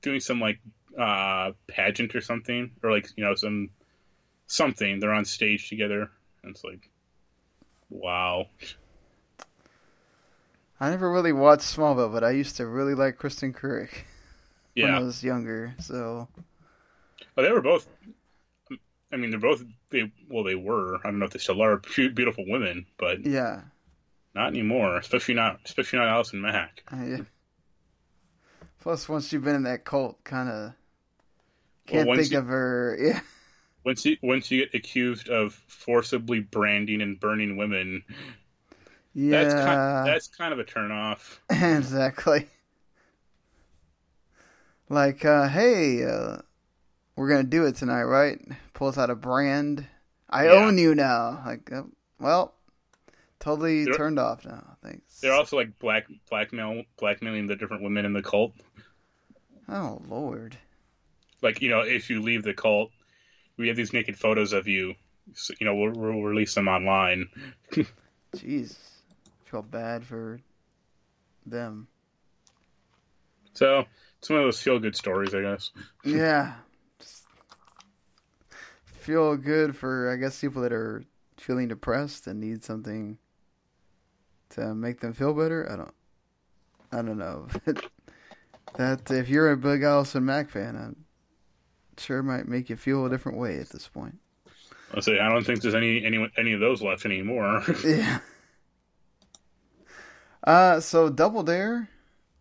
[0.00, 0.58] doing some like
[0.98, 3.70] uh pageant or something or like you know some
[4.48, 4.98] something.
[4.98, 6.10] They're on stage together
[6.42, 6.88] and it's like
[7.88, 8.48] wow.
[10.80, 13.90] I never really watched Smallville, but I used to really like Kristen Krick
[14.74, 15.76] when I was younger.
[15.78, 16.26] So.
[17.36, 17.88] But they were both
[19.12, 20.96] i mean they're both they well they were.
[20.96, 21.76] I don't know if they still are.
[21.94, 23.60] Beautiful women but yeah,
[24.34, 27.20] not anymore especially not especially not allison mack I,
[28.80, 30.72] plus once you've been in that cult, kind of
[31.86, 32.96] can't once think you- of her.
[33.00, 33.20] Yeah,
[33.84, 38.04] once you once you get accused of forcibly branding and burning women
[39.28, 42.46] that's yeah, kind, that's kind of a turn off exactly.
[44.88, 46.38] Like, uh, hey, uh,
[47.16, 48.38] we're gonna do it tonight, right?
[48.74, 49.86] Pulls out a brand.
[50.28, 50.52] I Yeah.
[50.66, 51.42] own you now.
[51.46, 51.84] Like, uh,
[52.18, 52.54] well,
[53.42, 54.76] totally They're- turned off now.
[54.82, 55.20] Thanks.
[55.20, 58.52] They're also like black blackmail blackmailing the different women in the cult.
[59.68, 60.56] Oh Lord.
[61.42, 62.90] Like you know, if you leave the cult,
[63.56, 64.94] we have these naked photos of you.
[65.34, 67.28] So, you know, we'll, we'll release them online.
[68.36, 68.76] Jeez.
[69.44, 70.40] Feel bad for
[71.46, 71.86] them.
[73.54, 73.84] So
[74.18, 75.70] it's one of those feel good stories, I guess.
[76.04, 76.54] Yeah.
[76.98, 77.24] Just
[78.84, 81.04] feel good for I guess people that are
[81.36, 83.18] feeling depressed and need something
[84.52, 85.68] to make them feel better.
[85.70, 85.94] I don't
[86.92, 87.48] I don't know.
[88.76, 91.04] that if you're a big Allison Mack fan, I'm
[91.98, 94.18] sure might make you feel a different way at this point.
[94.94, 97.62] I say I don't think there's any any any of those left anymore.
[97.84, 98.18] Yeah.
[100.44, 101.88] Uh so Double Dare,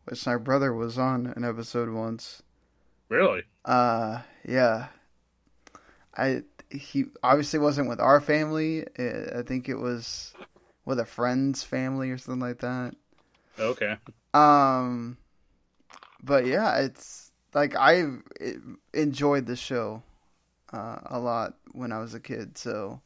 [0.05, 2.41] which my brother was on an episode once.
[3.09, 3.43] really?
[3.63, 4.87] Uh, yeah.
[6.17, 8.85] I he obviously wasn't with our family.
[8.97, 10.33] I think it was
[10.85, 12.95] with a friend's family or something like that.
[13.59, 13.97] Okay.
[14.33, 15.17] Um,
[16.23, 18.05] but yeah, it's like I
[18.93, 20.03] enjoyed the show
[20.73, 22.57] uh, a lot when I was a kid.
[22.57, 23.01] So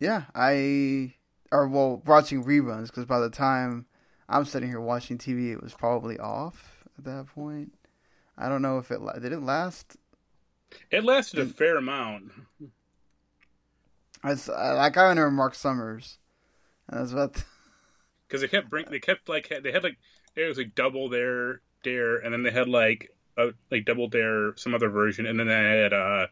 [0.00, 1.14] yeah, I
[1.50, 3.86] or well watching reruns because by the time
[4.28, 7.72] I'm sitting here watching TV, it was probably off at that point.
[8.36, 9.96] I don't know if it did it last.
[10.90, 12.30] It lasted a fair amount.
[14.22, 16.18] I I- like I remember Marc Summers.
[16.88, 17.42] And that's about.
[18.26, 19.98] because they kept bring they kept like they had like
[20.36, 24.56] it was like double dare dare and then they had like a like double dare
[24.56, 26.26] some other version and then they had uh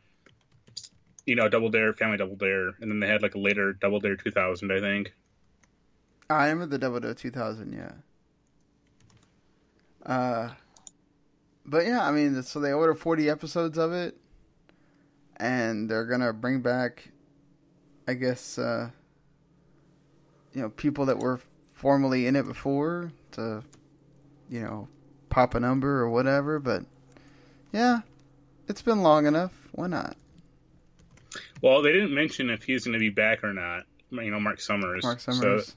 [1.27, 4.01] you know double dare family double dare and then they had like a later double
[4.01, 5.13] dare 2000 i think
[6.29, 7.93] I remember the Double Dare 2000, yeah.
[10.05, 10.51] Uh,
[11.65, 14.17] but yeah, I mean, so they ordered 40 episodes of it,
[15.37, 17.11] and they're gonna bring back,
[18.07, 18.91] I guess, uh,
[20.53, 21.41] you know, people that were
[21.73, 23.63] formerly in it before to,
[24.49, 24.89] you know,
[25.29, 26.59] pop a number or whatever.
[26.59, 26.85] But
[27.73, 28.01] yeah,
[28.69, 29.53] it's been long enough.
[29.73, 30.17] Why not?
[31.63, 34.61] well they didn't mention if he's going to be back or not you know marc
[34.61, 35.67] summers Marc Summers.
[35.67, 35.73] so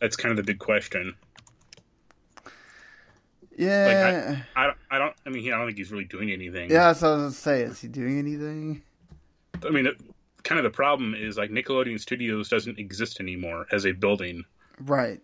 [0.00, 1.14] that's kind of the big question
[3.56, 6.30] Yeah, like I, I don't i don't i mean i don't think he's really doing
[6.30, 6.84] anything yeah.
[6.92, 7.62] That's what I was gonna say.
[7.62, 8.82] Is he doing anything?
[9.66, 9.88] i mean
[10.44, 14.44] kind of the problem is like nickelodeon studios doesn't exist anymore as a building
[14.78, 15.20] Right.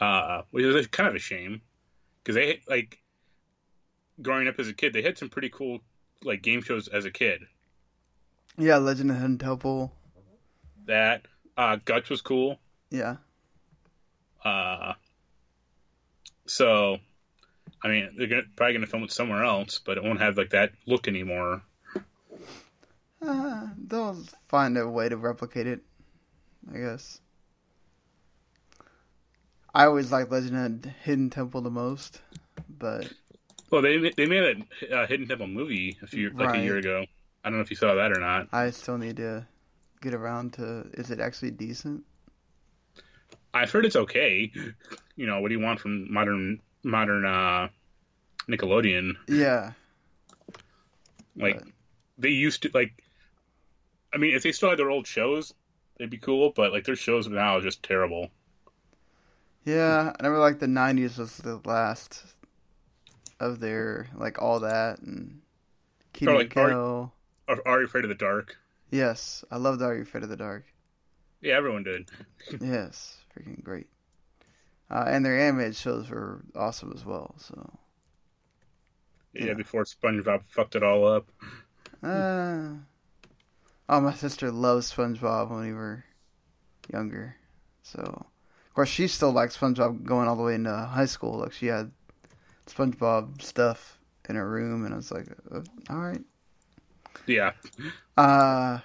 [0.00, 1.60] uh, which is kind of a shame
[2.22, 3.00] because they like
[4.22, 5.80] growing up as a kid, they had some pretty cool
[6.24, 7.42] like game shows as a kid.
[8.56, 9.92] Yeah, Legend of Hidden Temple.
[10.86, 11.26] That
[11.56, 12.58] uh, Guts was cool.
[12.90, 13.16] Yeah.
[14.44, 14.94] Uh,
[16.46, 16.98] so,
[17.82, 20.36] I mean, they're gonna, probably going to film it somewhere else, but it won't have
[20.36, 21.62] like that look anymore.
[23.20, 24.14] Uh, they'll
[24.46, 25.80] find a way to replicate it,
[26.72, 27.20] I guess.
[29.74, 32.20] I always liked Legend of Hidden Temple the most,
[32.68, 33.12] but
[33.70, 36.60] Well, they they made a uh, Hidden Temple movie a few like Right.
[36.60, 37.04] a year ago.
[37.44, 38.48] I don't know if you saw that or not.
[38.52, 39.46] I still need to
[40.00, 40.88] get around to.
[40.94, 42.04] Is it actually decent?
[43.54, 44.52] I've heard it's okay.
[45.16, 47.68] You know, what do you want from modern modern uh,
[48.48, 49.14] Nickelodeon?
[49.28, 49.72] Yeah.
[51.36, 51.62] Like
[52.16, 52.92] they used to like.
[54.14, 55.54] I mean, if they still had their old shows,
[55.98, 56.50] they'd be cool.
[56.54, 58.30] But like their shows now are just terrible.
[59.64, 62.24] Yeah, I never like the '90s was the last
[63.40, 65.40] of their like all that and
[66.12, 67.12] Kenan like Are, Kel.
[67.48, 68.56] are, are you afraid of the dark?
[68.90, 70.64] Yes, I loved Are You Afraid of the Dark.
[71.42, 72.08] Yeah, everyone did.
[72.60, 73.86] yes, freaking great.
[74.90, 77.34] Uh, and their animated shows were awesome as well.
[77.36, 77.78] So,
[79.34, 81.30] Yeah, before SpongeBob fucked it all up.
[82.02, 82.68] uh,
[83.88, 86.04] oh, my sister loved SpongeBob when we were
[86.92, 87.36] younger.
[87.82, 91.38] So, of course, she still likes SpongeBob going all the way into high school.
[91.38, 91.90] Like she had
[92.66, 93.98] SpongeBob stuff
[94.28, 96.22] in her room, and I was like, uh, all right.
[97.26, 97.52] Yeah.
[98.16, 98.78] Uh,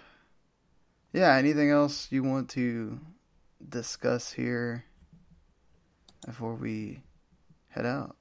[1.11, 1.35] yeah.
[1.35, 2.99] Anything else you want to
[3.67, 4.85] discuss here
[6.25, 7.01] before we
[7.69, 8.15] head out?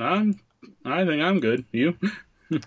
[0.00, 0.40] I'm,
[0.84, 1.64] I think I'm good.
[1.72, 1.96] You?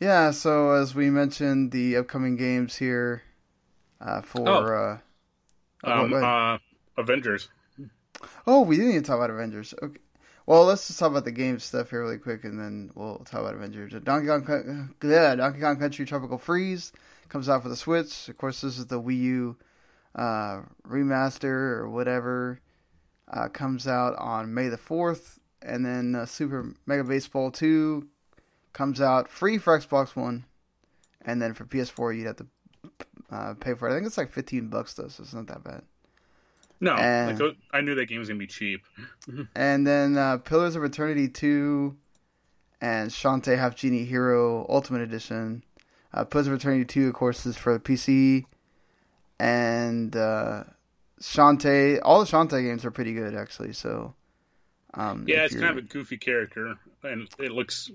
[0.00, 0.30] Yeah.
[0.30, 3.22] So as we mentioned, the upcoming games here
[4.00, 4.98] uh, for Oh.
[5.84, 6.58] uh, um, uh,
[6.96, 7.48] Avengers.
[8.46, 9.74] oh, we didn't even talk about Avengers.
[9.82, 10.00] Okay.
[10.46, 13.40] Well, let's just talk about the game stuff here really quick, and then we'll talk
[13.40, 13.92] about Avengers.
[14.02, 16.92] Donkey Kong, yeah, Donkey Kong Country Tropical Freeze
[17.28, 18.28] comes out for the Switch.
[18.28, 19.56] Of course, this is the Wii U
[20.16, 21.44] uh, remaster
[21.78, 22.60] or whatever.
[23.32, 28.08] Uh, comes out on May the fourth, and then uh, Super Mega Baseball 2
[28.72, 30.44] comes out free for Xbox One,
[31.22, 32.46] and then for PS4 you'd have to
[33.30, 33.92] uh, pay for it.
[33.92, 35.82] I think it's like 15 bucks though, so it's not that bad.
[36.80, 38.82] No, And- like, I knew that game was gonna be cheap.
[39.54, 41.94] And then uh, Pillars of Eternity 2
[42.80, 45.62] and Shantae Half Genie Hero Ultimate Edition.
[46.14, 48.46] Uh, Pillars of Eternity 2, of course, is for the PC.
[49.38, 50.64] And uh,
[51.20, 53.72] Shantae, all the Shantae games are pretty good, actually.
[53.74, 54.14] So,
[54.94, 57.90] um, yeah, it's you're- kind of a goofy character, and it looks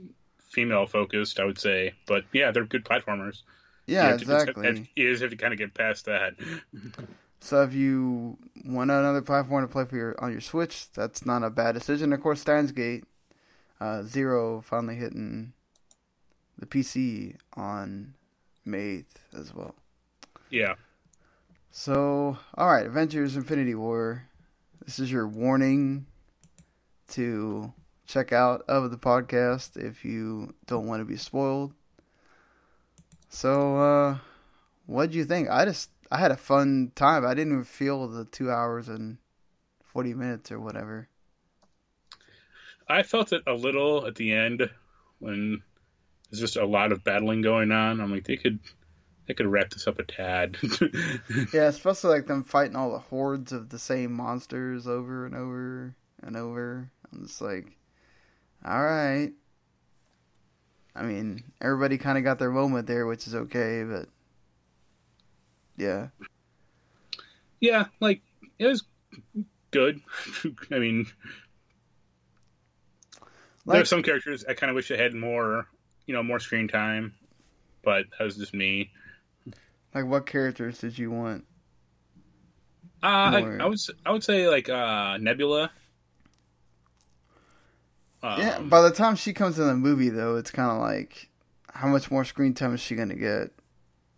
[0.56, 1.94] female focused, I would say.
[2.07, 3.44] But yeah, they're good platformers.
[3.86, 4.90] Yeah, You have to- exactly.
[4.95, 6.34] you just have to kind of get past that.
[7.41, 11.44] So if you want another platform to play for your on your Switch, that's not
[11.44, 12.11] a bad decision.
[12.11, 13.03] Of course, Steins Gate
[13.80, 15.53] uh, Zero finally hitting
[16.57, 18.15] the PC on
[18.65, 19.03] May
[19.34, 19.76] 8th as well.
[20.49, 20.73] Yeah.
[21.69, 24.23] So, all right, Avengers Infinity War.
[24.84, 26.07] This is your warning
[27.10, 27.73] to
[28.06, 31.73] check out of the podcast if you don't want to be spoiled.
[33.30, 34.18] So, uh,
[34.86, 35.49] what do you think?
[35.49, 37.26] I just I had a fun time.
[37.26, 39.18] I didn't even feel the two hours and
[39.84, 41.10] forty minutes or whatever.
[42.88, 44.69] I felt it a little at the end
[45.19, 45.61] when
[46.30, 47.99] there's just a lot of battling going on.
[47.99, 48.60] I'm like, they could
[49.27, 50.57] they could wrap this up a tad.
[51.53, 55.95] Yeah, especially like them fighting all the hordes of the same monsters over and over
[56.22, 56.91] and over.
[57.11, 57.74] I'm just like,
[58.66, 59.32] all right.
[60.96, 64.08] I mean, everybody kind of got their moment there, which is okay, but
[65.78, 66.08] yeah.
[67.60, 68.22] yeah, like
[68.58, 68.84] it was
[69.72, 70.02] good.
[70.72, 71.06] I mean,
[73.66, 75.68] there are some characters I kind of wish they had more,
[76.08, 77.14] you know, more screen time,
[77.84, 78.92] but that was just me.
[79.94, 81.46] Like, what characters did you want?
[83.04, 85.72] Uh, I, I would I would say like uh, Nebula.
[88.24, 91.30] Um, yeah, by the time she comes in the movie, though, it's kind of like,
[91.72, 93.52] how much more screen time is she going to get?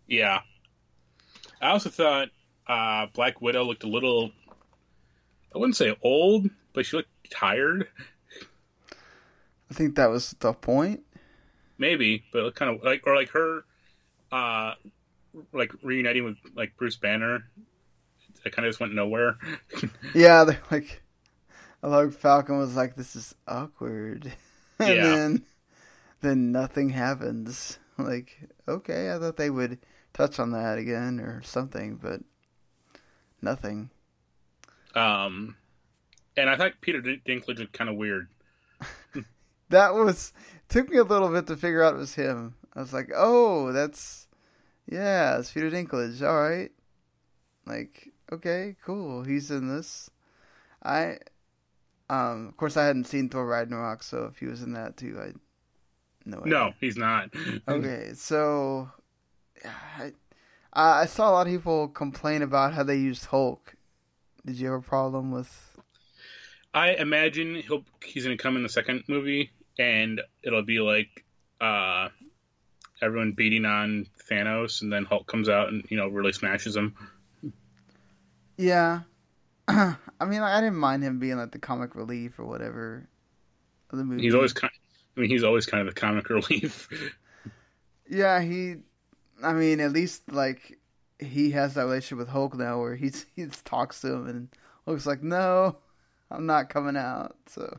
[0.06, 0.40] Yeah.
[1.60, 2.28] I also thought
[2.66, 4.30] uh, Black Widow looked a little.
[5.54, 7.88] I wouldn't say old, but she looked tired.
[9.70, 11.00] I think that was the point.
[11.78, 13.64] Maybe, but it kind of like or like her,
[14.32, 14.74] uh,
[15.52, 17.44] like reuniting with like Bruce Banner.
[18.44, 19.36] It kind of just went nowhere.
[20.14, 21.02] Yeah, they're like,
[21.82, 24.32] I like Falcon was like, "This is awkward,"
[24.78, 25.02] and Yeah.
[25.02, 25.44] then
[26.22, 27.78] then nothing happens.
[27.98, 29.78] Like, okay, I thought they would
[30.14, 32.22] touch on that again or something, but
[33.42, 33.90] nothing.
[34.94, 35.56] Um,
[36.36, 38.28] and I thought Peter Dinklage looked kind of weird.
[39.70, 40.32] That was
[40.68, 42.54] took me a little bit to figure out it was him.
[42.74, 44.26] I was like, "Oh, that's
[44.86, 46.22] yeah, it's Peter Dinklage.
[46.22, 46.72] All right,
[47.66, 49.24] like okay, cool.
[49.24, 50.10] He's in this."
[50.84, 51.18] I,
[52.10, 55.18] um, of course, I hadn't seen Thor Ragnarok, so if he was in that too,
[55.20, 55.32] I
[56.24, 56.38] no.
[56.38, 56.50] idea.
[56.50, 57.30] No, he's not.
[57.68, 58.90] Okay, so
[59.64, 60.12] I,
[60.72, 63.74] I saw a lot of people complain about how they used Hulk.
[64.46, 65.76] Did you have a problem with?
[66.72, 71.24] I imagine he'll he's gonna come in the second movie, and it'll be like
[71.60, 72.08] uh,
[73.02, 76.94] everyone beating on Thanos, and then Hulk comes out and you know really smashes him.
[78.56, 79.00] Yeah,
[79.66, 83.08] I mean, I didn't mind him being like the comic relief or whatever
[83.90, 84.22] of the movie.
[84.22, 84.72] He's always kind.
[85.16, 86.88] I mean, he's always kind of the comic relief.
[88.08, 88.76] Yeah, he.
[89.42, 90.78] I mean, at least like
[91.18, 94.48] he has that relationship with Hulk now, where he's he talks to him and
[94.84, 95.76] Hulk's like, "No,
[96.30, 97.78] I'm not coming out." So,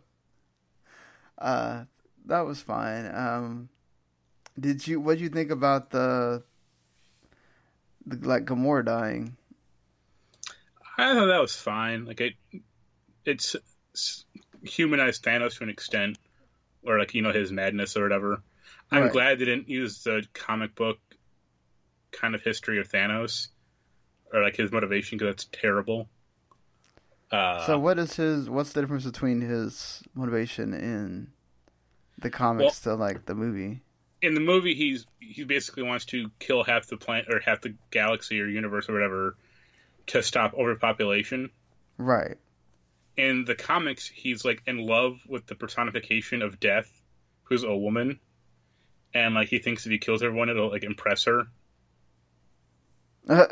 [1.38, 1.84] uh,
[2.26, 3.14] that was fine.
[3.14, 3.70] Um,
[4.60, 5.00] did you?
[5.00, 6.44] What did you think about the,
[8.06, 9.36] the like Gamora dying?
[11.00, 12.06] I thought that was fine.
[12.06, 12.34] Like it,
[13.26, 13.56] it's,
[13.94, 14.26] it's
[14.64, 16.18] humanized Thanos to an extent,
[16.84, 18.42] or like you know his madness or whatever.
[18.92, 19.12] I'm Right.
[19.12, 20.98] glad they didn't use the comic book
[22.12, 23.50] kind of history of Thanos,
[24.34, 26.10] or like his motivation because that's terrible.
[27.32, 28.50] Uh, so, what is his?
[28.50, 31.32] What's the difference between his motivation in
[32.18, 33.82] the comics to like the movie?
[34.22, 37.76] in the movie, he's he basically wants to kill half the planet or half the
[37.92, 39.36] galaxy or universe or whatever
[40.10, 41.50] to stop overpopulation.
[41.98, 42.38] Right.
[43.18, 46.90] In the comics, he's like in love with the personification of death,
[47.44, 48.20] who's a woman,
[49.14, 51.48] and like he thinks if he kills everyone, it'll like impress her.
[53.28, 53.48] Uh,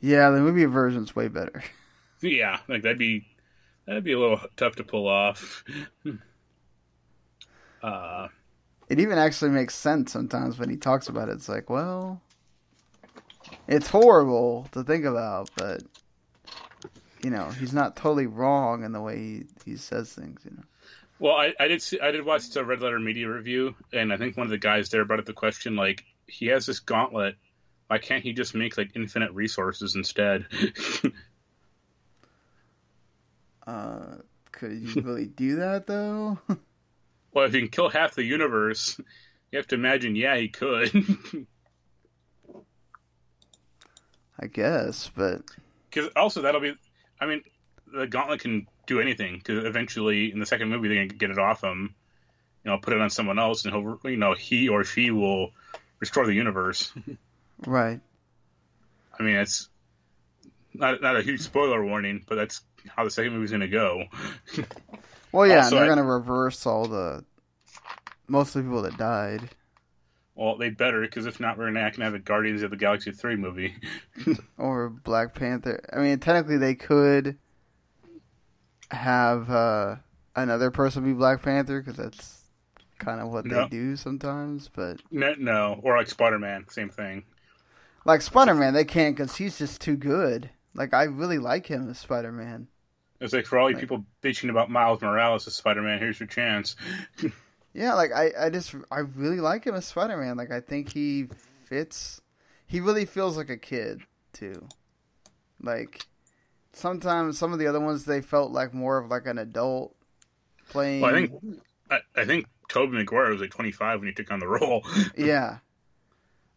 [0.00, 1.62] yeah, the movie version's way better.
[2.20, 3.26] Yeah, like that'd be
[3.86, 5.64] that'd be a little tough to pull off.
[7.82, 8.28] uh,
[8.88, 11.32] It even actually makes sense sometimes when he talks about it.
[11.32, 12.20] It's like, well,
[13.68, 15.82] it's horrible to think about, but
[17.22, 20.42] you know, he's not totally wrong in the way he, he says things.
[20.44, 20.62] You know.
[21.18, 24.16] Well, I, I did see, I did watch the Red Letter Media review, and I
[24.16, 27.36] think one of the guys there brought up the question like, he has this gauntlet.
[27.86, 30.46] Why can't he just make like infinite resources instead?
[33.66, 34.16] uh,
[34.52, 36.38] could you really do that though?
[37.32, 38.98] well, if you can kill half the universe,
[39.50, 40.16] you have to imagine.
[40.16, 40.90] Yeah, he could.
[44.38, 45.42] I guess, but
[45.90, 46.74] because also that'll be.
[47.20, 47.42] I mean,
[47.92, 51.38] the gauntlet can do anything because eventually in the second movie they're gonna get it
[51.38, 51.94] off him.
[52.64, 55.50] You know, put it on someone else, and he'll, you know, he or she will
[56.00, 56.92] restore the universe.
[57.66, 58.00] right.
[59.18, 59.68] I mean, it's
[60.72, 64.04] not not a huge spoiler warning, but that's how the second movie's gonna go.
[65.32, 67.24] well, yeah, also, they're I, gonna reverse all the
[68.26, 69.48] most of the people that died.
[70.34, 73.12] Well, they better because if not, we're not gonna have a Guardians of the Galaxy
[73.12, 73.74] three movie
[74.58, 75.84] or Black Panther.
[75.92, 77.38] I mean, technically they could
[78.90, 79.96] have uh,
[80.34, 82.44] another person be Black Panther because that's
[82.98, 83.62] kind of what no.
[83.62, 84.68] they do sometimes.
[84.74, 87.24] But no, no, or like Spider Man, same thing.
[88.04, 90.50] Like Spider Man, they can't because he's just too good.
[90.74, 92.66] Like I really like him as Spider Man.
[93.20, 96.18] It's like for all you like, people bitching about Miles Morales as Spider Man, here's
[96.18, 96.74] your chance.
[97.74, 100.36] yeah, like I, I just I really like him as Spider Man.
[100.36, 101.26] Like I think he
[101.64, 102.20] fits.
[102.66, 104.00] He really feels like a kid
[104.32, 104.68] too.
[105.60, 106.06] Like
[106.72, 109.94] sometimes some of the other ones they felt like more of like an adult
[110.68, 111.00] playing.
[111.00, 111.32] Well, I think
[111.90, 114.84] I, I think Tobey Maguire was like 25 when he took on the role.
[115.16, 115.58] yeah,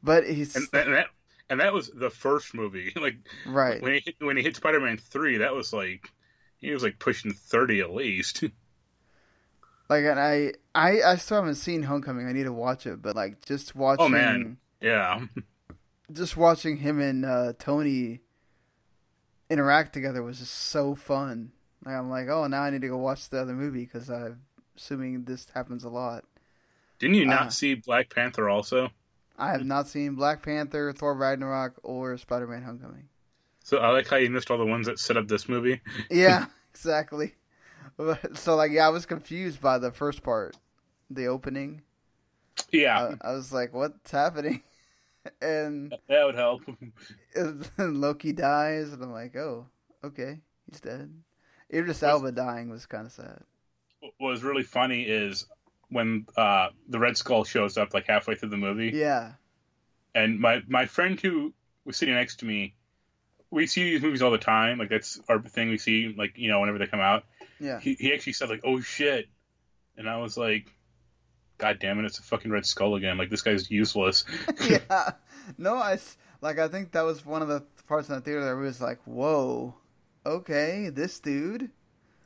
[0.04, 1.08] but he's and, and, that
[1.50, 2.94] and that was the first movie.
[3.02, 6.12] Like right when he hit, when he hit Spider Man three, that was like
[6.58, 8.44] he was like pushing 30 at least.
[9.90, 12.28] like and I I I still haven't seen Homecoming.
[12.28, 14.06] I need to watch it, but like just watching.
[14.06, 15.22] Oh man, yeah.
[16.14, 18.22] Just watching him and uh, Tony
[19.50, 21.52] interact together was just so fun.
[21.84, 24.40] Like I'm like, oh, now I need to go watch the other movie because I'm
[24.78, 26.24] assuming this happens a lot.
[27.00, 28.90] Didn't you not uh, see Black Panther also?
[29.38, 33.10] I have not seen Black Panther, Thor Ragnarok, or Spider Man Homecoming.
[33.64, 35.82] So I like how you missed all the ones that set up this movie.
[36.10, 37.36] yeah, exactly.
[38.36, 40.56] So like, yeah, I was confused by the first part,
[41.10, 41.82] the opening.
[42.72, 44.62] Yeah, I, I was like, "What's happening?"
[45.42, 46.62] and that would help.
[47.36, 49.66] and Loki dies, and I'm like, "Oh,
[50.04, 51.12] okay, he's dead."
[51.74, 53.42] Idris Elba dying was kind of sad.
[54.00, 55.46] What was really funny is
[55.90, 58.92] when uh, the Red Skull shows up like halfway through the movie.
[58.94, 59.34] Yeah.
[60.16, 61.54] And my my friend who
[61.86, 62.76] was sitting next to me,
[63.52, 64.78] we see these movies all the time.
[64.78, 65.70] Like that's our thing.
[65.70, 67.24] We see like you know whenever they come out.
[67.60, 67.80] Yeah.
[67.80, 69.28] He he actually said like, "Oh shit,"
[69.98, 70.72] and I was like,
[71.58, 72.06] "God damn it!
[72.06, 73.18] It's a fucking Red Skull again.
[73.18, 74.26] Like this guy's useless."
[74.70, 75.12] yeah.
[75.58, 76.00] No, I
[76.42, 76.60] like.
[76.60, 79.76] I think that was one of the parts in the theater that was like, "Whoa,
[80.26, 81.70] okay, this dude."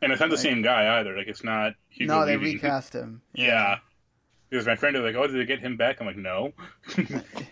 [0.02, 1.16] And it's not like, the same guy either.
[1.16, 1.74] Like it's not.
[1.90, 2.56] Hugo no, they Levy.
[2.56, 3.22] recast him.
[3.34, 3.46] Yeah.
[3.46, 3.76] yeah.
[4.50, 6.52] Because my friend was like, "Oh, did they get him back?" I'm like, "No,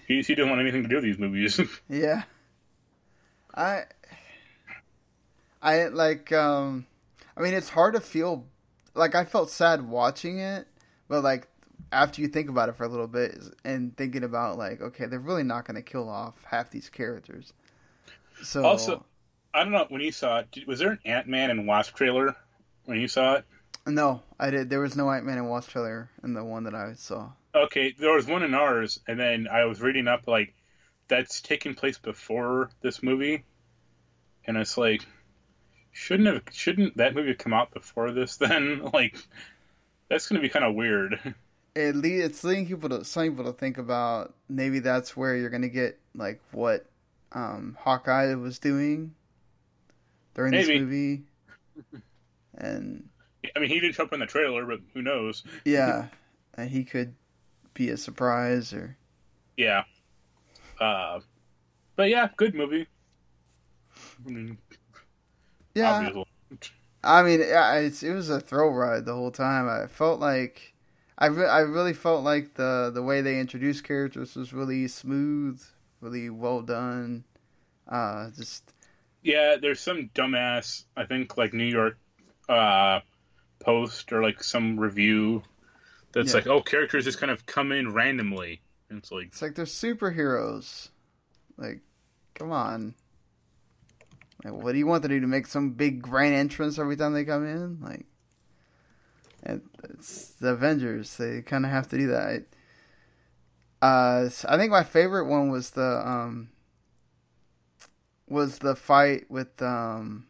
[0.08, 2.24] he he didn't want anything to do with these movies." yeah.
[3.56, 3.84] I.
[5.62, 6.32] I like.
[6.34, 6.86] um
[7.40, 8.46] I mean, it's hard to feel.
[8.94, 10.68] Like I felt sad watching it,
[11.08, 11.48] but like
[11.92, 15.20] after you think about it for a little bit and thinking about like, okay, they're
[15.20, 17.54] really not going to kill off half these characters.
[18.44, 19.06] So also,
[19.54, 20.68] I don't know when you saw it.
[20.68, 22.36] Was there an Ant Man and Wasp trailer
[22.86, 23.46] when you saw it?
[23.88, 24.70] No, I did.
[24.70, 27.32] There was no Ant Man and Wasp trailer in the one that I saw.
[27.56, 30.54] Okay, there was one in ours, and then I was reading up like
[31.08, 33.46] that's taking place before this movie,
[34.46, 35.06] and it's like
[35.92, 38.38] shouldn't have shouldn't that movie come out before this?
[38.38, 39.18] Then like
[40.10, 41.36] that's going to be kind of weird.
[41.76, 45.52] It lead, it's leading people to some people to think about maybe that's where you're
[45.52, 46.86] going to get like what
[47.32, 49.14] um, Hawkeye was doing
[50.34, 50.74] during Maybe.
[50.74, 51.22] this movie.
[52.62, 53.08] And
[53.56, 55.44] I mean, he didn't show up in the trailer, but who knows?
[55.64, 56.08] Yeah,
[56.56, 57.14] and he could
[57.74, 58.98] be a surprise or.
[59.56, 59.84] Yeah.
[60.78, 61.22] Uh,
[61.96, 62.86] but yeah, good movie.
[64.26, 64.58] I mean,
[65.80, 66.24] yeah.
[67.04, 69.70] I mean, it was a thrill ride the whole time.
[69.70, 70.74] I felt like,
[71.18, 75.62] I, re- I really felt like the the way they introduced characters was really smooth,
[76.02, 77.24] really well done.
[77.88, 78.74] Uh, just
[79.24, 81.98] yeah, there's some dumbass, I think, like New York
[82.48, 83.00] uh,
[83.60, 85.44] Post or like some review
[86.12, 86.36] that's yeah.
[86.36, 88.62] like, oh, characters just kind of come in randomly.
[88.90, 90.90] And it's like it's like they're superheroes.
[91.58, 91.82] Like,
[92.34, 92.96] come on.
[94.44, 97.14] Like, what do you want to do to make some big grand entrance every time
[97.14, 97.80] they come in?
[97.82, 98.06] Like,
[99.84, 101.18] it's the Avengers.
[101.18, 102.46] They kind of have to do that.
[103.82, 106.50] Uh, I think my favorite one was the um,
[108.28, 110.28] was the fight with um,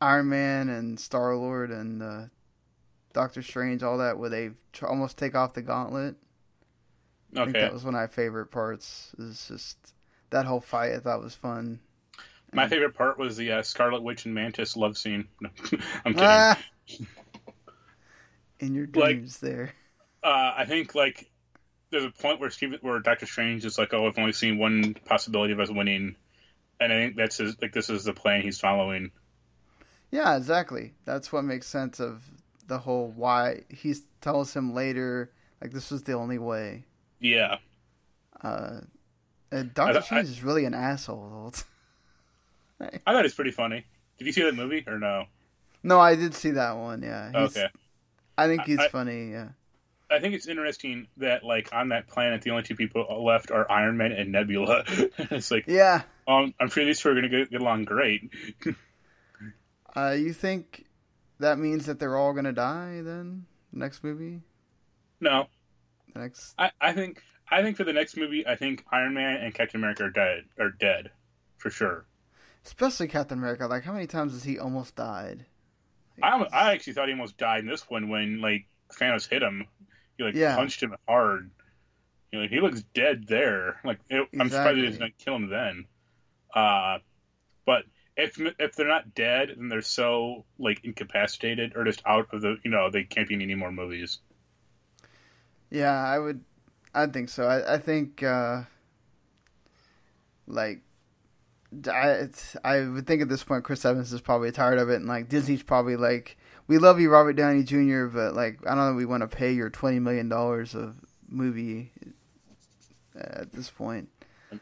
[0.00, 2.22] Iron Man and Star Lord and uh,
[3.12, 6.16] Doctor Strange, all that, where they tr- almost take off the gauntlet.
[7.34, 7.60] I think Okay.
[7.60, 9.14] that was one of my favorite parts.
[9.18, 9.78] Is just
[10.30, 10.92] that whole fight.
[10.92, 11.80] I thought was fun.
[12.52, 15.28] My favorite part was the uh, Scarlet Witch and Mantis love scene.
[15.40, 15.50] No,
[16.04, 16.18] I'm kidding.
[16.28, 16.58] Ah!
[18.60, 19.72] In your Like- dreams, there.
[20.22, 21.30] uh, I think like
[21.90, 24.94] there's a point where Steve, where Doctor Strange is like, "Oh, I've only seen one
[25.06, 26.14] possibility of us winning,"
[26.78, 29.10] and I think that's his like this is the plan he's following.
[30.10, 30.92] Yeah, exactly.
[31.04, 32.22] That's what makes sense of
[32.66, 35.32] the whole why he tells him later
[35.62, 36.84] like this was the only way.
[37.18, 37.56] Yeah,
[38.42, 38.80] Uh,
[39.52, 41.54] I- Doctor I- Strange is really an asshole.
[42.80, 43.84] I thought it's pretty funny.
[44.18, 45.24] Did you see that movie or no?
[45.82, 47.02] no, I did see that one.
[47.02, 47.30] Yeah.
[47.30, 47.68] He's- Okay.
[48.38, 49.30] I think he's I- funny.
[49.30, 49.48] Yeah.
[50.12, 53.70] I think it's interesting that like on that planet the only two people left are
[53.70, 54.82] Iron Man and Nebula.
[54.88, 56.02] it's like Yeah.
[56.26, 58.30] um, I'm sure these two are gonna get, get along great.
[59.96, 60.84] Uh, you think
[61.40, 63.44] that means that they're all gonna die then?
[63.72, 64.40] Next movie.
[65.20, 65.48] no,
[66.14, 66.54] Next.
[66.58, 69.80] I, I think I think for the next movie I think Iron Man and Captain
[69.80, 71.10] America are dead are dead
[71.58, 72.04] for sure.
[72.64, 73.66] Especially Captain America.
[73.66, 75.46] Like, how many times has he almost died?
[76.22, 79.66] I I actually thought he almost died in this one when like Thanos hit him.
[80.18, 80.56] He like Yeah.
[80.56, 81.50] punched him hard.
[82.32, 83.80] You know, he looks dead there.
[83.84, 85.86] Like it, I'm surprised he didn't kill him then.
[86.54, 86.98] Uh,
[87.64, 87.84] but
[88.16, 92.56] if if they're not dead, then they're so like incapacitated or just out of the
[92.64, 94.18] you know they can't be in any more movies.
[95.70, 96.44] Yeah, I would.
[96.94, 97.46] I think so.
[97.46, 98.62] I, I think, uh,
[100.48, 100.80] like,
[101.88, 102.28] I
[102.64, 105.28] I would think at this point Chris Evans is probably tired of it, and like
[105.28, 106.36] Disney's probably like,
[106.66, 109.52] we love you, Robert Downey Jr., but like, I don't know, we want to pay
[109.52, 110.96] your twenty million dollars of
[111.28, 111.92] movie
[113.16, 114.08] at this point.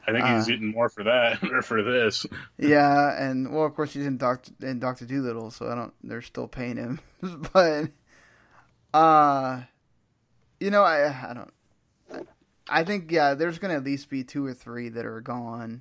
[0.07, 2.27] I think he's Uh, getting more for that or for this.
[2.59, 5.95] Yeah, and well, of course he's in Doctor in Doctor Dolittle, so I don't.
[6.05, 7.01] They're still paying him,
[7.53, 7.89] but
[8.93, 9.63] uh,
[10.61, 12.29] you know, I I don't.
[12.69, 15.81] I think yeah, there's gonna at least be two or three that are gone.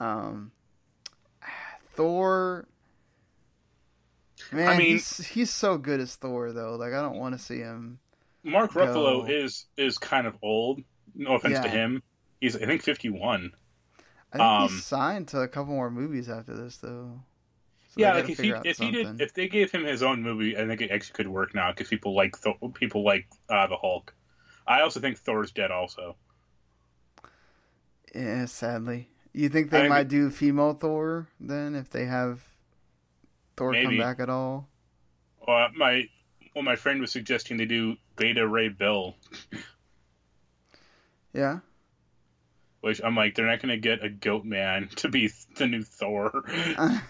[0.00, 0.50] Um,
[1.94, 2.66] Thor.
[4.52, 6.74] Man, I mean- he's he's so good as Thor though.
[6.76, 8.00] Like I don't want to see him.
[8.42, 8.80] Mark go.
[8.80, 10.80] Ruffalo is is kind of old.
[11.14, 12.02] No offense to him.
[12.40, 13.52] He's I think 51.
[14.32, 17.20] I think Um, he's signed to a couple more movies after this though.
[17.90, 20.56] So yeah, like if he if he did if they gave him his own movie,
[20.56, 23.76] I think it actually could work now because people like Thor, people like uh, the
[23.76, 24.14] Hulk.
[24.66, 25.70] I also think Thor's dead.
[25.72, 26.16] Also,
[28.14, 29.08] Yeah, sadly.
[29.32, 32.42] You think they think might do female Thor then if they have
[33.56, 34.68] Thor come back at all?
[35.46, 36.08] uh, my
[36.54, 39.14] well, my friend was suggesting they do Beta Ray Bill,
[41.32, 41.60] Yeah.
[42.80, 45.82] which I'm like, they're not going to get a goat man to be the new
[45.82, 46.42] Thor.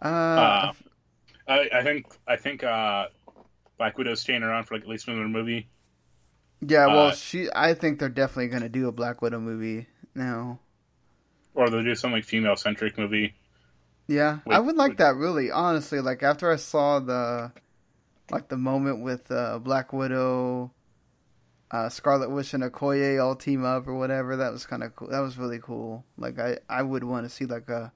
[0.00, 0.72] Uh, Uh,
[1.48, 3.06] I, I think I think uh,
[3.78, 5.66] Black Widow's staying around for like at least another movie.
[6.60, 7.48] Yeah, well, uh, she.
[7.54, 10.58] I think they're definitely going to do a Black Widow movie now.
[11.54, 13.34] Or they'll do some like female centric movie.
[14.06, 16.00] Yeah, Wait, I would like that really, honestly.
[16.00, 17.52] Like after I saw the,
[18.30, 20.72] like the moment with uh, Black Widow,
[21.70, 25.08] uh, Scarlet Witch and Okoye all team up or whatever, that was kind of cool.
[25.08, 26.06] That was really cool.
[26.16, 27.92] Like I, I would want to see like a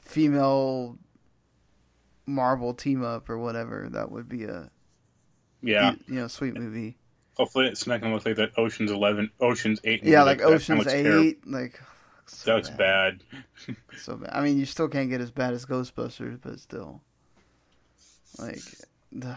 [0.00, 0.96] female
[2.26, 3.88] Marvel team up or whatever.
[3.90, 4.70] That would be a,
[5.62, 5.94] Yeah.
[6.06, 6.96] you know, sweet movie.
[7.36, 10.04] Hopefully, it's not going to look like that Ocean's Eleven, Ocean's Eight.
[10.04, 10.38] Yeah, like.
[10.38, 11.26] That Ocean's looks terrible.
[11.26, 11.80] Eight, like
[12.44, 13.22] that looks bad.
[13.98, 14.30] so bad.
[14.32, 17.02] I mean, you still can't get as bad as Ghostbusters, but still,
[18.38, 18.62] like,
[19.12, 19.36] the...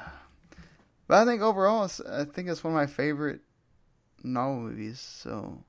[1.07, 3.41] but I think overall, it's, I think it's one of my favorite
[4.23, 4.99] Marvel movies.
[4.99, 5.63] So,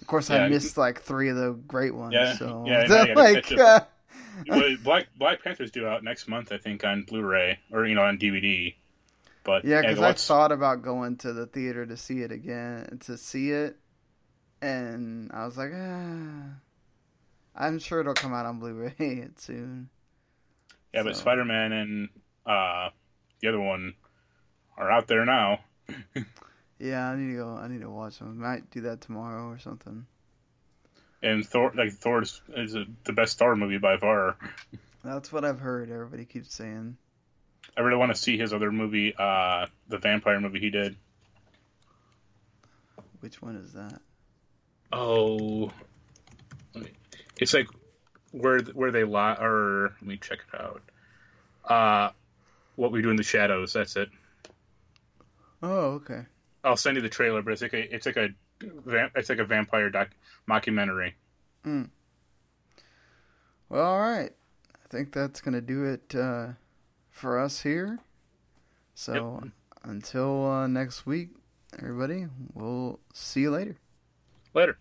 [0.00, 2.14] of course, I missed like three of the great ones.
[2.14, 3.80] Yeah, so, yeah, so, like, uh,
[4.82, 8.18] Black Black Panther's due out next month, I think, on Blu-ray or you know on
[8.18, 8.74] DVD.
[9.44, 13.18] But yeah, because I thought about going to the theater to see it again, to
[13.18, 13.76] see it,
[14.62, 16.44] and I was like, ah,
[17.54, 19.90] I'm sure it'll come out on Blu-ray soon.
[20.92, 22.08] yeah, but Spider-Man and
[22.46, 22.88] uh,
[23.40, 23.94] the other one
[24.78, 25.60] are out there now.
[26.78, 27.56] Yeah, I need to go.
[27.56, 28.42] I need to watch them.
[28.44, 30.06] I Might do that tomorrow or something.
[31.22, 34.36] And Thor, like Thor's, is a, the best Thor movie by far.
[35.04, 35.90] That's what I've heard.
[35.90, 36.96] Everybody keeps saying.
[37.76, 40.96] I really want to see his other movie, uh, the vampire movie he did.
[43.20, 44.00] Which one is that?
[44.92, 45.72] Oh,
[47.38, 47.68] it's like
[48.32, 49.34] where where they lie.
[49.34, 50.82] Or let me check it out.
[51.64, 52.10] Uh,
[52.76, 53.72] what we do in the shadows.
[53.72, 54.10] That's it.
[55.62, 56.26] Oh, okay.
[56.62, 58.28] I'll send you the trailer, but it's like a it's like a
[59.16, 60.10] it's like a vampire doc
[60.48, 61.14] mockumentary.
[61.64, 61.88] Mm.
[63.68, 64.32] Well, all right.
[64.74, 66.48] I think that's going to do it uh,
[67.14, 68.00] for us here.
[68.94, 69.52] So yep.
[69.84, 71.30] until uh, next week,
[71.78, 73.76] everybody, we'll see you later.
[74.52, 74.76] Later.